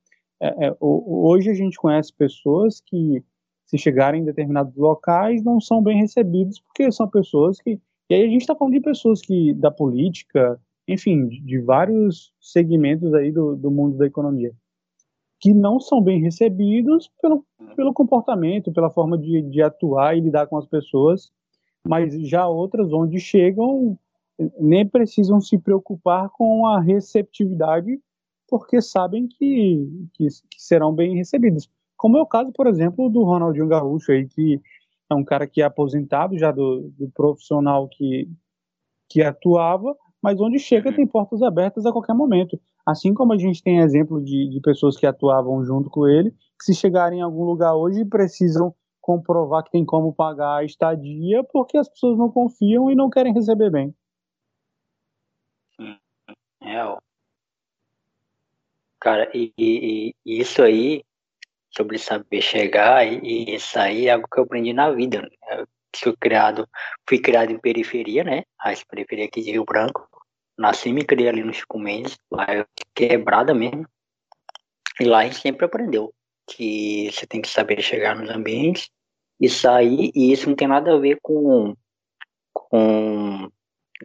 É, 0.40 0.66
é, 0.66 0.76
hoje 0.80 1.50
a 1.50 1.54
gente 1.54 1.78
conhece 1.78 2.12
pessoas 2.12 2.82
que, 2.84 3.22
se 3.66 3.78
chegarem 3.78 4.20
em 4.20 4.24
determinados 4.24 4.76
locais, 4.76 5.42
não 5.42 5.60
são 5.60 5.82
bem 5.82 5.98
recebidos 5.98 6.60
porque 6.60 6.90
são 6.92 7.08
pessoas 7.08 7.58
que. 7.60 7.80
E 8.10 8.14
aí 8.14 8.22
a 8.22 8.28
gente 8.28 8.42
está 8.42 8.54
falando 8.54 8.74
de 8.74 8.80
pessoas 8.80 9.22
que 9.22 9.54
da 9.54 9.70
política, 9.70 10.60
enfim, 10.86 11.26
de, 11.26 11.40
de 11.40 11.58
vários 11.58 12.34
segmentos 12.38 13.14
aí 13.14 13.32
do, 13.32 13.56
do 13.56 13.70
mundo 13.70 13.96
da 13.96 14.06
economia 14.06 14.52
que 15.44 15.52
não 15.52 15.78
são 15.78 16.00
bem 16.00 16.22
recebidos 16.22 17.10
pelo, 17.20 17.44
pelo 17.76 17.92
comportamento, 17.92 18.72
pela 18.72 18.88
forma 18.88 19.18
de, 19.18 19.42
de 19.42 19.60
atuar 19.60 20.16
e 20.16 20.20
lidar 20.20 20.46
com 20.46 20.56
as 20.56 20.64
pessoas, 20.64 21.30
mas 21.86 22.14
já 22.26 22.48
outras 22.48 22.90
onde 22.94 23.20
chegam 23.20 23.98
nem 24.58 24.88
precisam 24.88 25.42
se 25.42 25.58
preocupar 25.58 26.30
com 26.30 26.66
a 26.66 26.80
receptividade 26.80 28.00
porque 28.48 28.80
sabem 28.80 29.28
que, 29.28 29.86
que, 30.14 30.28
que, 30.50 30.62
serão 30.62 30.94
bem 30.94 31.14
recebidos. 31.14 31.68
Como 31.94 32.16
é 32.16 32.22
o 32.22 32.26
caso, 32.26 32.50
por 32.50 32.66
exemplo, 32.66 33.10
do 33.10 33.22
Ronaldinho 33.22 33.68
Gaúcho 33.68 34.12
aí, 34.12 34.26
que 34.26 34.58
é 35.10 35.14
um 35.14 35.24
cara 35.24 35.46
que 35.46 35.60
é 35.60 35.64
aposentado 35.66 36.38
já 36.38 36.50
do, 36.52 36.90
do 36.98 37.10
profissional 37.10 37.86
que, 37.86 38.30
que 39.10 39.22
atuava, 39.22 39.94
mas 40.22 40.40
onde 40.40 40.58
chega 40.58 40.90
tem 40.90 41.06
portas 41.06 41.42
abertas 41.42 41.84
a 41.84 41.92
qualquer 41.92 42.14
momento. 42.14 42.58
Assim 42.86 43.14
como 43.14 43.32
a 43.32 43.38
gente 43.38 43.62
tem 43.62 43.80
exemplo 43.80 44.22
de, 44.22 44.48
de 44.50 44.60
pessoas 44.60 44.96
que 44.96 45.06
atuavam 45.06 45.64
junto 45.64 45.88
com 45.88 46.06
ele, 46.06 46.30
que 46.30 46.64
se 46.64 46.74
chegarem 46.74 47.20
em 47.20 47.22
algum 47.22 47.44
lugar 47.44 47.74
hoje 47.74 48.04
precisam 48.04 48.74
comprovar 49.00 49.62
que 49.64 49.70
tem 49.70 49.84
como 49.84 50.14
pagar 50.14 50.56
a 50.56 50.64
estadia 50.64 51.44
porque 51.44 51.76
as 51.76 51.88
pessoas 51.88 52.16
não 52.18 52.30
confiam 52.30 52.90
e 52.90 52.94
não 52.94 53.10
querem 53.10 53.32
receber 53.32 53.70
bem. 53.70 53.94
É. 56.62 56.96
Cara, 59.00 59.30
e, 59.34 59.52
e, 59.58 60.14
e, 60.24 60.40
isso 60.40 60.62
aí, 60.62 61.04
sobre 61.76 61.98
saber 61.98 62.40
chegar 62.40 63.06
e, 63.06 63.54
e 63.54 64.06
é 64.06 64.10
algo 64.10 64.26
que 64.32 64.40
eu 64.40 64.44
aprendi 64.44 64.72
na 64.72 64.90
vida. 64.90 65.20
Né? 65.20 65.28
Eu 66.04 66.16
criado, 66.16 66.66
fui 67.06 67.18
criado 67.18 67.50
em 67.52 67.58
periferia, 67.58 68.24
né? 68.24 68.44
A 68.58 68.72
periferia 68.88 69.26
aqui 69.26 69.42
de 69.42 69.52
Rio 69.52 69.64
Branco. 69.64 70.08
Nasci 70.56 70.90
e 70.90 70.92
me 70.92 71.04
criei 71.04 71.28
ali 71.28 71.42
no 71.42 71.52
Chico 71.52 71.78
Mendes, 71.78 72.18
lá 72.30 72.46
é 72.48 72.66
quebrada 72.94 73.52
mesmo. 73.52 73.86
E 75.00 75.04
lá 75.04 75.18
a 75.18 75.24
gente 75.24 75.40
sempre 75.40 75.66
aprendeu 75.66 76.14
que 76.46 77.10
você 77.10 77.26
tem 77.26 77.40
que 77.42 77.48
saber 77.48 77.82
chegar 77.82 78.14
nos 78.14 78.30
ambientes 78.30 78.90
e 79.40 79.48
sair, 79.48 80.12
e 80.14 80.32
isso 80.32 80.48
não 80.48 80.56
tem 80.56 80.68
nada 80.68 80.94
a 80.94 80.98
ver 80.98 81.18
com, 81.20 81.74
com, 82.52 83.50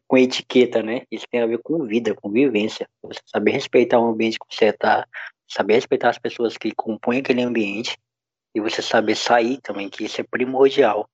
com 0.08 0.18
etiqueta, 0.18 0.82
né? 0.82 1.04
Isso 1.12 1.26
tem 1.30 1.42
a 1.42 1.46
ver 1.46 1.60
com 1.60 1.86
vida, 1.86 2.16
com 2.16 2.32
vivência. 2.32 2.90
Você 3.04 3.20
saber 3.26 3.52
respeitar 3.52 4.00
o 4.00 4.08
ambiente 4.08 4.40
que 4.40 4.56
você 4.56 4.66
está, 4.66 5.08
saber 5.48 5.74
respeitar 5.76 6.10
as 6.10 6.18
pessoas 6.18 6.58
que 6.58 6.74
compõem 6.74 7.20
aquele 7.20 7.42
ambiente 7.42 7.98
e 8.56 8.60
você 8.60 8.82
saber 8.82 9.16
sair 9.16 9.60
também, 9.62 9.90
que 9.90 10.04
isso 10.04 10.20
é 10.20 10.24
primordial. 10.24 11.08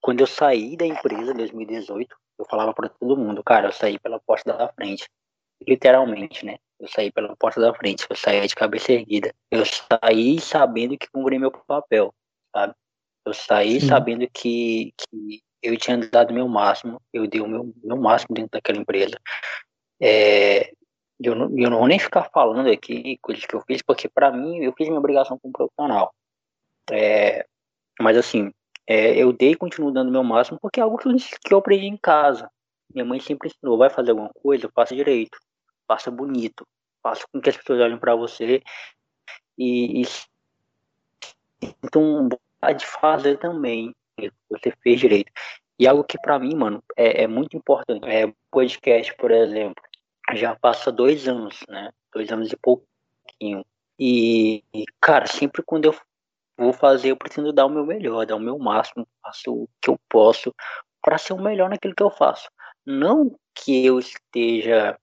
Quando 0.00 0.20
eu 0.20 0.26
saí 0.26 0.76
da 0.76 0.86
empresa 0.86 1.32
em 1.32 1.36
2018, 1.36 2.14
eu 2.38 2.44
falava 2.44 2.72
para 2.74 2.88
todo 2.88 3.16
mundo, 3.16 3.42
cara, 3.42 3.68
eu 3.68 3.72
saí 3.72 3.98
pela 3.98 4.20
porta 4.20 4.56
da 4.56 4.68
frente. 4.72 5.08
Literalmente, 5.66 6.44
né? 6.44 6.58
Eu 6.78 6.88
saí 6.88 7.10
pela 7.10 7.34
porta 7.36 7.60
da 7.60 7.74
frente, 7.74 8.06
eu 8.08 8.16
saí 8.16 8.46
de 8.46 8.54
cabeça 8.54 8.92
erguida. 8.92 9.34
Eu 9.50 9.64
saí 9.64 10.38
sabendo 10.38 10.98
que 10.98 11.08
cumpri 11.10 11.38
meu 11.38 11.50
papel, 11.50 12.14
sabe? 12.54 12.74
Eu 13.24 13.32
saí 13.32 13.80
Sim. 13.80 13.88
sabendo 13.88 14.28
que, 14.32 14.92
que 14.98 15.42
eu 15.62 15.76
tinha 15.78 15.96
dado 15.96 16.34
meu 16.34 16.46
máximo, 16.46 17.00
eu 17.12 17.26
dei 17.26 17.40
o 17.40 17.48
meu, 17.48 17.72
meu 17.82 17.96
máximo 17.96 18.34
dentro 18.34 18.50
daquela 18.52 18.78
empresa. 18.78 19.18
É, 20.00 20.72
eu, 21.18 21.34
não, 21.34 21.46
eu 21.58 21.70
não 21.70 21.78
vou 21.78 21.88
nem 21.88 21.98
ficar 21.98 22.24
falando 22.24 22.70
aqui 22.70 23.18
coisas 23.22 23.44
que 23.46 23.54
eu 23.54 23.62
fiz, 23.62 23.80
porque 23.82 24.08
para 24.08 24.30
mim 24.30 24.58
eu 24.58 24.72
fiz 24.74 24.88
minha 24.88 25.00
obrigação 25.00 25.38
como 25.38 25.52
profissional. 25.52 26.14
É, 26.90 27.46
mas 27.98 28.16
assim, 28.16 28.52
é, 28.86 29.16
eu 29.16 29.32
dei 29.32 29.52
e 29.52 29.56
continuo 29.56 29.90
dando 29.90 30.12
meu 30.12 30.22
máximo 30.22 30.58
porque 30.60 30.80
é 30.80 30.82
algo 30.82 30.98
que 30.98 31.08
eu, 31.08 31.12
que 31.44 31.54
eu 31.54 31.58
aprendi 31.58 31.86
em 31.86 31.96
casa. 31.96 32.50
Minha 32.92 33.04
mãe 33.04 33.20
sempre 33.20 33.48
ensinou, 33.48 33.76
vai 33.76 33.90
fazer 33.90 34.12
alguma 34.12 34.30
coisa, 34.42 34.70
faça 34.74 34.94
direito, 34.94 35.38
faça 35.86 36.10
bonito, 36.10 36.66
faça 37.02 37.24
com 37.32 37.40
que 37.40 37.50
as 37.50 37.56
pessoas 37.56 37.80
olhem 37.80 37.98
para 37.98 38.14
você 38.14 38.62
e, 39.58 40.02
e 40.02 40.06
então 41.82 42.28
de 42.76 42.86
fazer 42.86 43.38
também, 43.38 43.94
você 44.50 44.72
fez 44.82 45.00
direito. 45.00 45.30
E 45.78 45.86
algo 45.86 46.04
que 46.04 46.18
para 46.18 46.38
mim, 46.38 46.54
mano, 46.54 46.82
é, 46.96 47.24
é, 47.24 47.26
muito 47.26 47.56
importante. 47.56 48.06
É 48.08 48.32
podcast, 48.50 49.14
por 49.16 49.30
exemplo, 49.30 49.82
já 50.34 50.56
passa 50.56 50.90
dois 50.90 51.28
anos, 51.28 51.60
né? 51.68 51.92
Dois 52.12 52.30
anos 52.32 52.50
e 52.50 52.56
pouquinho. 52.56 53.64
E, 53.98 54.62
cara, 55.00 55.26
sempre 55.26 55.62
quando 55.62 55.86
eu 55.86 55.94
vou 56.56 56.72
fazer, 56.72 57.10
eu 57.10 57.16
pretendo 57.16 57.52
dar 57.52 57.66
o 57.66 57.70
meu 57.70 57.84
melhor, 57.84 58.26
dar 58.26 58.36
o 58.36 58.40
meu 58.40 58.58
máximo, 58.58 59.06
faço 59.22 59.52
o 59.52 59.68
que 59.80 59.90
eu 59.90 59.98
posso 60.08 60.54
para 61.02 61.18
ser 61.18 61.32
o 61.32 61.42
melhor 61.42 61.70
naquilo 61.70 61.94
que 61.94 62.02
eu 62.02 62.10
faço. 62.10 62.48
Não 62.84 63.34
que 63.54 63.84
eu 63.84 63.98
esteja 63.98 64.98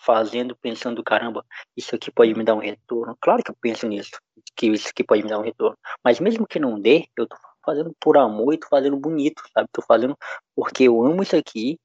fazendo 0.00 0.54
pensando, 0.56 1.02
caramba, 1.02 1.44
isso 1.76 1.94
aqui 1.94 2.10
pode 2.10 2.34
me 2.34 2.44
dar 2.44 2.54
um 2.54 2.60
retorno. 2.60 3.16
Claro 3.20 3.42
que 3.42 3.50
eu 3.50 3.56
penso 3.60 3.88
nisso, 3.88 4.12
que 4.54 4.66
isso 4.66 4.88
aqui 4.88 5.02
pode 5.02 5.22
me 5.22 5.28
dar 5.28 5.38
um 5.38 5.42
retorno. 5.42 5.76
Mas 6.04 6.20
mesmo 6.20 6.46
que 6.46 6.58
não 6.58 6.80
dê, 6.80 7.08
eu 7.16 7.26
tô 7.26 7.36
fazendo 7.64 7.92
por 8.00 8.16
amor 8.16 8.54
e 8.54 8.58
tô 8.58 8.68
fazendo 8.68 8.96
bonito, 8.96 9.42
sabe? 9.52 9.68
Tô 9.72 9.82
fazendo 9.82 10.16
porque 10.54 10.84
eu 10.84 11.04
amo 11.04 11.22
isso 11.22 11.36
aqui 11.36 11.78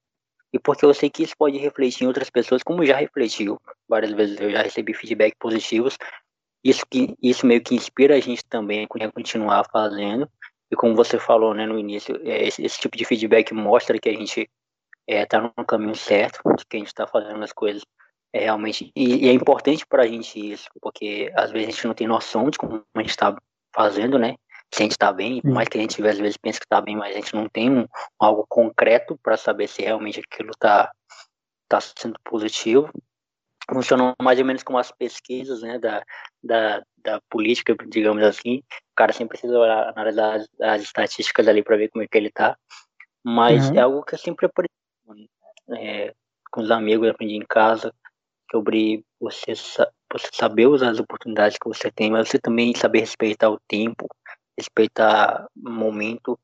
e 0.53 0.59
porque 0.59 0.85
eu 0.85 0.93
sei 0.93 1.09
que 1.09 1.23
isso 1.23 1.33
pode 1.37 1.57
refletir 1.57 2.03
em 2.03 2.07
outras 2.07 2.29
pessoas, 2.29 2.61
como 2.61 2.85
já 2.85 2.95
refletiu. 2.97 3.59
Várias 3.87 4.11
vezes 4.11 4.39
eu 4.39 4.51
já 4.51 4.61
recebi 4.61 4.93
feedback 4.93 5.35
positivos 5.39 5.97
isso, 6.63 6.85
que, 6.89 7.15
isso 7.21 7.45
meio 7.45 7.61
que 7.61 7.75
inspira 7.75 8.15
a 8.15 8.19
gente 8.19 8.43
também 8.45 8.85
a 8.85 9.11
continuar 9.11 9.65
fazendo. 9.71 10.29
E 10.69 10.75
como 10.75 10.95
você 10.95 11.19
falou 11.19 11.53
né, 11.53 11.65
no 11.65 11.77
início, 11.77 12.15
é, 12.23 12.47
esse, 12.47 12.63
esse, 12.63 12.79
tipo 12.79 12.95
de 12.95 13.03
feedback 13.03 13.53
mostra 13.53 13.99
que 13.99 14.07
a 14.07 14.13
gente 14.13 14.49
está 15.07 15.37
é, 15.37 15.41
no 15.41 15.65
caminho 15.65 15.95
certo, 15.95 16.41
que 16.69 16.77
a 16.77 16.79
gente 16.79 16.87
está 16.87 17.05
fazendo 17.05 17.43
as 17.43 17.51
coisas 17.51 17.83
é, 18.33 18.41
realmente. 18.41 18.91
E, 18.95 19.25
e 19.25 19.29
é 19.29 19.33
importante 19.33 19.85
para 19.85 20.03
a 20.03 20.07
gente 20.07 20.39
isso, 20.39 20.69
porque 20.81 21.31
às 21.35 21.51
vezes 21.51 21.67
a 21.67 21.71
gente 21.71 21.87
não 21.87 21.93
tem 21.93 22.07
noção 22.07 22.49
de 22.49 22.57
como 22.57 22.83
a 22.95 22.99
gente 22.99 23.09
está 23.09 23.35
fazendo, 23.75 24.17
né? 24.17 24.35
Se 24.73 24.81
a 24.81 24.83
gente 24.83 24.93
está 24.93 25.11
bem, 25.11 25.41
por 25.41 25.51
mais 25.51 25.67
que 25.67 25.77
a 25.77 25.81
gente 25.81 26.07
às 26.07 26.17
vezes 26.17 26.37
pense 26.37 26.57
que 26.57 26.65
está 26.65 26.79
bem, 26.79 26.95
mas 26.95 27.13
a 27.13 27.19
gente 27.19 27.35
não 27.35 27.49
tem 27.49 27.69
um, 27.69 27.85
algo 28.17 28.45
concreto 28.47 29.19
para 29.21 29.35
saber 29.35 29.67
se 29.67 29.81
realmente 29.81 30.21
aquilo 30.21 30.51
está 30.51 30.89
tá 31.67 31.81
sendo 31.81 32.17
positivo 32.23 32.89
funcionam 33.73 34.13
mais 34.21 34.39
ou 34.39 34.45
menos 34.45 34.63
como 34.63 34.77
as 34.77 34.91
pesquisas 34.91 35.61
né, 35.61 35.79
da, 35.79 36.03
da, 36.43 36.83
da 36.97 37.21
política, 37.29 37.75
digamos 37.87 38.23
assim. 38.23 38.57
O 38.57 38.95
cara 38.95 39.13
sempre 39.13 39.37
precisa 39.37 39.57
analisar 39.95 40.35
as, 40.35 40.47
as 40.61 40.81
estatísticas 40.81 41.47
ali 41.47 41.63
para 41.63 41.77
ver 41.77 41.89
como 41.89 42.03
é 42.03 42.07
que 42.07 42.17
ele 42.17 42.27
está. 42.27 42.57
Mas 43.23 43.69
uhum. 43.69 43.77
é 43.77 43.79
algo 43.81 44.03
que 44.03 44.15
eu 44.15 44.19
sempre 44.19 44.45
aprendi 44.45 44.69
é, 45.77 46.13
com 46.51 46.61
os 46.61 46.71
amigos, 46.71 47.09
aprendi 47.09 47.35
em 47.35 47.45
casa, 47.47 47.93
sobre 48.51 49.05
você, 49.19 49.53
você 49.53 50.29
saber 50.33 50.67
usar 50.67 50.89
as 50.89 50.99
oportunidades 50.99 51.57
que 51.57 51.67
você 51.67 51.89
tem, 51.89 52.11
mas 52.11 52.27
você 52.27 52.37
também 52.37 52.75
saber 52.75 52.99
respeitar 52.99 53.49
o 53.49 53.59
tempo, 53.67 54.07
respeitar 54.57 55.47
o 55.55 55.69
momento 55.69 56.37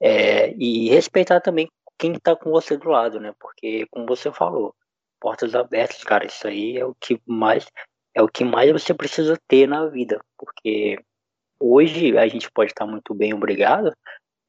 é, 0.00 0.54
e 0.54 0.88
respeitar 0.88 1.40
também 1.40 1.68
quem 1.98 2.12
está 2.12 2.34
com 2.34 2.50
você 2.50 2.78
do 2.78 2.88
lado, 2.88 3.20
né? 3.20 3.34
Porque, 3.38 3.86
como 3.90 4.06
você 4.06 4.32
falou, 4.32 4.74
portas 5.20 5.54
abertas, 5.54 6.02
cara, 6.02 6.26
isso 6.26 6.46
aí 6.46 6.78
é 6.78 6.84
o 6.84 6.94
que 6.94 7.20
mais 7.26 7.66
é 8.14 8.22
o 8.22 8.28
que 8.28 8.44
mais 8.44 8.72
você 8.72 8.92
precisa 8.92 9.38
ter 9.46 9.68
na 9.68 9.86
vida, 9.86 10.20
porque 10.36 10.98
hoje 11.60 12.18
a 12.18 12.26
gente 12.26 12.50
pode 12.50 12.72
estar 12.72 12.86
muito 12.86 13.14
bem, 13.14 13.32
obrigado, 13.32 13.92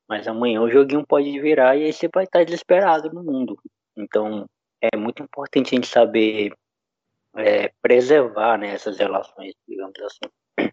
mas 0.10 0.28
amanhã 0.28 0.62
o 0.62 0.70
joguinho 0.70 1.06
pode 1.06 1.40
virar 1.40 1.76
e 1.76 1.84
aí 1.84 1.94
você 1.94 2.10
vai 2.12 2.24
estar 2.24 2.44
desesperado 2.44 3.14
no 3.14 3.24
mundo. 3.24 3.58
Então 3.96 4.46
é 4.82 4.98
muito 4.98 5.22
importante 5.22 5.68
a 5.68 5.76
gente 5.76 5.88
saber 5.88 6.54
é, 7.36 7.72
preservar 7.82 8.58
né, 8.58 8.74
essas 8.74 8.98
relações, 8.98 9.54
digamos 9.68 10.00
assim. 10.02 10.72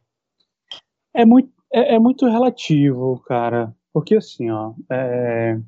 É 1.14 1.24
muito, 1.24 1.52
é, 1.72 1.96
é 1.96 1.98
muito 1.98 2.26
relativo, 2.26 3.22
cara, 3.26 3.74
porque 3.92 4.16
assim, 4.16 4.50
ó, 4.50 4.74
é, 4.90 5.58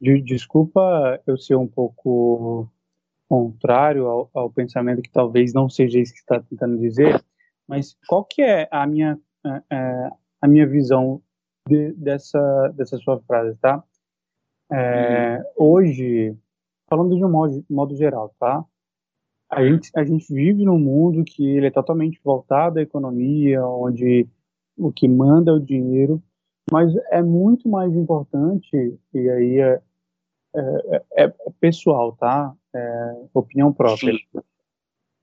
de, 0.00 0.20
desculpa 0.22 1.20
eu 1.26 1.36
ser 1.36 1.56
um 1.56 1.66
pouco 1.66 2.70
contrário 3.28 4.06
ao, 4.06 4.30
ao, 4.34 4.50
pensamento 4.50 5.02
que 5.02 5.10
talvez 5.10 5.52
não 5.52 5.68
seja 5.68 5.98
isso 5.98 6.12
que 6.12 6.20
está 6.20 6.40
tentando 6.40 6.78
dizer, 6.78 7.22
mas 7.66 7.96
qual 8.06 8.24
que 8.24 8.42
é 8.42 8.68
a 8.70 8.86
minha 8.86 9.18
a, 9.44 10.16
a 10.42 10.48
minha 10.48 10.66
visão 10.66 11.20
de, 11.68 11.92
dessa 11.92 12.72
dessa 12.74 12.96
sua 12.98 13.20
frase, 13.20 13.56
tá? 13.58 13.82
É, 14.72 15.38
uhum. 15.38 15.74
Hoje, 15.74 16.36
falando 16.88 17.16
de 17.16 17.24
um 17.24 17.30
modo, 17.30 17.64
modo 17.68 17.96
geral, 17.96 18.34
tá? 18.38 18.64
A 19.50 19.64
gente 19.64 19.90
a 19.96 20.04
gente 20.04 20.32
vive 20.32 20.64
num 20.64 20.78
mundo 20.78 21.24
que 21.24 21.46
ele 21.46 21.66
é 21.66 21.70
totalmente 21.70 22.20
voltado 22.24 22.78
à 22.78 22.82
economia, 22.82 23.64
onde 23.64 24.28
o 24.76 24.92
que 24.92 25.08
manda 25.08 25.50
é 25.50 25.54
o 25.54 25.60
dinheiro, 25.60 26.22
mas 26.70 26.92
é 27.10 27.22
muito 27.22 27.68
mais 27.68 27.94
importante 27.94 28.98
e 29.14 29.30
aí 29.30 29.60
é, 29.60 29.80
é, 30.56 31.02
é, 31.16 31.24
é 31.24 31.32
pessoal, 31.60 32.12
tá? 32.12 32.52
É, 32.74 33.14
opinião 33.34 33.72
própria. 33.72 34.12
Sim. 34.12 34.40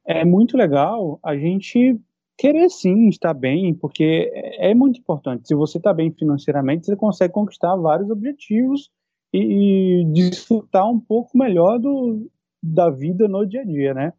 É 0.05 0.25
muito 0.25 0.57
legal 0.57 1.19
a 1.23 1.35
gente 1.35 1.99
querer 2.37 2.69
sim 2.69 3.07
estar 3.07 3.33
bem, 3.33 3.73
porque 3.73 4.31
é, 4.33 4.71
é 4.71 4.75
muito 4.75 4.99
importante. 4.99 5.47
Se 5.47 5.55
você 5.55 5.77
está 5.77 5.93
bem 5.93 6.11
financeiramente, 6.11 6.85
você 6.85 6.95
consegue 6.95 7.33
conquistar 7.33 7.75
vários 7.75 8.09
objetivos 8.09 8.91
e, 9.31 10.01
e 10.01 10.05
desfrutar 10.05 10.89
um 10.89 10.99
pouco 10.99 11.37
melhor 11.37 11.79
do, 11.79 12.29
da 12.61 12.89
vida 12.89 13.27
no 13.27 13.45
dia 13.45 13.61
a 13.61 13.65
dia, 13.65 13.93
né? 13.93 14.13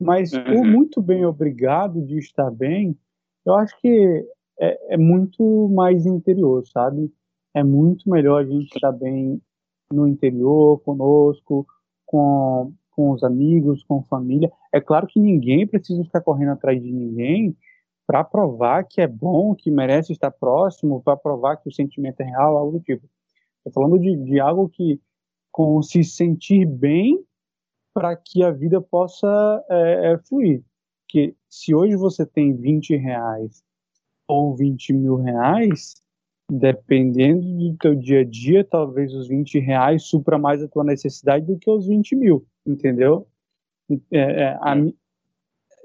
Mas 0.00 0.32
uhum. 0.32 0.60
o 0.60 0.64
muito 0.64 1.00
bem 1.00 1.24
obrigado 1.24 2.02
de 2.02 2.18
estar 2.18 2.50
bem 2.50 2.96
Eu 3.46 3.54
acho 3.54 3.78
que 3.80 4.26
é, 4.60 4.94
é 4.94 4.96
muito 4.96 5.68
mais 5.70 6.04
interior, 6.04 6.66
sabe? 6.66 7.10
É 7.54 7.62
muito 7.62 8.10
melhor 8.10 8.42
a 8.42 8.46
gente 8.46 8.74
estar 8.74 8.92
bem 8.92 9.40
no 9.92 10.06
interior, 10.06 10.80
conosco, 10.80 11.66
com, 12.04 12.72
com 12.90 13.10
os 13.12 13.22
amigos, 13.22 13.84
com 13.84 14.02
família. 14.02 14.50
É 14.72 14.80
claro 14.80 15.06
que 15.06 15.20
ninguém 15.20 15.66
precisa 15.66 16.04
ficar 16.04 16.20
correndo 16.20 16.52
atrás 16.52 16.82
de 16.82 16.92
ninguém 16.92 17.56
para 18.06 18.22
provar 18.22 18.84
que 18.84 19.00
é 19.00 19.06
bom, 19.06 19.54
que 19.54 19.70
merece 19.70 20.12
estar 20.12 20.30
próximo, 20.30 21.02
para 21.02 21.16
provar 21.16 21.56
que 21.56 21.68
o 21.68 21.72
sentimento 21.72 22.20
é 22.20 22.24
real, 22.24 22.56
algo 22.56 22.78
do 22.78 22.80
tipo. 22.80 23.08
Estou 23.58 23.72
falando 23.82 23.98
de, 23.98 24.16
de 24.16 24.38
algo 24.38 24.68
que 24.68 25.00
com 25.50 25.82
se 25.82 26.04
sentir 26.04 26.66
bem 26.66 27.24
para 27.92 28.14
que 28.14 28.42
a 28.42 28.50
vida 28.50 28.80
possa 28.80 29.64
é, 29.70 30.12
é, 30.12 30.18
fluir. 30.18 30.62
Que 31.08 31.34
se 31.48 31.74
hoje 31.74 31.96
você 31.96 32.26
tem 32.26 32.54
20 32.54 32.94
reais 32.96 33.64
ou 34.28 34.54
20 34.54 34.92
mil 34.92 35.16
reais, 35.16 35.94
dependendo 36.50 37.42
do 37.42 37.76
teu 37.76 37.94
dia 37.94 38.20
a 38.20 38.24
dia, 38.24 38.64
talvez 38.64 39.12
os 39.12 39.28
20 39.28 39.58
reais 39.58 40.04
supra 40.04 40.38
mais 40.38 40.62
a 40.62 40.68
tua 40.68 40.84
necessidade 40.84 41.46
do 41.46 41.58
que 41.58 41.70
os 41.70 41.86
20 41.86 42.14
mil, 42.14 42.46
entendeu? 42.64 43.26
É, 44.12 44.18
é, 44.18 44.48
a, 44.60 44.74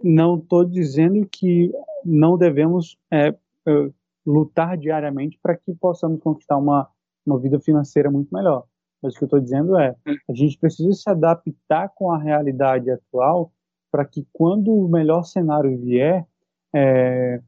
não 0.04 0.38
estou 0.38 0.66
dizendo 0.66 1.28
que 1.28 1.72
não 2.04 2.38
devemos 2.38 2.98
é, 3.12 3.28
é, 3.28 3.92
lutar 4.26 4.78
diariamente 4.78 5.40
para 5.42 5.56
que 5.56 5.74
possamos 5.74 6.22
conquistar 6.22 6.58
uma, 6.58 6.88
uma 7.26 7.40
vida 7.40 7.60
financeira 7.60 8.10
muito 8.10 8.34
melhor. 8.34 8.66
Mas 9.02 9.16
o 9.16 9.18
que 9.18 9.24
eu 9.24 9.28
estou 9.28 9.40
dizendo 9.40 9.78
é, 9.78 9.96
a 10.30 10.34
gente 10.34 10.58
precisa 10.58 10.94
se 10.94 11.10
adaptar 11.10 11.90
com 11.90 12.12
a 12.12 12.18
realidade 12.18 12.90
atual 12.92 13.52
para 13.92 14.06
que 14.06 14.26
quando 14.32 14.72
o 14.72 14.88
melhor 14.88 15.24
cenário 15.24 15.78
vier, 15.78 16.26
é, 16.74 17.42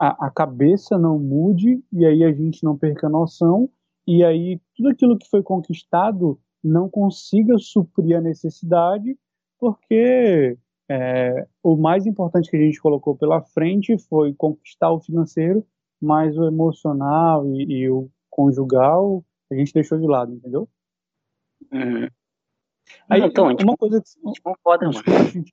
a, 0.00 0.26
a 0.26 0.30
cabeça 0.30 0.98
não 0.98 1.18
mude 1.18 1.84
e 1.92 2.06
aí 2.06 2.24
a 2.24 2.32
gente 2.32 2.64
não 2.64 2.76
perca 2.76 3.06
a 3.06 3.10
noção 3.10 3.68
e 4.06 4.24
aí 4.24 4.58
tudo 4.74 4.88
aquilo 4.88 5.18
que 5.18 5.28
foi 5.28 5.42
conquistado 5.42 6.40
não 6.64 6.88
consiga 6.88 7.58
suprir 7.58 8.16
a 8.16 8.20
necessidade, 8.20 9.16
porque 9.58 10.56
é, 10.88 11.46
o 11.62 11.76
mais 11.76 12.06
importante 12.06 12.50
que 12.50 12.56
a 12.56 12.60
gente 12.60 12.80
colocou 12.80 13.14
pela 13.14 13.42
frente 13.42 13.96
foi 14.08 14.34
conquistar 14.34 14.90
o 14.90 15.00
financeiro, 15.00 15.64
mas 16.00 16.36
o 16.36 16.46
emocional 16.46 17.46
e, 17.46 17.64
e 17.64 17.90
o 17.90 18.10
conjugal 18.30 19.22
a 19.52 19.54
gente 19.54 19.74
deixou 19.74 19.98
de 19.98 20.06
lado, 20.06 20.32
entendeu? 20.32 20.68
Uhum. 21.72 22.08
Aí, 23.08 23.20
então, 23.22 23.48
uma 23.62 23.76
coisa 23.76 24.00
que. 24.00 24.08
A 24.24 24.28
gente 24.28 24.40
concorda, 24.40 24.86
mano. 24.86 25.44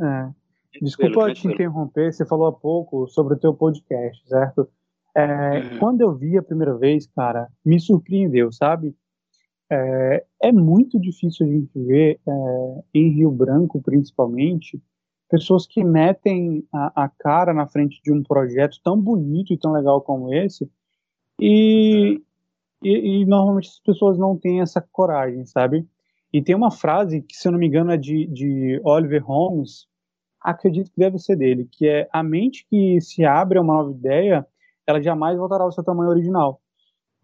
É, 0.00 0.32
Desculpa 0.80 1.32
te 1.34 1.46
interromper, 1.48 2.12
você 2.12 2.24
falou 2.24 2.46
há 2.46 2.52
pouco 2.52 3.06
sobre 3.08 3.34
o 3.34 3.38
teu 3.38 3.52
podcast, 3.52 4.26
certo? 4.26 4.68
É, 5.14 5.58
uhum. 5.58 5.78
Quando 5.78 6.00
eu 6.00 6.14
vi 6.14 6.38
a 6.38 6.42
primeira 6.42 6.74
vez, 6.76 7.06
cara, 7.06 7.48
me 7.64 7.78
surpreendeu, 7.78 8.50
sabe? 8.50 8.94
É, 9.70 10.24
é 10.42 10.52
muito 10.52 10.98
difícil 11.00 11.46
a 11.46 11.48
gente 11.48 11.70
ver, 11.78 12.20
é, 12.26 12.82
em 12.94 13.10
Rio 13.10 13.30
Branco 13.30 13.80
principalmente, 13.82 14.82
pessoas 15.28 15.66
que 15.66 15.82
metem 15.82 16.66
a, 16.72 17.04
a, 17.04 17.08
cara 17.08 17.54
na 17.54 17.66
frente 17.66 18.00
de 18.02 18.12
um 18.12 18.22
projeto 18.22 18.78
tão 18.82 19.00
bonito 19.00 19.52
e 19.52 19.58
tão 19.58 19.72
legal 19.72 20.00
como 20.00 20.32
esse, 20.32 20.70
e, 21.40 22.22
uhum. 22.82 22.88
e, 22.88 23.22
e 23.22 23.26
normalmente 23.26 23.68
as 23.68 23.80
pessoas 23.80 24.18
não 24.18 24.36
têm 24.36 24.60
essa 24.60 24.80
coragem, 24.80 25.44
sabe? 25.44 25.86
E 26.32 26.40
tem 26.40 26.54
uma 26.54 26.70
frase 26.70 27.20
que, 27.20 27.36
se 27.36 27.46
eu 27.46 27.52
não 27.52 27.58
me 27.58 27.66
engano, 27.66 27.90
é 27.90 27.96
de, 27.96 28.26
de 28.26 28.80
Oliver 28.84 29.22
Holmes, 29.22 29.86
acredito 30.42 30.90
que 30.90 30.98
deve 30.98 31.18
ser 31.18 31.36
dele, 31.36 31.68
que 31.70 31.86
é 31.86 32.08
a 32.12 32.22
mente 32.22 32.66
que 32.68 33.00
se 33.00 33.24
abre 33.24 33.58
a 33.58 33.62
uma 33.62 33.74
nova 33.74 33.90
ideia, 33.90 34.46
ela 34.86 35.00
jamais 35.00 35.38
voltará 35.38 35.64
ao 35.64 35.72
seu 35.72 35.84
tamanho 35.84 36.10
original. 36.10 36.60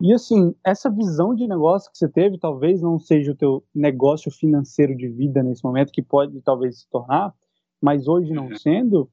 E 0.00 0.12
assim, 0.12 0.54
essa 0.64 0.88
visão 0.88 1.34
de 1.34 1.48
negócio 1.48 1.90
que 1.90 1.98
você 1.98 2.08
teve, 2.08 2.38
talvez 2.38 2.80
não 2.80 3.00
seja 3.00 3.32
o 3.32 3.34
teu 3.34 3.64
negócio 3.74 4.30
financeiro 4.30 4.96
de 4.96 5.08
vida 5.08 5.42
nesse 5.42 5.64
momento, 5.64 5.92
que 5.92 6.02
pode 6.02 6.40
talvez 6.42 6.80
se 6.80 6.88
tornar, 6.88 7.34
mas 7.82 8.06
hoje 8.06 8.32
não 8.32 8.46
uhum. 8.46 8.56
sendo, 8.56 9.10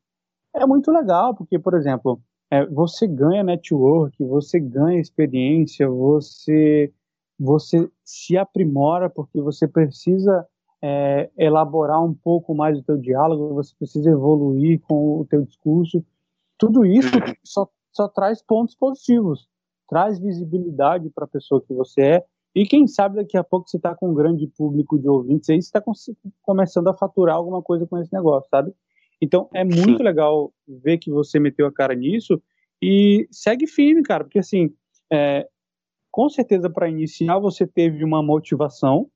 é 0.53 0.66
muito 0.66 0.91
legal, 0.91 1.34
porque, 1.34 1.58
por 1.58 1.74
exemplo, 1.74 2.22
é, 2.51 2.66
você 2.68 3.08
ganha 3.08 3.43
network, 3.43 4.24
você 4.24 4.60
ganha 4.60 4.99
experiência, 4.99 5.89
você, 5.89 6.93
você 7.39 7.89
se 8.03 8.38
aprimora 8.38 9.10
porque 9.10 9.41
você 9.41 9.68
precisa 9.68 10.47
é, 10.82 11.30
elaborar 11.38 12.03
um 12.03 12.13
pouco 12.13 12.53
mais 12.53 12.78
o 12.78 12.84
teu 12.84 12.97
diálogo, 12.97 13.53
você 13.53 13.73
precisa 13.78 14.09
evoluir 14.09 14.80
com 14.82 15.19
o 15.19 15.26
teu 15.26 15.43
discurso. 15.43 16.03
Tudo 16.57 16.86
isso 16.86 17.09
só, 17.43 17.67
só 17.91 18.07
traz 18.07 18.41
pontos 18.41 18.76
positivos, 18.76 19.47
traz 19.88 20.19
visibilidade 20.19 21.09
para 21.09 21.26
a 21.26 21.30
pessoa 21.30 21.61
que 21.61 21.73
você 21.73 22.01
é. 22.01 22.26
E 22.53 22.65
quem 22.65 22.88
sabe 22.88 23.17
daqui 23.17 23.38
a 23.38 23.43
pouco 23.43 23.67
você 23.67 23.78
está 23.78 23.93
com 23.93 24.11
um 24.11 24.13
grande 24.13 24.47
público 24.47 24.97
de 24.97 25.09
ouvintes 25.09 25.49
aí, 25.49 25.61
você 25.61 25.67
está 25.67 25.84
começando 26.41 26.88
a 26.88 26.93
faturar 26.93 27.36
alguma 27.36 27.61
coisa 27.61 27.86
com 27.86 27.97
esse 27.97 28.13
negócio, 28.13 28.49
sabe? 28.49 28.73
Então 29.21 29.49
é 29.53 29.63
muito 29.63 30.01
legal 30.01 30.53
ver 30.67 30.97
que 30.97 31.09
você 31.09 31.39
meteu 31.39 31.67
a 31.67 31.73
cara 31.73 31.93
nisso 31.93 32.41
e 32.82 33.28
segue 33.32 33.67
firme, 33.67 34.03
cara, 34.03 34.23
porque 34.23 34.39
assim, 34.39 34.73
é, 35.11 35.47
com 36.11 36.30
certeza 36.30 36.69
para 36.69 36.89
iniciar 36.89 37.39
você 37.39 37.67
teve 37.67 38.03
uma 38.03 38.23
motivação, 38.23 39.09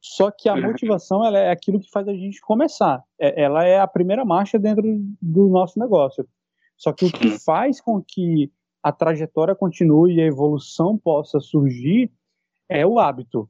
só 0.00 0.30
que 0.30 0.48
a 0.48 0.54
uhum. 0.54 0.62
motivação 0.62 1.24
ela 1.24 1.38
é 1.38 1.50
aquilo 1.50 1.80
que 1.80 1.90
faz 1.90 2.06
a 2.08 2.14
gente 2.14 2.40
começar. 2.40 3.02
É, 3.18 3.42
ela 3.42 3.64
é 3.64 3.80
a 3.80 3.86
primeira 3.86 4.24
marcha 4.24 4.58
dentro 4.58 4.82
do 5.20 5.48
nosso 5.48 5.78
negócio. 5.78 6.26
Só 6.76 6.92
que 6.92 7.04
o 7.04 7.12
que 7.12 7.38
faz 7.38 7.80
com 7.80 8.02
que 8.02 8.52
a 8.82 8.92
trajetória 8.92 9.54
continue 9.54 10.14
e 10.14 10.20
a 10.20 10.26
evolução 10.26 10.96
possa 10.96 11.40
surgir 11.40 12.12
é 12.68 12.86
o 12.86 12.98
hábito. 12.98 13.48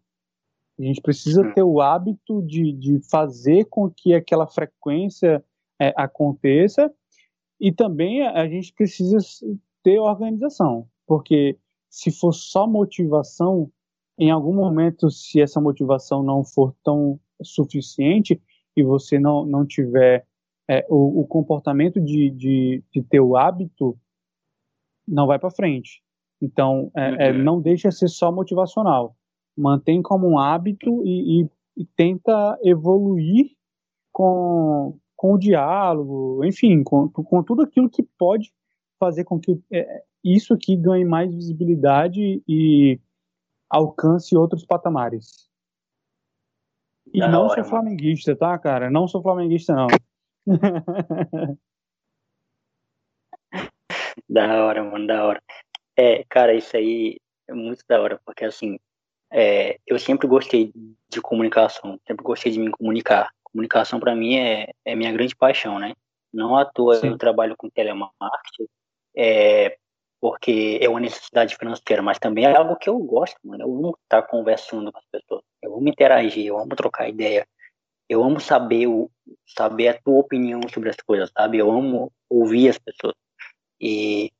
A 0.78 0.82
gente 0.82 1.00
precisa 1.02 1.52
ter 1.52 1.62
o 1.62 1.80
hábito 1.80 2.40
de, 2.42 2.72
de 2.72 3.00
fazer 3.10 3.64
com 3.66 3.90
que 3.90 4.14
aquela 4.14 4.46
frequência 4.46 5.44
é, 5.78 5.92
aconteça 5.96 6.92
e 7.60 7.72
também 7.72 8.26
a 8.26 8.48
gente 8.48 8.72
precisa 8.72 9.18
ter 9.82 9.98
organização, 9.98 10.88
porque 11.06 11.58
se 11.90 12.12
for 12.12 12.32
só 12.32 12.66
motivação, 12.66 13.70
em 14.18 14.30
algum 14.30 14.52
momento, 14.52 15.10
se 15.10 15.40
essa 15.40 15.60
motivação 15.60 16.22
não 16.22 16.44
for 16.44 16.74
tão 16.82 17.20
suficiente 17.42 18.40
e 18.76 18.82
você 18.82 19.18
não, 19.18 19.46
não 19.46 19.64
tiver 19.64 20.26
é, 20.68 20.84
o, 20.88 21.20
o, 21.20 21.26
comportamento 21.26 22.00
de, 22.00 22.30
de, 22.30 22.82
de 22.92 23.02
ter 23.02 23.20
o 23.20 23.36
hábito, 23.36 23.96
não 25.06 25.26
vai 25.26 25.38
para 25.38 25.50
frente. 25.50 26.02
Então, 26.42 26.90
é, 26.96 27.28
é, 27.28 27.32
não 27.32 27.60
deixa 27.60 27.90
ser 27.90 28.08
só 28.08 28.30
motivacional. 28.30 29.16
Mantém 29.56 30.02
como 30.02 30.28
um 30.28 30.38
hábito 30.38 31.02
e, 31.04 31.42
e, 31.42 31.50
e 31.76 31.84
tenta 31.96 32.58
evoluir 32.62 33.52
com, 34.12 34.98
com 35.16 35.34
o 35.34 35.38
diálogo, 35.38 36.44
enfim, 36.44 36.82
com, 36.82 37.08
com 37.08 37.42
tudo 37.42 37.62
aquilo 37.62 37.88
que 37.88 38.02
pode 38.02 38.52
fazer 38.98 39.24
com 39.24 39.38
que 39.38 39.60
é, 39.72 40.02
isso 40.24 40.52
aqui 40.52 40.76
ganhe 40.76 41.04
mais 41.04 41.32
visibilidade 41.32 42.42
e 42.46 43.00
alcance 43.68 44.36
outros 44.36 44.64
patamares. 44.64 45.48
E 47.12 47.20
da 47.20 47.28
não 47.28 47.46
hora, 47.46 47.62
sou 47.62 47.70
flamenguista, 47.70 48.36
tá, 48.36 48.58
cara? 48.58 48.90
Não 48.90 49.06
sou 49.08 49.22
flamenguista, 49.22 49.74
não. 49.74 49.86
da 54.28 54.64
hora, 54.64 54.84
mano, 54.84 55.06
da 55.06 55.24
hora. 55.24 55.42
É, 55.96 56.24
cara, 56.24 56.54
isso 56.54 56.76
aí 56.76 57.16
é 57.48 57.54
muito 57.54 57.82
da 57.88 58.00
hora, 58.00 58.20
porque 58.24 58.44
assim, 58.44 58.78
é, 59.32 59.78
eu 59.86 59.98
sempre 59.98 60.26
gostei 60.28 60.72
de 61.08 61.20
comunicação, 61.20 61.98
sempre 62.06 62.24
gostei 62.24 62.52
de 62.52 62.58
me 62.58 62.70
comunicar. 62.70 63.30
Comunicação 63.42 63.98
para 63.98 64.14
mim 64.14 64.36
é, 64.36 64.70
é 64.84 64.94
minha 64.94 65.12
grande 65.12 65.34
paixão, 65.34 65.78
né? 65.78 65.94
Não 66.32 66.56
à 66.56 66.64
toa 66.64 66.96
Sim. 66.96 67.08
eu 67.08 67.18
trabalho 67.18 67.56
com 67.56 67.70
telemarketing, 67.70 68.68
é, 69.16 69.78
porque 70.20 70.78
é 70.80 70.88
uma 70.88 71.00
necessidade 71.00 71.56
financeira, 71.56 72.02
mas 72.02 72.18
também 72.18 72.44
é 72.44 72.56
algo 72.56 72.76
que 72.76 72.88
eu 72.88 72.98
gosto, 72.98 73.36
mano. 73.44 73.62
Eu 73.62 73.68
amo 73.68 73.98
estar 74.02 74.22
conversando 74.22 74.90
com 74.92 74.98
as 74.98 75.06
pessoas, 75.06 75.42
eu 75.62 75.76
amo 75.76 75.88
interagir, 75.88 76.46
eu 76.46 76.58
amo 76.58 76.74
trocar 76.74 77.08
ideia, 77.08 77.46
eu 78.08 78.22
amo 78.24 78.40
saber 78.40 78.86
o, 78.86 79.10
saber 79.46 79.88
a 79.88 80.00
tua 80.00 80.18
opinião 80.20 80.60
sobre 80.72 80.90
as 80.90 80.96
coisas, 80.96 81.30
sabe? 81.30 81.58
Eu 81.58 81.70
amo 81.70 82.12
ouvir 82.28 82.70
as 82.70 82.78
pessoas. 82.78 83.14
E, 83.80 84.32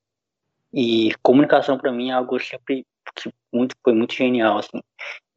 e 0.73 1.15
comunicação 1.23 1.79
para 1.79 1.93
mim 1.93 2.11
é 2.11 2.15
algo 2.15 2.39
sempre 2.41 2.85
que 3.15 3.33
muito, 3.53 3.75
foi 3.83 3.95
muito 3.95 4.15
genial, 4.15 4.59
assim. 4.59 4.83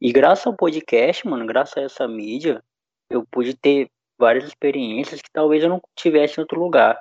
E 0.00 0.12
graças 0.12 0.46
ao 0.46 0.56
podcast, 0.56 1.26
mano, 1.26 1.46
graças 1.46 1.76
a 1.76 1.82
essa 1.82 2.08
mídia, 2.08 2.62
eu 3.08 3.24
pude 3.30 3.54
ter 3.54 3.88
várias 4.18 4.44
experiências 4.44 5.20
que 5.20 5.30
talvez 5.32 5.62
eu 5.62 5.68
não 5.68 5.80
tivesse 5.96 6.38
em 6.38 6.42
outro 6.42 6.58
lugar. 6.58 7.00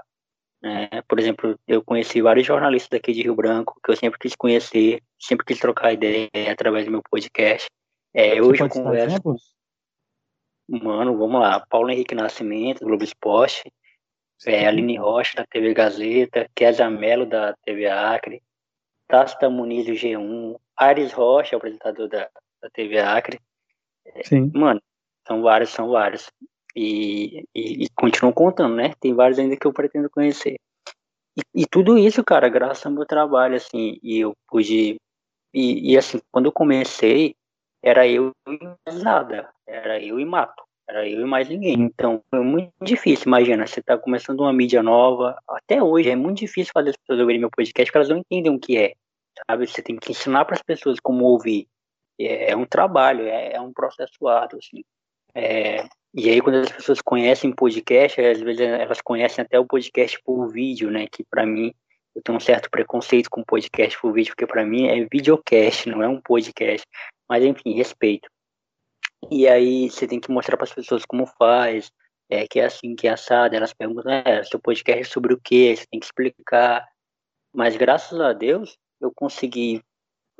É, 0.63 1.01
por 1.01 1.19
exemplo, 1.19 1.59
eu 1.67 1.83
conheci 1.83 2.21
vários 2.21 2.45
jornalistas 2.45 2.89
daqui 2.89 3.13
de 3.13 3.23
Rio 3.23 3.35
Branco 3.35 3.79
que 3.83 3.91
eu 3.91 3.95
sempre 3.95 4.19
quis 4.19 4.35
conhecer, 4.35 5.01
sempre 5.19 5.45
quis 5.45 5.59
trocar 5.59 5.93
ideia 5.93 6.29
através 6.51 6.85
do 6.85 6.91
meu 6.91 7.01
podcast. 7.09 7.67
É, 8.13 8.41
hoje 8.41 8.61
eu 8.61 8.69
converso. 8.69 9.35
Mano, 10.69 11.17
vamos 11.17 11.41
lá. 11.41 11.65
Paulo 11.67 11.89
Henrique 11.89 12.13
Nascimento, 12.13 12.85
Globo 12.85 13.03
Esporte. 13.03 13.63
É, 14.45 14.65
Aline 14.65 14.97
Rocha, 14.97 15.35
da 15.37 15.45
TV 15.45 15.73
Gazeta, 15.73 16.49
Kézia 16.55 16.89
Mello, 16.89 17.27
da 17.27 17.55
TV 17.63 17.87
Acre, 17.87 18.41
Tácita 19.07 19.49
Muniz, 19.49 19.85
do 19.85 19.91
G1, 19.91 20.57
Ares 20.75 21.13
Rocha, 21.13 21.55
apresentador 21.55 22.07
da, 22.09 22.27
da 22.59 22.69
TV 22.71 22.99
Acre. 22.99 23.39
Sim. 24.23 24.51
Mano, 24.53 24.81
são 25.27 25.43
vários, 25.43 25.69
são 25.69 25.89
vários. 25.89 26.31
E, 26.75 27.43
e, 27.55 27.83
e 27.83 27.89
continuam 27.95 28.33
contando, 28.33 28.75
né? 28.75 28.93
Tem 28.99 29.13
vários 29.13 29.39
ainda 29.39 29.57
que 29.57 29.67
eu 29.67 29.73
pretendo 29.73 30.09
conhecer. 30.09 30.57
E, 31.37 31.63
e, 31.63 31.65
tudo 31.65 31.97
isso, 31.97 32.23
cara, 32.23 32.49
graças 32.49 32.85
ao 32.85 32.91
meu 32.91 33.05
trabalho, 33.05 33.55
assim, 33.55 33.97
e 34.03 34.19
eu 34.19 34.33
pude. 34.47 34.97
E, 35.53 35.91
e 35.91 35.97
assim, 35.97 36.19
quando 36.31 36.45
eu 36.47 36.51
comecei, 36.51 37.35
era 37.83 38.07
eu 38.07 38.31
e 38.47 38.93
nada. 39.03 39.49
Era 39.67 40.01
eu 40.01 40.19
e 40.19 40.25
mato. 40.25 40.63
Era 40.89 41.07
eu 41.07 41.21
e 41.21 41.25
mais 41.25 41.47
ninguém. 41.47 41.73
Então, 41.81 42.21
foi 42.29 42.41
muito 42.41 42.71
difícil. 42.81 43.27
Imagina, 43.27 43.65
você 43.65 43.81
tá 43.81 43.97
começando 43.97 44.41
uma 44.41 44.53
mídia 44.53 44.83
nova. 44.83 45.37
Até 45.47 45.81
hoje, 45.81 46.09
é 46.09 46.15
muito 46.15 46.39
difícil 46.39 46.71
fazer 46.73 46.89
as 46.89 46.97
pessoas 46.97 47.19
ouvirem 47.19 47.39
meu 47.39 47.49
podcast, 47.49 47.85
porque 47.89 47.97
elas 47.97 48.09
não 48.09 48.17
entendem 48.17 48.53
o 48.53 48.59
que 48.59 48.77
é. 48.77 48.93
Sabe? 49.47 49.67
Você 49.67 49.81
tem 49.81 49.97
que 49.97 50.11
ensinar 50.11 50.45
para 50.45 50.55
as 50.55 50.61
pessoas 50.61 50.99
como 50.99 51.23
ouvir. 51.25 51.67
É, 52.19 52.51
é 52.51 52.55
um 52.55 52.65
trabalho, 52.65 53.25
é, 53.25 53.53
é, 53.53 53.61
um 53.61 53.73
processo 53.73 54.27
árduo, 54.27 54.59
assim. 54.59 54.83
É, 55.33 55.87
e 56.13 56.29
aí, 56.29 56.41
quando 56.41 56.55
as 56.55 56.71
pessoas 56.71 57.01
conhecem 57.01 57.53
podcast, 57.53 58.19
às 58.19 58.41
vezes 58.41 58.61
elas 58.61 58.99
conhecem 59.01 59.43
até 59.43 59.57
o 59.57 59.65
podcast 59.65 60.19
por 60.23 60.51
vídeo, 60.51 60.91
né? 60.91 61.07
Que 61.07 61.23
para 61.23 61.45
mim, 61.45 61.73
eu 62.13 62.21
tenho 62.21 62.37
um 62.37 62.41
certo 62.41 62.69
preconceito 62.69 63.29
com 63.29 63.43
podcast 63.43 63.99
por 64.01 64.11
vídeo, 64.11 64.31
porque 64.31 64.45
para 64.45 64.65
mim 64.65 64.87
é 64.87 65.07
videocast, 65.09 65.87
não 65.87 66.03
é 66.03 66.07
um 66.09 66.19
podcast. 66.19 66.85
Mas 67.29 67.43
enfim, 67.45 67.73
respeito. 67.73 68.29
E 69.29 69.47
aí 69.47 69.89
você 69.89 70.05
tem 70.05 70.19
que 70.19 70.31
mostrar 70.31 70.57
para 70.57 70.65
as 70.65 70.73
pessoas 70.73 71.05
como 71.05 71.25
faz, 71.25 71.89
é, 72.29 72.45
que 72.45 72.59
é 72.59 72.65
assim, 72.65 72.93
que 72.93 73.07
é 73.07 73.11
assado. 73.11 73.55
Elas 73.55 73.73
perguntam, 73.73 74.11
é, 74.11 74.43
seu 74.43 74.59
podcast 74.59 75.01
é 75.01 75.05
sobre 75.05 75.33
o 75.33 75.39
quê? 75.41 75.73
Você 75.77 75.85
tem 75.89 75.99
que 75.99 76.05
explicar. 76.05 76.85
Mas 77.53 77.77
graças 77.77 78.19
a 78.19 78.33
Deus 78.33 78.77
eu 78.99 79.13
consegui, 79.15 79.81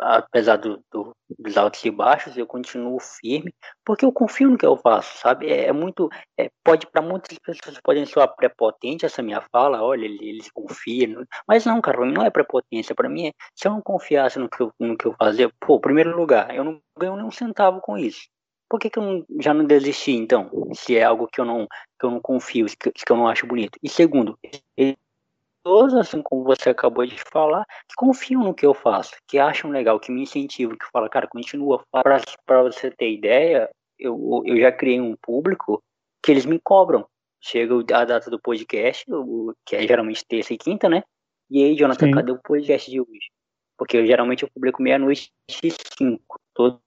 apesar 0.02 0.58
do, 0.58 0.84
do, 0.92 1.16
dos 1.38 1.58
altos 1.58 1.84
e 1.86 1.92
baixos, 1.92 2.36
eu 2.36 2.48
continuo 2.48 3.00
firme, 3.00 3.54
porque 3.86 4.04
eu 4.04 4.12
confio 4.12 4.50
no 4.50 4.58
que 4.58 4.66
eu 4.66 4.76
faço, 4.76 5.18
sabe? 5.20 5.50
É, 5.50 5.68
é 5.68 5.72
muito, 5.72 6.10
é, 6.38 6.50
pode 6.64 6.88
para 6.88 7.02
muitas 7.02 7.38
pessoas 7.38 7.80
podem 7.84 8.06
soar 8.06 8.36
prepotente 8.36 9.06
essa 9.06 9.22
minha 9.22 9.42
fala, 9.52 9.84
olha, 9.84 10.06
eles, 10.06 10.22
eles 10.22 10.52
confiam, 10.52 11.24
mas 11.48 11.66
não, 11.66 11.80
cara, 11.80 12.04
não 12.06 12.26
é 12.26 12.30
prepotência, 12.32 12.96
para 12.96 13.08
mim 13.08 13.28
é, 13.28 13.34
se 13.56 13.68
eu 13.68 13.72
não 13.72 13.82
confiasse 13.82 14.40
no 14.40 14.50
que 14.50 14.62
eu, 14.62 14.74
no 14.80 14.98
que 14.98 15.06
eu 15.06 15.16
fazia, 15.18 15.52
pô, 15.60 15.80
primeiro 15.80 16.16
lugar, 16.16 16.54
eu 16.56 16.64
não 16.64 16.82
ganho 16.98 17.16
nem 17.16 17.26
um 17.26 17.32
centavo 17.32 17.80
com 17.80 17.98
isso 17.98 18.22
por 18.72 18.80
que, 18.80 18.90
que 18.90 18.98
eu 18.98 19.04
não, 19.04 19.26
já 19.42 19.54
não 19.54 19.66
desisti, 19.66 20.14
então? 20.14 20.50
Se 20.74 20.96
é 20.96 21.04
algo 21.04 21.28
que 21.28 21.42
eu 21.42 21.44
não, 21.44 21.68
que 22.00 22.06
eu 22.06 22.10
não 22.10 22.22
confio, 22.22 22.66
que, 22.68 22.90
que 22.90 23.12
eu 23.12 23.18
não 23.18 23.28
acho 23.28 23.46
bonito. 23.46 23.78
E 23.84 23.90
segundo, 23.90 24.40
todos, 25.64 25.94
assim 25.94 26.22
como 26.22 26.44
você 26.44 26.70
acabou 26.70 27.06
de 27.06 27.18
falar, 27.32 27.66
que 27.88 27.96
confiam 27.96 28.44
no 28.44 28.54
que 28.54 28.66
eu 28.66 28.74
faço, 28.74 29.16
que 29.28 29.40
acham 29.40 29.72
legal, 29.72 30.00
que 30.00 30.12
me 30.12 30.24
incentivam, 30.24 30.78
que 30.78 30.86
falam, 30.92 31.10
cara, 31.10 31.28
continua. 31.28 31.84
Para 31.92 32.64
você 32.64 32.92
ter 32.92 33.12
ideia, 33.12 33.70
eu, 33.98 34.42
eu 34.46 34.60
já 34.60 34.72
criei 34.72 35.00
um 35.00 35.16
público 35.16 35.84
que 36.22 36.32
eles 36.32 36.46
me 36.46 36.60
cobram. 36.60 37.06
Chega 37.40 37.74
a 37.96 38.06
data 38.06 38.30
do 38.30 38.40
podcast, 38.40 39.06
que 39.66 39.76
é 39.76 39.88
geralmente 39.88 40.26
terça 40.26 40.54
e 40.54 40.58
quinta, 40.58 40.88
né? 40.88 41.04
E 41.50 41.64
aí, 41.64 41.76
Jonathan, 41.76 42.06
Sim. 42.06 42.12
cadê 42.12 42.32
o 42.32 42.40
podcast 42.40 42.90
de 42.90 43.02
hoje? 43.02 43.32
Porque 43.78 43.98
eu, 43.98 44.06
geralmente 44.06 44.44
eu 44.44 44.50
publico 44.54 44.82
meia-noite 44.82 45.32
e 45.64 45.72
cinco. 45.98 46.40
Todo 46.54 46.80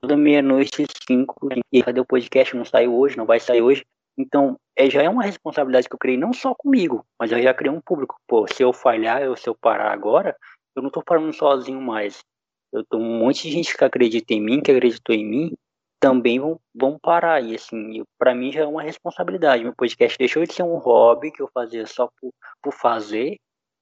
toda 0.00 0.16
meia-noite 0.16 0.82
e 0.82 0.86
cinco, 1.06 1.48
e 1.72 1.82
cadê 1.82 2.00
o 2.00 2.04
podcast? 2.04 2.54
Não 2.56 2.64
saiu 2.64 2.94
hoje, 2.94 3.16
não 3.16 3.26
vai 3.26 3.40
sair 3.40 3.62
hoje. 3.62 3.84
Então, 4.18 4.58
é, 4.74 4.88
já 4.88 5.02
é 5.02 5.08
uma 5.08 5.22
responsabilidade 5.22 5.88
que 5.88 5.94
eu 5.94 5.98
criei 5.98 6.16
não 6.16 6.32
só 6.32 6.54
comigo, 6.54 7.04
mas 7.18 7.30
eu 7.32 7.40
já 7.42 7.52
criei 7.52 7.72
um 7.72 7.80
público. 7.80 8.16
Pô, 8.26 8.46
se 8.46 8.62
eu 8.62 8.72
falhar, 8.72 9.22
eu, 9.22 9.36
se 9.36 9.48
eu 9.48 9.54
parar 9.54 9.92
agora, 9.92 10.36
eu 10.74 10.82
não 10.82 10.90
tô 10.90 11.02
parando 11.02 11.32
sozinho 11.32 11.80
mais. 11.80 12.24
Eu 12.72 12.84
tô 12.84 12.98
um 12.98 13.18
monte 13.18 13.42
de 13.42 13.50
gente 13.50 13.76
que 13.76 13.84
acredita 13.84 14.34
em 14.34 14.40
mim, 14.40 14.60
que 14.60 14.70
acreditou 14.70 15.14
em 15.14 15.24
mim, 15.24 15.56
também 16.00 16.38
vão, 16.38 16.60
vão 16.74 16.98
parar. 16.98 17.42
E 17.42 17.54
assim, 17.54 18.02
para 18.18 18.34
mim 18.34 18.52
já 18.52 18.62
é 18.62 18.66
uma 18.66 18.82
responsabilidade. 18.82 19.64
Meu 19.64 19.74
podcast 19.74 20.18
deixou 20.18 20.44
de 20.44 20.52
ser 20.52 20.62
um 20.62 20.76
hobby 20.76 21.30
que 21.30 21.42
eu 21.42 21.48
fazia 21.52 21.86
só 21.86 22.08
por, 22.20 22.32
por 22.62 22.72
fazer, 22.72 23.36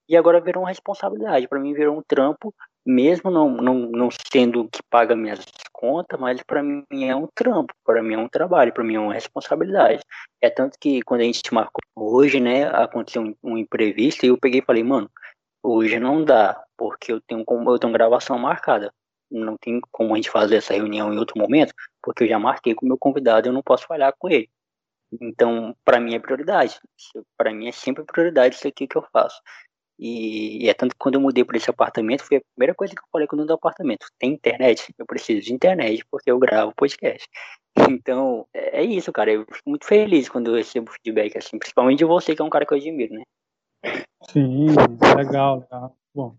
e 0.08 0.16
agora 0.16 0.40
virou 0.40 0.62
uma 0.62 0.68
responsabilidade. 0.68 1.48
Para 1.48 1.60
mim 1.60 1.74
virou 1.74 1.96
um 1.96 2.02
trampo 2.02 2.54
mesmo 2.86 3.30
não, 3.30 3.50
não, 3.50 3.74
não 3.90 4.08
sendo 4.32 4.68
que 4.68 4.82
paga 4.90 5.16
minhas 5.16 5.44
contas, 5.72 6.18
mas 6.18 6.42
para 6.42 6.62
mim 6.62 6.84
é 7.04 7.16
um 7.16 7.26
trampo, 7.34 7.74
para 7.84 8.02
mim 8.02 8.14
é 8.14 8.18
um 8.18 8.28
trabalho, 8.28 8.72
para 8.72 8.84
mim 8.84 8.96
é 8.96 9.00
uma 9.00 9.14
responsabilidade. 9.14 10.02
É 10.40 10.50
tanto 10.50 10.78
que 10.78 11.02
quando 11.02 11.22
a 11.22 11.24
gente 11.24 11.52
marcou 11.52 11.82
hoje, 11.96 12.40
né, 12.40 12.64
aconteceu 12.68 13.22
um, 13.22 13.34
um 13.42 13.58
imprevisto 13.58 14.24
e 14.24 14.28
eu 14.28 14.38
peguei 14.38 14.60
e 14.60 14.64
falei, 14.64 14.82
mano, 14.82 15.10
hoje 15.62 15.98
não 15.98 16.24
dá, 16.24 16.62
porque 16.76 17.12
eu 17.12 17.20
tenho, 17.20 17.44
eu 17.48 17.78
tenho 17.78 17.92
gravação 17.92 18.38
marcada. 18.38 18.92
Não 19.30 19.56
tem 19.56 19.80
como 19.90 20.12
a 20.12 20.16
gente 20.16 20.30
fazer 20.30 20.56
essa 20.56 20.74
reunião 20.74 21.12
em 21.12 21.18
outro 21.18 21.38
momento, 21.38 21.72
porque 22.02 22.24
eu 22.24 22.28
já 22.28 22.38
marquei 22.38 22.74
com 22.74 22.84
o 22.84 22.88
meu 22.88 22.98
convidado 22.98 23.48
eu 23.48 23.52
não 23.52 23.62
posso 23.62 23.86
falhar 23.86 24.14
com 24.18 24.28
ele. 24.28 24.48
Então, 25.20 25.74
para 25.84 26.00
mim 26.00 26.14
é 26.14 26.18
prioridade. 26.18 26.78
Para 27.36 27.52
mim 27.52 27.68
é 27.68 27.72
sempre 27.72 28.04
prioridade 28.04 28.56
isso 28.56 28.68
aqui 28.68 28.86
que 28.86 28.96
eu 28.96 29.06
faço. 29.12 29.40
E, 29.98 30.64
e, 30.64 30.68
é 30.68 30.74
tanto 30.74 30.92
que 30.92 30.98
quando 30.98 31.14
eu 31.14 31.20
mudei 31.20 31.44
para 31.44 31.56
esse 31.56 31.70
apartamento, 31.70 32.24
foi 32.24 32.38
a 32.38 32.42
primeira 32.54 32.74
coisa 32.74 32.94
que 32.94 33.00
eu 33.00 33.08
falei 33.12 33.26
quando 33.26 33.42
eu 33.42 33.46
do 33.46 33.54
apartamento. 33.54 34.06
Tem 34.18 34.32
internet? 34.32 34.92
Eu 34.98 35.06
preciso 35.06 35.46
de 35.46 35.54
internet 35.54 36.04
porque 36.10 36.30
eu 36.30 36.38
gravo 36.38 36.72
podcast. 36.76 37.28
Então, 37.90 38.46
é, 38.54 38.82
é 38.82 38.84
isso, 38.84 39.12
cara. 39.12 39.32
Eu 39.32 39.44
fico 39.52 39.68
muito 39.68 39.84
feliz 39.84 40.28
quando 40.28 40.48
eu 40.48 40.54
recebo 40.54 40.92
feedback 40.92 41.36
assim, 41.36 41.58
principalmente 41.58 41.98
de 41.98 42.04
você, 42.04 42.34
que 42.34 42.40
é 42.40 42.44
um 42.44 42.48
cara 42.48 42.64
que 42.64 42.72
eu 42.72 42.78
admiro, 42.78 43.14
né? 43.14 43.22
Sim, 44.30 44.66
legal, 45.16 45.58
legal. 45.58 45.96
Bom. 46.14 46.36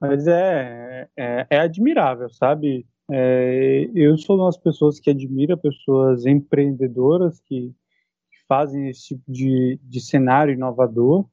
Mas 0.00 0.26
é, 0.26 1.08
é, 1.14 1.46
é 1.50 1.58
admirável, 1.58 2.30
sabe? 2.30 2.86
É, 3.10 3.88
eu 3.94 4.16
sou 4.16 4.36
uma 4.36 4.46
das 4.46 4.56
pessoas 4.56 4.98
que 4.98 5.10
admira 5.10 5.56
pessoas 5.56 6.24
empreendedoras 6.24 7.38
que, 7.40 7.68
que 7.68 8.38
fazem 8.48 8.88
esse 8.88 9.08
tipo 9.08 9.30
de, 9.30 9.78
de 9.82 10.00
cenário 10.00 10.54
inovador 10.54 11.26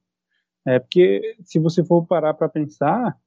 é 0.66 0.80
porque 0.80 1.38
se 1.44 1.60
você 1.60 1.84
for 1.84 2.06
parar 2.06 2.34
para 2.34 2.50
pensar, 2.50 3.18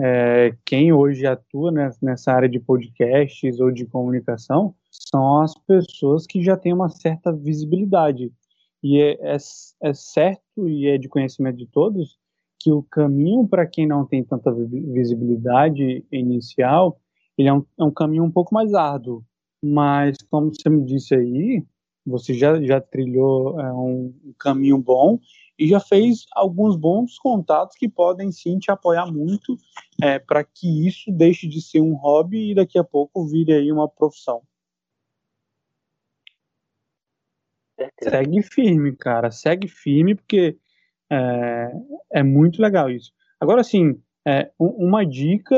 é, 0.00 0.54
quem 0.64 0.92
hoje 0.92 1.26
atua 1.26 1.72
nessa 2.00 2.32
área 2.32 2.48
de 2.48 2.60
podcasts 2.60 3.58
ou 3.58 3.70
de 3.70 3.84
comunicação 3.84 4.74
são 4.90 5.42
as 5.42 5.54
pessoas 5.66 6.26
que 6.26 6.42
já 6.42 6.56
têm 6.56 6.72
uma 6.72 6.88
certa 6.88 7.32
visibilidade. 7.32 8.32
E 8.82 9.00
é, 9.00 9.34
é, 9.34 9.36
é 9.82 9.94
certo 9.94 10.68
e 10.68 10.86
é 10.86 10.96
de 10.96 11.08
conhecimento 11.08 11.56
de 11.56 11.66
todos 11.66 12.16
que 12.60 12.72
o 12.72 12.82
caminho 12.82 13.46
para 13.46 13.66
quem 13.66 13.86
não 13.86 14.04
tem 14.04 14.22
tanta 14.24 14.52
visibilidade 14.52 16.04
inicial, 16.10 17.00
ele 17.36 17.48
é 17.48 17.52
um, 17.52 17.64
é 17.78 17.84
um 17.84 17.90
caminho 17.90 18.24
um 18.24 18.30
pouco 18.30 18.54
mais 18.54 18.74
árduo. 18.74 19.24
Mas, 19.62 20.16
como 20.30 20.52
você 20.54 20.68
me 20.68 20.84
disse 20.84 21.14
aí, 21.14 21.64
você 22.04 22.34
já, 22.34 22.60
já 22.60 22.80
trilhou 22.80 23.60
é, 23.60 23.72
um 23.72 24.12
caminho 24.38 24.78
bom 24.78 25.18
e 25.58 25.66
já 25.66 25.80
fez 25.80 26.26
alguns 26.32 26.76
bons 26.76 27.18
contatos 27.18 27.76
que 27.76 27.88
podem 27.88 28.30
sim 28.30 28.58
te 28.58 28.70
apoiar 28.70 29.06
muito 29.06 29.56
é, 30.00 30.18
para 30.18 30.44
que 30.44 30.86
isso 30.86 31.10
deixe 31.10 31.48
de 31.48 31.60
ser 31.60 31.80
um 31.80 31.94
hobby 31.94 32.52
e 32.52 32.54
daqui 32.54 32.78
a 32.78 32.84
pouco 32.84 33.26
vire 33.26 33.52
aí 33.52 33.72
uma 33.72 33.88
profissão. 33.88 34.42
Segue 38.02 38.42
firme, 38.42 38.96
cara, 38.96 39.30
segue 39.30 39.68
firme 39.68 40.14
porque 40.14 40.56
é, 41.10 41.72
é 42.12 42.22
muito 42.22 42.62
legal 42.62 42.90
isso. 42.90 43.12
Agora, 43.40 43.62
sim, 43.64 44.00
é, 44.26 44.50
uma 44.58 45.04
dica 45.04 45.56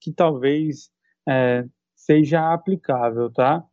que 0.00 0.12
talvez 0.12 0.90
é, 1.28 1.64
seja 1.94 2.52
aplicável, 2.52 3.30
tá? 3.30 3.64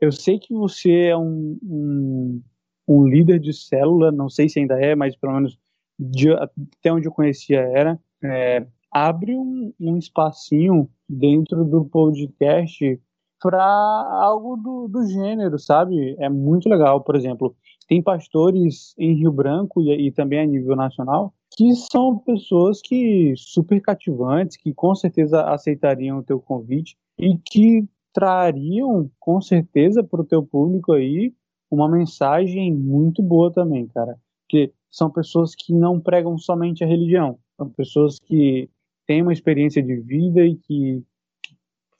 Eu 0.00 0.12
sei 0.12 0.38
que 0.38 0.54
você 0.54 1.08
é 1.08 1.16
um, 1.16 1.58
um 1.62 2.42
um 2.88 3.06
líder 3.06 3.38
de 3.38 3.52
célula, 3.52 4.10
não 4.10 4.30
sei 4.30 4.48
se 4.48 4.58
ainda 4.58 4.80
é, 4.80 4.94
mas 4.94 5.14
pelo 5.14 5.34
menos 5.34 5.58
de, 5.98 6.32
até 6.32 6.92
onde 6.92 7.06
eu 7.06 7.12
conhecia 7.12 7.60
era, 7.60 8.00
é, 8.24 8.66
abre 8.90 9.36
um, 9.36 9.72
um, 9.78 9.98
espacinho 9.98 10.88
dentro 11.08 11.64
do 11.64 11.84
podcast 11.84 13.00
para 13.40 13.62
algo 13.62 14.56
do, 14.56 14.88
do, 14.88 15.06
gênero, 15.06 15.58
sabe? 15.58 16.16
É 16.18 16.28
muito 16.28 16.68
legal, 16.68 17.02
por 17.02 17.14
exemplo, 17.14 17.54
tem 17.86 18.02
pastores 18.02 18.94
em 18.98 19.14
Rio 19.14 19.32
Branco 19.32 19.82
e, 19.82 20.08
e 20.08 20.10
também 20.10 20.40
a 20.40 20.46
nível 20.46 20.74
nacional 20.74 21.34
que 21.56 21.74
são 21.74 22.18
pessoas 22.18 22.80
que 22.80 23.34
super 23.36 23.80
cativantes, 23.80 24.56
que 24.56 24.72
com 24.72 24.94
certeza 24.94 25.42
aceitariam 25.42 26.18
o 26.18 26.22
teu 26.22 26.38
convite 26.40 26.96
e 27.18 27.36
que 27.36 27.84
trariam 28.12 29.10
com 29.18 29.40
certeza 29.40 30.04
para 30.04 30.20
o 30.20 30.24
teu 30.24 30.42
público 30.42 30.92
aí 30.92 31.32
uma 31.70 31.88
mensagem 31.88 32.72
muito 32.74 33.22
boa 33.22 33.52
também, 33.52 33.86
cara. 33.88 34.18
Que 34.48 34.72
são 34.90 35.10
pessoas 35.10 35.54
que 35.54 35.72
não 35.72 36.00
pregam 36.00 36.38
somente 36.38 36.82
a 36.82 36.86
religião, 36.86 37.38
são 37.56 37.68
pessoas 37.70 38.18
que 38.18 38.70
têm 39.06 39.22
uma 39.22 39.32
experiência 39.32 39.82
de 39.82 39.96
vida 39.96 40.44
e 40.44 40.56
que 40.56 41.02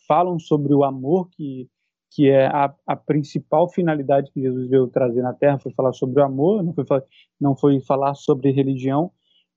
falam 0.06 0.38
sobre 0.38 0.72
o 0.74 0.84
amor 0.84 1.28
que, 1.30 1.68
que 2.10 2.28
é 2.28 2.46
a, 2.46 2.74
a 2.86 2.96
principal 2.96 3.68
finalidade 3.68 4.30
que 4.32 4.40
Jesus 4.40 4.68
veio 4.68 4.88
trazer 4.88 5.22
na 5.22 5.34
Terra, 5.34 5.58
foi 5.58 5.72
falar 5.72 5.92
sobre 5.92 6.20
o 6.20 6.24
amor, 6.24 6.62
não 6.62 6.72
foi, 6.72 7.02
não 7.40 7.56
foi 7.56 7.80
falar 7.80 8.14
sobre 8.14 8.50
religião. 8.50 9.10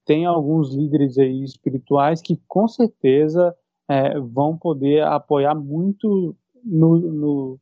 Tem 0.05 0.26
alguns 0.26 0.74
líderes 0.76 1.18
aí 1.18 1.43
espirituais 1.43 2.22
que 2.22 2.39
com 2.47 2.68
certeza 2.68 3.55
é, 3.89 4.20
vão 4.20 4.57
poder 4.57 5.03
apoiar 5.03 5.55
muito 5.55 6.36
no, 6.64 6.97
no, 6.97 7.59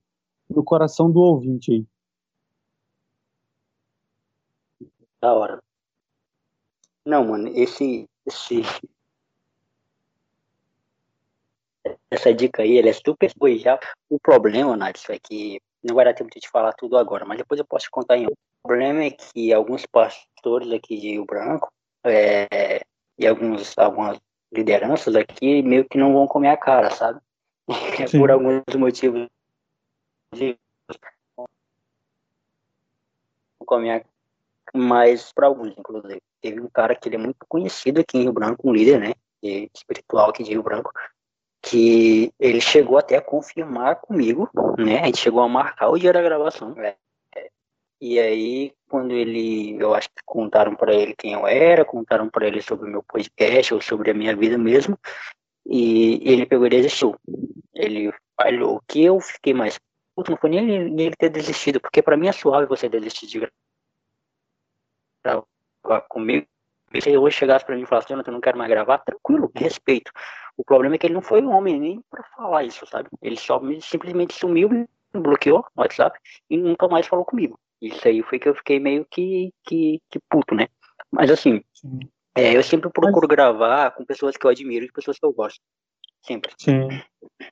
no 0.50 0.64
coração 0.64 1.12
do 1.12 1.20
ouvinte 1.20 1.72
aí. 1.72 1.86
Da 5.22 5.34
hora. 5.34 5.61
Não, 7.05 7.26
mano, 7.26 7.49
esse, 7.55 8.07
esse, 8.26 8.61
essa 12.09 12.34
dica 12.34 12.61
aí, 12.61 12.78
ela 12.78 12.89
é 12.89 12.93
super 12.93 13.32
boa 13.36 13.57
já. 13.57 13.80
O 14.09 14.20
problema, 14.20 14.78
Nath, 14.78 15.09
é 15.09 15.20
que 15.20 15.61
não 15.84 15.95
vai 15.95 16.05
dar 16.05 16.13
tempo 16.13 16.30
de 16.30 16.39
te 16.39 16.49
falar 16.49 16.74
tudo 16.74 16.97
agora, 16.97 17.26
mas 17.26 17.38
depois 17.38 17.59
eu 17.59 17.65
posso 17.65 17.86
te 17.86 17.91
contar 17.91 18.17
em 18.17 18.26
outro. 18.26 18.38
O 18.63 18.67
problema 18.67 19.03
é 19.03 19.11
que 19.11 19.53
alguns 19.53 19.86
pastores 19.86 20.72
aqui 20.72 20.97
de 20.99 21.11
Rio 21.11 21.26
Branco 21.26 21.72
é, 22.03 22.82
e 23.17 23.26
alguns, 23.26 23.78
algumas 23.78 24.20
lideranças 24.51 25.15
aqui 25.15 25.61
meio 25.61 25.88
que 25.88 25.97
não 25.97 26.13
vão 26.13 26.28
comer 26.28 26.49
a 26.49 26.57
cara, 26.57 26.89
sabe? 26.91 27.20
Por 28.20 28.32
alguns 28.32 28.63
motivos. 28.76 29.28
Comer 33.65 33.91
a 33.91 34.18
mas 34.74 35.32
para 35.34 35.47
alguns, 35.47 35.78
inclusive. 35.78 36.22
Teve 36.41 36.61
um 36.61 36.70
cara 36.70 36.95
que 36.95 37.09
ele 37.09 37.15
é 37.15 37.20
muito 37.20 37.45
conhecido 37.47 37.99
aqui 37.99 38.17
em 38.17 38.24
Rio 38.24 38.34
Branco, 38.34 38.70
um 38.70 38.74
líder, 38.74 38.99
né, 38.99 39.13
espiritual 39.74 40.30
aqui 40.30 40.43
de 40.43 40.51
Rio 40.51 40.63
Branco, 40.63 40.91
que 41.61 42.34
ele 42.39 42.61
chegou 42.61 42.97
até 42.97 43.17
a 43.17 43.22
confirmar 43.22 43.97
comigo, 43.97 44.49
né? 44.78 45.01
A 45.01 45.05
gente 45.05 45.20
chegou 45.20 45.41
a 45.41 45.49
marcar 45.49 45.89
o 45.89 45.97
dia 45.97 46.13
da 46.13 46.22
gravação. 46.22 46.74
Né? 46.74 46.95
E 48.01 48.17
aí, 48.17 48.74
quando 48.89 49.11
ele, 49.11 49.78
eu 49.78 49.93
acho 49.93 50.07
que 50.09 50.22
contaram 50.26 50.76
para 50.76 50.93
ele 50.93 51.13
quem 51.15 51.34
eu 51.34 51.45
era, 51.45 51.84
contaram 51.84 52.30
para 52.30 52.47
ele 52.47 52.61
sobre 52.61 52.88
o 52.88 52.91
meu 52.91 53.03
podcast 53.03 53.74
ou 53.74 53.82
sobre 53.82 54.11
a 54.11 54.13
minha 54.13 54.36
vida 54.36 54.57
mesmo, 54.57 54.97
e 55.65 56.22
ele 56.24 56.45
pegou 56.45 56.65
e 56.65 56.70
desistiu. 56.70 57.15
Ele 57.74 58.13
falou 58.41 58.82
que 58.88 59.03
eu 59.03 59.20
fiquei 59.20 59.53
mais 59.53 59.78
puto, 60.15 60.32
não 60.32 60.38
foi 60.38 60.49
nem 60.49 60.70
ele, 60.70 61.03
ele 61.03 61.15
ter 61.15 61.30
desistido, 61.30 61.80
porque 61.82 62.01
para 62.01 62.15
mim 62.15 62.28
é 62.28 62.32
suave 62.32 62.67
você 62.67 62.88
desistir 62.88 63.28
de 63.28 63.39
gravar 65.24 66.01
comigo. 66.07 66.45
Se 66.99 67.15
hoje 67.15 67.38
chegasse 67.38 67.65
para 67.65 67.76
mim 67.76 67.84
e 67.84 67.86
falasse, 67.86 68.09
Jonathan, 68.09 68.32
eu 68.32 68.34
não 68.34 68.41
quero 68.41 68.57
mais 68.57 68.70
gravar, 68.70 68.97
tranquilo, 68.99 69.51
respeito. 69.55 70.11
O 70.57 70.63
problema 70.63 70.95
é 70.95 70.97
que 70.97 71.05
ele 71.05 71.13
não 71.13 71.22
foi 71.22 71.43
homem 71.45 71.80
nem 71.80 72.03
para 72.09 72.24
falar 72.36 72.63
isso, 72.63 72.86
sabe? 72.88 73.09
Ele 73.22 73.38
só 73.38 73.61
simplesmente 73.80 74.34
sumiu, 74.34 74.70
me 74.70 74.88
bloqueou 75.13 75.63
no 75.76 75.84
WhatsApp 75.84 76.20
e 76.49 76.57
nunca 76.57 76.88
mais 76.88 77.05
falou 77.05 77.24
comigo. 77.24 77.59
Isso 77.82 78.07
aí 78.07 78.22
foi 78.24 78.39
que 78.39 78.49
eu 78.49 78.55
fiquei 78.55 78.80
meio 78.80 79.05
que, 79.09 79.53
que, 79.63 80.01
que 80.09 80.20
puto, 80.30 80.55
né? 80.55 80.67
Mas 81.11 81.32
assim, 81.32 81.61
é, 82.36 82.55
eu 82.55 82.63
sempre 82.63 82.89
procuro 82.89 83.28
Mas... 83.28 83.36
gravar 83.36 83.91
com 83.91 84.05
pessoas 84.05 84.36
que 84.36 84.45
eu 84.45 84.49
admiro 84.49 84.86
e 84.86 84.91
pessoas 84.91 85.17
que 85.17 85.26
eu 85.26 85.32
gosto. 85.32 85.61
Sempre. 86.22 86.51
Sim, 86.57 86.89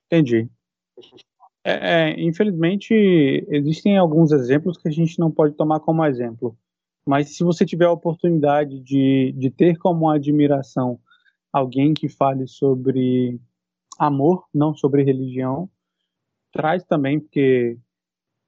entendi. 0.05 0.49
É, 1.63 2.11
é, 2.11 2.22
infelizmente, 2.22 2.93
existem 3.49 3.97
alguns 3.97 4.32
exemplos 4.32 4.78
que 4.78 4.88
a 4.88 4.91
gente 4.91 5.20
não 5.20 5.32
pode 5.32 5.53
tomar 5.55 5.80
como 5.80 6.05
exemplo. 6.05 6.57
Mas 7.08 7.38
se 7.38 7.43
você 7.43 7.66
tiver 7.66 7.86
a 7.86 7.91
oportunidade 7.91 8.82
de, 8.82 9.34
de 9.38 9.49
ter 9.49 9.78
como 9.78 10.10
admiração 10.10 10.99
alguém 11.53 11.93
que 11.93 12.10
fale 12.10 12.45
sobre 12.45 13.39
amor, 13.97 14.45
não 14.53 14.76
sobre 14.76 15.03
religião, 15.03 15.70
traz 16.51 16.84
também, 16.84 17.18
porque 17.18 17.78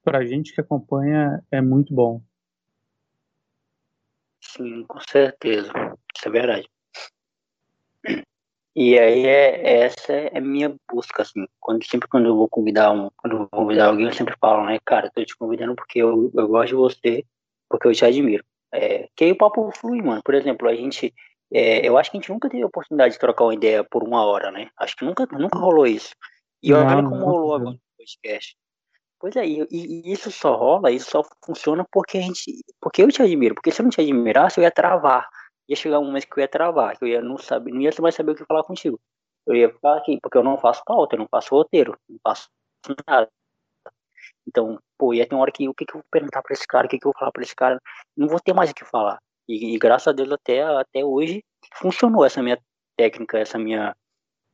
para 0.04 0.18
a 0.18 0.26
gente 0.26 0.54
que 0.54 0.60
acompanha 0.60 1.42
é 1.50 1.62
muito 1.62 1.94
bom. 1.94 2.20
Sim, 4.42 4.84
com 4.84 5.00
certeza. 5.00 5.72
Isso 6.14 6.28
é 6.28 6.30
verdade. 6.30 6.68
E 8.76 8.98
aí 8.98 9.26
é 9.26 9.84
essa 9.84 10.12
é 10.12 10.36
a 10.36 10.40
minha 10.40 10.76
busca, 10.92 11.22
assim. 11.22 11.46
Quando, 11.58 11.82
sempre 11.84 12.08
quando 12.08 12.26
eu 12.26 12.36
vou 12.36 12.48
convidar 12.48 12.92
um, 12.92 13.08
quando 13.16 13.38
vou 13.38 13.48
convidar 13.48 13.86
alguém, 13.86 14.04
eu 14.04 14.12
sempre 14.12 14.36
falo, 14.38 14.66
né, 14.66 14.78
cara, 14.84 15.10
tô 15.10 15.24
te 15.24 15.34
convidando 15.34 15.74
porque 15.74 15.98
eu, 16.00 16.30
eu 16.34 16.46
gosto 16.46 16.68
de 16.68 16.74
você, 16.74 17.24
porque 17.66 17.88
eu 17.88 17.92
te 17.92 18.04
admiro. 18.04 18.44
É, 18.72 19.08
que 19.16 19.24
aí 19.24 19.32
o 19.32 19.36
papo 19.36 19.70
flui, 19.72 20.00
mano. 20.00 20.22
Por 20.22 20.34
exemplo, 20.34 20.68
a 20.68 20.74
gente 20.74 21.12
é, 21.52 21.86
eu 21.86 21.98
acho 21.98 22.10
que 22.10 22.16
a 22.16 22.20
gente 22.20 22.30
nunca 22.30 22.48
teve 22.48 22.62
a 22.62 22.66
oportunidade 22.66 23.14
de 23.14 23.20
trocar 23.20 23.44
uma 23.44 23.54
ideia 23.54 23.82
por 23.82 24.04
uma 24.04 24.24
hora, 24.24 24.52
né? 24.52 24.70
Acho 24.78 24.96
que 24.96 25.04
nunca, 25.04 25.26
nunca 25.32 25.58
rolou 25.58 25.86
isso. 25.86 26.14
E 26.62 26.72
olha 26.72 27.02
como 27.02 27.16
não, 27.16 27.24
rolou 27.24 27.54
agora 27.54 27.70
no 27.72 27.80
podcast. 27.98 28.56
Pois 29.18 29.36
é, 29.36 29.46
e, 29.46 29.66
e, 29.70 30.12
isso 30.12 30.30
só 30.30 30.54
rola, 30.54 30.90
isso 30.90 31.10
só 31.10 31.22
funciona 31.44 31.84
porque 31.90 32.18
a 32.18 32.20
gente. 32.22 32.62
Porque 32.80 33.02
eu 33.02 33.08
te 33.08 33.20
admiro. 33.22 33.54
Porque 33.54 33.72
se 33.72 33.80
eu 33.80 33.84
não 33.84 33.90
te 33.90 34.00
admirasse, 34.00 34.58
eu 34.58 34.64
ia 34.64 34.70
travar. 34.70 35.28
Ia 35.68 35.76
chegar 35.76 35.98
um 35.98 36.04
momento 36.04 36.26
que 36.26 36.38
eu 36.38 36.42
ia 36.42 36.48
travar, 36.48 36.96
que 36.96 37.04
eu 37.04 37.08
ia 37.08 37.20
não 37.20 37.36
saber, 37.36 37.72
não 37.72 37.80
ia 37.80 37.90
mais 38.00 38.14
saber 38.14 38.32
o 38.32 38.34
que 38.34 38.44
falar 38.44 38.62
contigo. 38.62 39.00
Eu 39.46 39.54
ia 39.56 39.68
ficar 39.70 39.96
aqui, 39.96 40.18
porque 40.22 40.38
eu 40.38 40.44
não 40.44 40.56
faço 40.56 40.82
pauta, 40.84 41.16
eu 41.16 41.18
não 41.18 41.28
faço 41.28 41.54
roteiro, 41.54 41.98
não 42.08 42.18
faço 42.22 42.48
nada. 43.08 43.28
Então, 44.46 44.78
pô, 44.98 45.14
ia 45.14 45.26
ter 45.26 45.34
uma 45.34 45.42
hora 45.42 45.52
que 45.52 45.68
o 45.68 45.74
que, 45.74 45.84
que 45.84 45.92
eu 45.92 46.00
vou 46.00 46.04
perguntar 46.10 46.42
pra 46.42 46.52
esse 46.52 46.66
cara, 46.66 46.86
o 46.86 46.90
que, 46.90 46.98
que 46.98 47.06
eu 47.06 47.12
vou 47.12 47.18
falar 47.18 47.32
pra 47.32 47.42
esse 47.42 47.54
cara, 47.54 47.80
não 48.16 48.28
vou 48.28 48.40
ter 48.40 48.52
mais 48.52 48.70
o 48.70 48.74
que 48.74 48.84
falar. 48.84 49.18
E, 49.48 49.74
e, 49.74 49.78
graças 49.78 50.08
a 50.08 50.12
Deus 50.12 50.30
até, 50.32 50.62
até 50.62 51.04
hoje 51.04 51.42
funcionou 51.74 52.24
essa 52.24 52.42
minha 52.42 52.58
técnica, 52.96 53.38
essa 53.38 53.58
minha, 53.58 53.94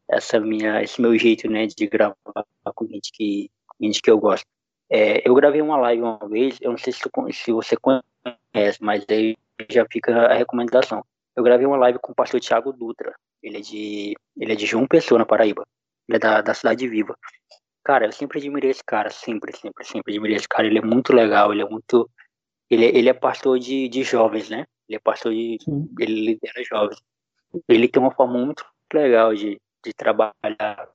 essa 0.08 0.40
minha, 0.40 0.82
esse 0.82 1.00
meu 1.00 1.16
jeito, 1.18 1.50
né, 1.50 1.66
de 1.66 1.86
gravar 1.86 2.14
com 2.74 2.86
gente 2.86 3.10
que, 3.12 3.50
gente 3.80 4.02
que 4.02 4.10
eu 4.10 4.18
gosto. 4.18 4.46
É, 4.88 5.28
eu 5.28 5.34
gravei 5.34 5.60
uma 5.60 5.76
live 5.78 6.02
uma 6.02 6.28
vez, 6.28 6.58
eu 6.60 6.70
não 6.70 6.78
sei 6.78 6.92
se, 6.92 7.00
se 7.32 7.52
você 7.52 7.76
conhece, 7.76 8.78
mas 8.80 9.04
aí 9.10 9.36
já 9.70 9.84
fica 9.90 10.12
a 10.26 10.34
recomendação. 10.34 11.04
Eu 11.34 11.42
gravei 11.42 11.66
uma 11.66 11.76
live 11.76 11.98
com 11.98 12.12
o 12.12 12.14
pastor 12.14 12.40
Tiago 12.40 12.72
Dutra. 12.72 13.14
Ele 13.42 13.58
é 13.58 13.60
de, 13.60 14.16
ele 14.36 14.52
é 14.52 14.56
de 14.56 14.66
João 14.66 14.86
Pessoa, 14.86 15.18
na 15.18 15.26
Paraíba. 15.26 15.66
Ele 16.08 16.16
é 16.16 16.18
da, 16.18 16.40
da 16.40 16.54
cidade 16.54 16.88
viva. 16.88 17.16
Cara, 17.86 18.06
eu 18.06 18.10
sempre 18.10 18.40
admirei 18.40 18.72
esse 18.72 18.82
cara, 18.84 19.10
sempre, 19.10 19.56
sempre, 19.56 19.84
sempre 19.84 20.12
admirei 20.12 20.34
esse 20.34 20.48
cara. 20.48 20.66
Ele 20.66 20.78
é 20.78 20.82
muito 20.82 21.12
legal, 21.12 21.52
ele 21.52 21.62
é 21.62 21.68
muito. 21.68 22.10
Ele, 22.68 22.84
ele 22.84 23.08
é 23.08 23.14
pastor 23.14 23.60
de, 23.60 23.88
de 23.88 24.02
jovens, 24.02 24.50
né? 24.50 24.66
Ele 24.88 24.96
é 24.96 24.98
pastor 24.98 25.32
de. 25.32 25.56
Sim. 25.60 25.88
Ele 26.00 26.26
lidera 26.32 26.64
jovens. 26.68 27.00
Ele 27.68 27.86
tem 27.86 28.02
uma 28.02 28.10
forma 28.10 28.44
muito 28.44 28.66
legal 28.92 29.32
de, 29.32 29.60
de 29.84 29.94
trabalhar, 29.94 30.88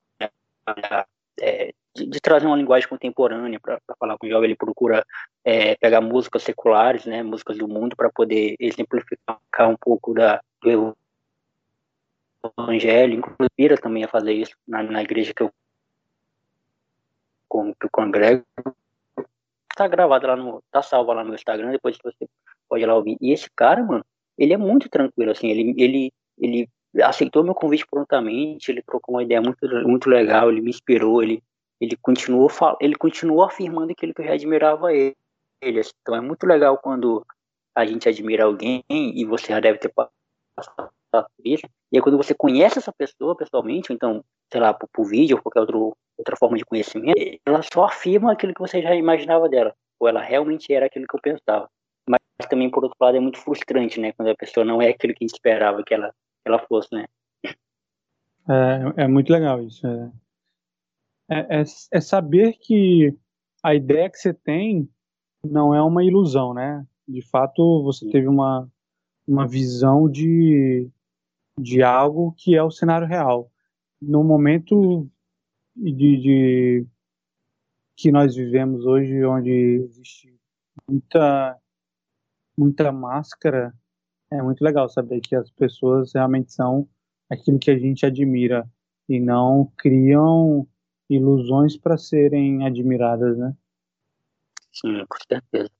é, 1.40 1.72
de, 1.96 2.06
de, 2.06 2.20
trazer 2.20 2.46
uma 2.46 2.58
linguagem 2.58 2.86
contemporânea 2.86 3.58
para 3.58 3.80
falar 3.98 4.18
com 4.18 4.26
o 4.26 4.28
jovem. 4.28 4.50
Ele 4.50 4.56
procura 4.56 5.02
é, 5.42 5.74
pegar 5.76 6.02
músicas 6.02 6.42
seculares, 6.42 7.06
né, 7.06 7.22
músicas 7.22 7.56
do 7.56 7.66
mundo, 7.66 7.96
para 7.96 8.10
poder 8.10 8.54
exemplificar 8.60 9.40
um 9.66 9.76
pouco 9.80 10.12
da, 10.12 10.42
do 10.60 10.94
evangelho. 12.58 13.14
Inclusive, 13.14 13.80
também 13.80 14.04
a 14.04 14.08
fazer 14.08 14.34
isso 14.34 14.54
na, 14.68 14.82
na 14.82 15.02
igreja 15.02 15.32
que 15.32 15.42
eu, 15.42 15.50
com, 17.52 17.74
que 17.74 17.84
eu 17.84 17.90
congrego. 17.92 18.44
Tá 19.76 19.86
gravado 19.86 20.26
lá 20.26 20.36
no. 20.36 20.62
Tá 20.70 20.82
salvo 20.82 21.12
lá 21.12 21.22
no 21.22 21.34
Instagram, 21.34 21.72
depois 21.72 21.98
você 22.02 22.26
pode 22.66 22.82
ir 22.82 22.86
lá 22.86 22.96
ouvir. 22.96 23.18
E 23.20 23.30
esse 23.30 23.50
cara, 23.54 23.82
mano, 23.82 24.02
ele 24.38 24.54
é 24.54 24.56
muito 24.56 24.88
tranquilo, 24.88 25.30
assim, 25.30 25.48
ele, 25.48 25.74
ele, 25.76 26.12
ele 26.38 26.68
aceitou 27.02 27.44
meu 27.44 27.54
convite 27.54 27.86
prontamente, 27.86 28.70
ele 28.70 28.82
trocou 28.82 29.14
uma 29.14 29.22
ideia 29.22 29.42
muito, 29.42 29.68
muito 29.86 30.08
legal, 30.08 30.50
ele 30.50 30.62
me 30.62 30.70
inspirou, 30.70 31.22
ele, 31.22 31.42
ele 31.78 31.96
continuou 31.96 32.50
ele 32.80 32.94
continuou 32.94 33.44
afirmando 33.44 33.92
aquilo 33.92 34.14
que 34.14 34.22
eu 34.22 34.26
já 34.26 34.32
admirava 34.32 34.94
ele. 34.94 35.14
Assim. 35.78 35.92
Então 36.00 36.16
é 36.16 36.20
muito 36.20 36.46
legal 36.46 36.78
quando 36.78 37.24
a 37.74 37.84
gente 37.84 38.08
admira 38.08 38.44
alguém 38.44 38.82
e 38.88 39.24
você 39.26 39.48
já 39.48 39.60
deve 39.60 39.78
ter 39.78 39.92
passado 39.92 40.90
E 41.44 41.58
aí 41.94 42.00
quando 42.00 42.16
você 42.16 42.34
conhece 42.34 42.78
essa 42.78 42.92
pessoa 42.92 43.36
pessoalmente, 43.36 43.92
ou 43.92 43.96
então, 43.96 44.24
sei 44.50 44.60
lá, 44.60 44.72
por, 44.72 44.88
por 44.92 45.04
vídeo 45.04 45.36
ou 45.36 45.42
qualquer 45.42 45.60
outro, 45.60 45.96
outra 46.16 46.36
forma 46.36 46.56
de 46.56 46.64
conhecimento, 46.64 47.40
ela 47.46 47.60
só 47.62 47.84
afirma 47.84 48.32
aquilo 48.32 48.54
que 48.54 48.60
você 48.60 48.80
já 48.80 48.94
imaginava 48.94 49.48
dela. 49.48 49.74
Ou 50.00 50.08
ela 50.08 50.20
realmente 50.20 50.72
era 50.72 50.86
aquilo 50.86 51.06
que 51.06 51.16
eu 51.16 51.20
pensava 51.20 51.68
mas 52.08 52.48
também, 52.48 52.70
por 52.70 52.82
outro 52.82 52.96
lado, 53.00 53.16
é 53.16 53.20
muito 53.20 53.38
frustrante, 53.38 54.00
né? 54.00 54.12
Quando 54.12 54.28
a 54.28 54.36
pessoa 54.36 54.64
não 54.64 54.80
é 54.80 54.88
aquilo 54.88 55.14
que 55.14 55.24
a 55.24 55.26
gente 55.26 55.36
esperava 55.36 55.82
que 55.84 55.94
ela, 55.94 56.08
que 56.10 56.48
ela 56.48 56.58
fosse, 56.66 56.88
né? 56.92 57.06
É, 58.48 59.04
é 59.04 59.08
muito 59.08 59.32
legal 59.32 59.62
isso. 59.62 59.86
É, 59.86 60.10
é, 61.30 61.60
é, 61.60 61.64
é 61.92 62.00
saber 62.00 62.54
que 62.54 63.16
a 63.62 63.74
ideia 63.74 64.10
que 64.10 64.18
você 64.18 64.34
tem 64.34 64.88
não 65.44 65.74
é 65.74 65.82
uma 65.82 66.04
ilusão, 66.04 66.52
né? 66.52 66.84
De 67.06 67.22
fato, 67.22 67.82
você 67.84 68.08
teve 68.10 68.26
uma, 68.26 68.68
uma 69.26 69.46
visão 69.46 70.08
de, 70.10 70.88
de 71.58 71.82
algo 71.82 72.34
que 72.36 72.56
é 72.56 72.62
o 72.62 72.70
cenário 72.70 73.06
real. 73.06 73.50
No 74.00 74.24
momento 74.24 75.08
de, 75.76 75.92
de 75.92 76.86
que 77.96 78.10
nós 78.10 78.34
vivemos 78.34 78.84
hoje, 78.84 79.24
onde 79.24 79.50
existe 79.50 80.38
muita 80.88 81.58
muita 82.56 82.92
máscara, 82.92 83.74
é 84.30 84.42
muito 84.42 84.62
legal 84.62 84.88
saber 84.88 85.20
que 85.20 85.34
as 85.34 85.50
pessoas 85.50 86.12
realmente 86.14 86.52
são 86.52 86.88
aquilo 87.30 87.58
que 87.58 87.70
a 87.70 87.78
gente 87.78 88.04
admira 88.04 88.68
e 89.08 89.18
não 89.18 89.72
criam 89.76 90.66
ilusões 91.08 91.76
para 91.76 91.96
serem 91.96 92.66
admiradas, 92.66 93.38
né? 93.38 93.54
Sim, 94.72 95.04
com 95.06 95.18
certeza. 95.28 95.70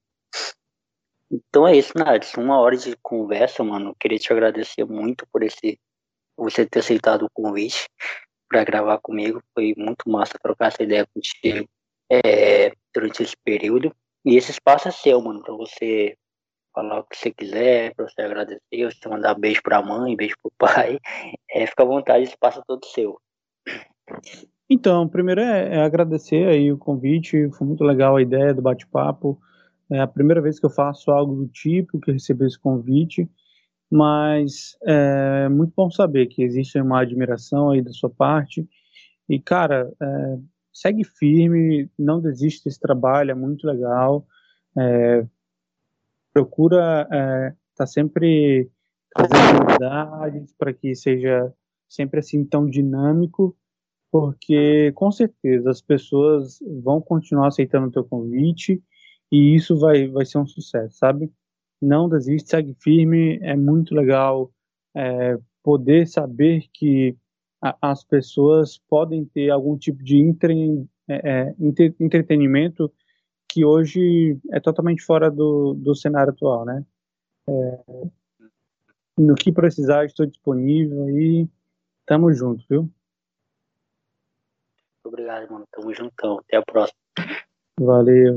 Então 1.53 1.69
é 1.69 1.77
isso, 1.77 1.93
Nath. 1.95 2.39
Uma 2.39 2.59
hora 2.59 2.75
de 2.75 2.97
conversa, 3.03 3.63
mano. 3.63 3.95
queria 4.01 4.19
te 4.19 4.33
agradecer 4.33 4.87
muito 4.87 5.27
por 5.31 5.43
esse 5.43 5.79
você 6.35 6.65
ter 6.65 6.79
aceitado 6.79 7.27
o 7.27 7.31
convite 7.31 7.91
para 8.49 8.65
gravar 8.65 8.99
comigo. 9.03 9.43
Foi 9.53 9.75
muito 9.77 10.09
massa 10.09 10.39
trocar 10.43 10.69
essa 10.69 10.83
ideia 10.83 11.07
contigo 11.15 11.69
é, 12.11 12.73
durante 12.95 13.23
esse 13.23 13.37
período. 13.45 13.95
E 14.25 14.35
esse 14.35 14.51
espaço 14.51 14.89
é 14.89 14.91
seu, 14.91 15.21
mano, 15.21 15.43
para 15.43 15.53
você 15.53 16.17
falar 16.75 17.01
o 17.01 17.05
que 17.05 17.19
você 17.19 17.31
quiser, 17.31 17.95
para 17.95 18.09
você 18.09 18.23
agradecer, 18.23 18.63
você 18.71 19.07
mandar 19.07 19.35
beijo 19.35 19.63
pra 19.63 19.83
mãe, 19.83 20.17
beijo 20.17 20.37
pro 20.43 20.51
pai. 20.57 20.99
É, 21.51 21.67
fica 21.67 21.83
à 21.83 21.87
vontade, 21.87 22.23
esse 22.23 22.33
espaço 22.33 22.61
é 22.61 22.63
todo 22.67 22.87
seu. 22.87 23.21
Então, 24.71 25.07
primeiro 25.07 25.43
é, 25.43 25.77
é, 25.77 25.83
agradecer 25.83 26.49
aí 26.49 26.73
o 26.73 26.79
convite, 26.79 27.51
foi 27.51 27.67
muito 27.67 27.85
legal 27.85 28.17
a 28.17 28.23
ideia 28.23 28.55
do 28.55 28.63
bate-papo. 28.63 29.39
É 29.93 30.01
a 30.01 30.07
primeira 30.07 30.41
vez 30.41 30.59
que 30.59 30.65
eu 30.65 30.71
faço 30.71 31.11
algo 31.11 31.35
do 31.35 31.47
tipo, 31.49 32.01
que 32.01 32.13
recebi 32.13 32.47
esse 32.47 32.59
convite, 32.59 33.29
mas 33.91 34.77
é 34.85 35.49
muito 35.51 35.75
bom 35.77 35.91
saber 35.91 36.27
que 36.27 36.43
existe 36.43 36.81
uma 36.81 37.03
admiração 37.03 37.71
aí 37.71 37.83
da 37.83 37.91
sua 37.91 38.09
parte. 38.09 38.67
E, 39.29 39.39
cara, 39.39 39.93
é, 40.01 40.39
segue 40.73 41.05
firme, 41.05 41.91
não 41.99 42.21
desiste 42.21 42.65
desse 42.65 42.81
trabalho, 42.81 43.33
é 43.33 43.35
muito 43.35 43.67
legal. 43.67 44.27
É, 44.79 45.27
procura 46.33 47.03
estar 47.03 47.15
é, 47.15 47.55
tá 47.77 47.87
sempre 47.87 48.71
trazendo 49.15 49.67
novidades 49.67 50.55
para 50.55 50.73
que 50.73 50.95
seja 50.95 51.53
sempre 51.87 52.21
assim 52.21 52.43
tão 52.47 52.67
dinâmico, 52.67 53.55
porque 54.11 54.91
com 54.93 55.13
certeza 55.13 55.71
as 55.71 55.83
pessoas 55.83 56.59
vão 56.83 56.99
continuar 56.99 57.49
aceitando 57.49 57.89
o 57.89 57.93
teu 57.93 58.05
convite 58.05 58.83
e 59.33 59.57
isso 59.57 59.79
vai, 59.79 60.07
vai 60.09 60.27
ser 60.27 60.37
um 60.37 60.47
sucesso, 60.47 60.99
sabe? 60.99 61.33
Não 61.81 62.07
desiste, 62.07 62.51
segue 62.51 62.75
firme, 62.75 63.39
é 63.43 63.57
muito 63.57 63.95
legal 63.95 64.53
é, 64.95 65.39
poder 65.63 66.07
saber 66.07 66.67
que 66.71 67.17
as 67.81 68.05
pessoas 68.05 68.77
podem 68.89 69.25
ter 69.25 69.49
algum 69.49 69.79
tipo 69.79 70.05
de 70.05 70.19
entre, 70.19 70.87
é, 71.09 71.49
é 71.49 71.55
entretenimento 71.99 72.93
que 73.49 73.65
hoje 73.65 74.39
é 74.51 74.61
totalmente 74.61 75.03
fora 75.03 75.31
do, 75.31 75.75
do 75.75 75.95
cenário 75.95 76.33
atual, 76.33 76.65
né? 76.65 76.85
É, 77.49 77.79
no 79.17 79.35
que 79.35 79.53
precisar, 79.53 80.05
estou 80.05 80.27
disponível 80.27 81.09
e 81.09 81.49
tamo 82.07 82.33
junto, 82.33 82.65
viu? 82.69 82.91
Obrigado, 85.05 85.51
mano. 85.51 85.67
Tamo 85.71 85.95
juntão. 85.95 86.39
Até 86.39 86.57
a 86.57 86.63
próxima. 86.63 86.99
Valeu. 87.79 88.35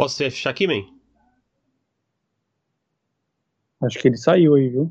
Posso 0.00 0.16
fechar 0.16 0.48
aqui, 0.48 0.66
man? 0.66 0.82
Acho 3.82 3.98
que 3.98 4.08
ele 4.08 4.16
saiu 4.16 4.54
aí, 4.54 4.70
viu? 4.70 4.84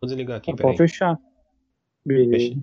Vou 0.00 0.08
desligar 0.08 0.38
aqui, 0.38 0.52
Pode 0.56 0.76
fechar. 0.76 1.16
Beleza. 2.04 2.60